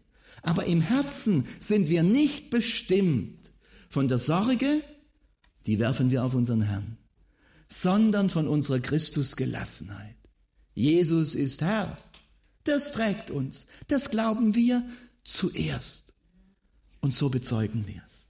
Aber 0.42 0.66
im 0.66 0.82
Herzen 0.82 1.46
sind 1.60 1.90
wir 1.90 2.04
nicht 2.04 2.50
bestimmt 2.50 3.52
von 3.90 4.08
der 4.08 4.18
Sorge, 4.18 4.82
die 5.66 5.80
werfen 5.80 6.12
wir 6.12 6.24
auf 6.24 6.34
unseren 6.34 6.62
Herrn, 6.62 6.98
sondern 7.70 8.30
von 8.30 8.48
unserer 8.48 8.80
Christusgelassenheit. 8.80 10.16
Jesus 10.74 11.36
ist 11.36 11.62
Herr. 11.62 11.98
Das 12.64 12.92
trägt 12.92 13.32
uns. 13.32 13.68
Das 13.88 14.10
glauben 14.10 14.56
wir 14.56 14.84
zuerst. 15.24 16.14
Und 17.00 17.14
so 17.14 17.30
bezeugen 17.30 17.88
wir 17.88 18.02
es. 18.06 18.28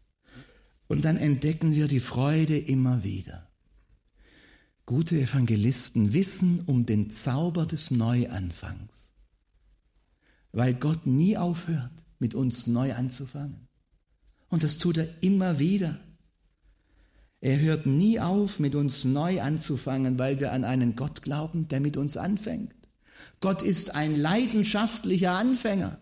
Und 0.87 1.05
dann 1.05 1.17
entdecken 1.17 1.73
wir 1.73 1.87
die 1.87 1.99
Freude 1.99 2.57
immer 2.57 3.03
wieder. 3.03 3.47
Gute 4.85 5.19
Evangelisten 5.19 6.13
wissen 6.13 6.61
um 6.65 6.85
den 6.85 7.11
Zauber 7.11 7.67
des 7.67 7.91
Neuanfangs, 7.91 9.13
weil 10.51 10.73
Gott 10.73 11.05
nie 11.05 11.37
aufhört, 11.37 12.05
mit 12.17 12.33
uns 12.33 12.65
neu 12.65 12.95
anzufangen. 12.95 13.67
Und 14.49 14.63
das 14.63 14.79
tut 14.79 14.97
er 14.97 15.07
immer 15.21 15.59
wieder. 15.59 15.99
Er 17.41 17.59
hört 17.59 17.85
nie 17.85 18.19
auf, 18.19 18.59
mit 18.59 18.75
uns 18.75 19.05
neu 19.05 19.41
anzufangen, 19.41 20.19
weil 20.19 20.39
wir 20.39 20.51
an 20.51 20.63
einen 20.63 20.95
Gott 20.95 21.21
glauben, 21.21 21.67
der 21.67 21.79
mit 21.79 21.95
uns 21.95 22.17
anfängt. 22.17 22.73
Gott 23.39 23.61
ist 23.61 23.95
ein 23.95 24.15
leidenschaftlicher 24.15 25.31
Anfänger, 25.31 25.97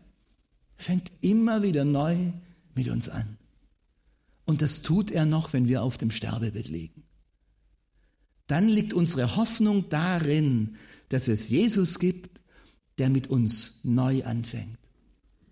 fängt 0.75 1.11
immer 1.21 1.61
wieder 1.61 1.85
neu 1.85 2.15
mit 2.73 2.87
uns 2.89 3.09
an. 3.09 3.37
Und 4.45 4.61
das 4.61 4.81
tut 4.81 5.11
er 5.11 5.25
noch, 5.25 5.53
wenn 5.53 5.67
wir 5.67 5.83
auf 5.83 5.97
dem 5.97 6.09
Sterbebett 6.09 6.69
liegen. 6.69 7.03
Dann 8.47 8.69
liegt 8.69 8.93
unsere 8.93 9.35
Hoffnung 9.35 9.89
darin, 9.89 10.77
dass 11.09 11.27
es 11.27 11.49
Jesus 11.49 11.99
gibt, 11.99 12.41
der 12.97 13.09
mit 13.09 13.27
uns 13.27 13.81
neu 13.83 14.23
anfängt. 14.23 14.79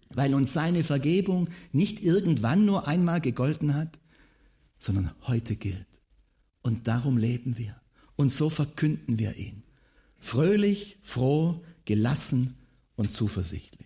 Weil 0.10 0.34
uns 0.34 0.54
seine 0.54 0.84
Vergebung 0.84 1.50
nicht 1.74 2.02
irgendwann 2.02 2.66
nur 2.66 2.88
einmal 2.88 3.20
gegolten 3.22 3.74
hat, 3.74 4.00
sondern 4.78 5.12
heute 5.24 5.56
gilt. 5.56 5.88
Und 6.62 6.88
darum 6.88 7.18
leben 7.18 7.58
wir. 7.58 7.80
Und 8.16 8.30
so 8.30 8.50
verkünden 8.50 9.20
wir 9.20 9.36
ihn. 9.36 9.64
Fröhlich, 10.18 10.98
froh, 11.02 11.64
gelassen 11.86 12.56
und 12.96 13.12
zuversichtlich. 13.12 13.86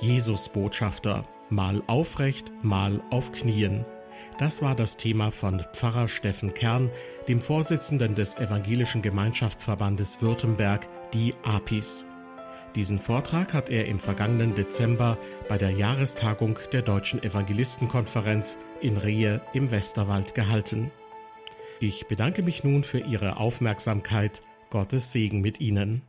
Jesus 0.00 0.48
Botschafter, 0.48 1.28
mal 1.50 1.82
aufrecht, 1.86 2.50
mal 2.62 3.02
auf 3.10 3.32
Knien. 3.32 3.84
Das 4.38 4.62
war 4.62 4.74
das 4.74 4.96
Thema 4.96 5.30
von 5.30 5.62
Pfarrer 5.74 6.08
Steffen 6.08 6.54
Kern, 6.54 6.90
dem 7.28 7.42
Vorsitzenden 7.42 8.14
des 8.14 8.34
Evangelischen 8.36 9.02
Gemeinschaftsverbandes 9.02 10.22
Württemberg, 10.22 10.88
die 11.12 11.34
APIS. 11.42 12.06
Diesen 12.74 13.00
Vortrag 13.00 13.52
hat 13.52 13.68
er 13.68 13.86
im 13.86 13.98
vergangenen 13.98 14.54
Dezember 14.54 15.18
bei 15.48 15.58
der 15.58 15.70
Jahrestagung 15.70 16.58
der 16.72 16.82
Deutschen 16.82 17.22
Evangelistenkonferenz 17.22 18.58
in 18.80 18.96
Rehe 18.96 19.40
im 19.52 19.70
Westerwald 19.72 20.34
gehalten. 20.34 20.92
Ich 21.80 22.06
bedanke 22.06 22.42
mich 22.42 22.62
nun 22.62 22.84
für 22.84 23.00
Ihre 23.00 23.38
Aufmerksamkeit. 23.38 24.42
Gottes 24.70 25.10
Segen 25.10 25.40
mit 25.40 25.60
Ihnen. 25.60 26.02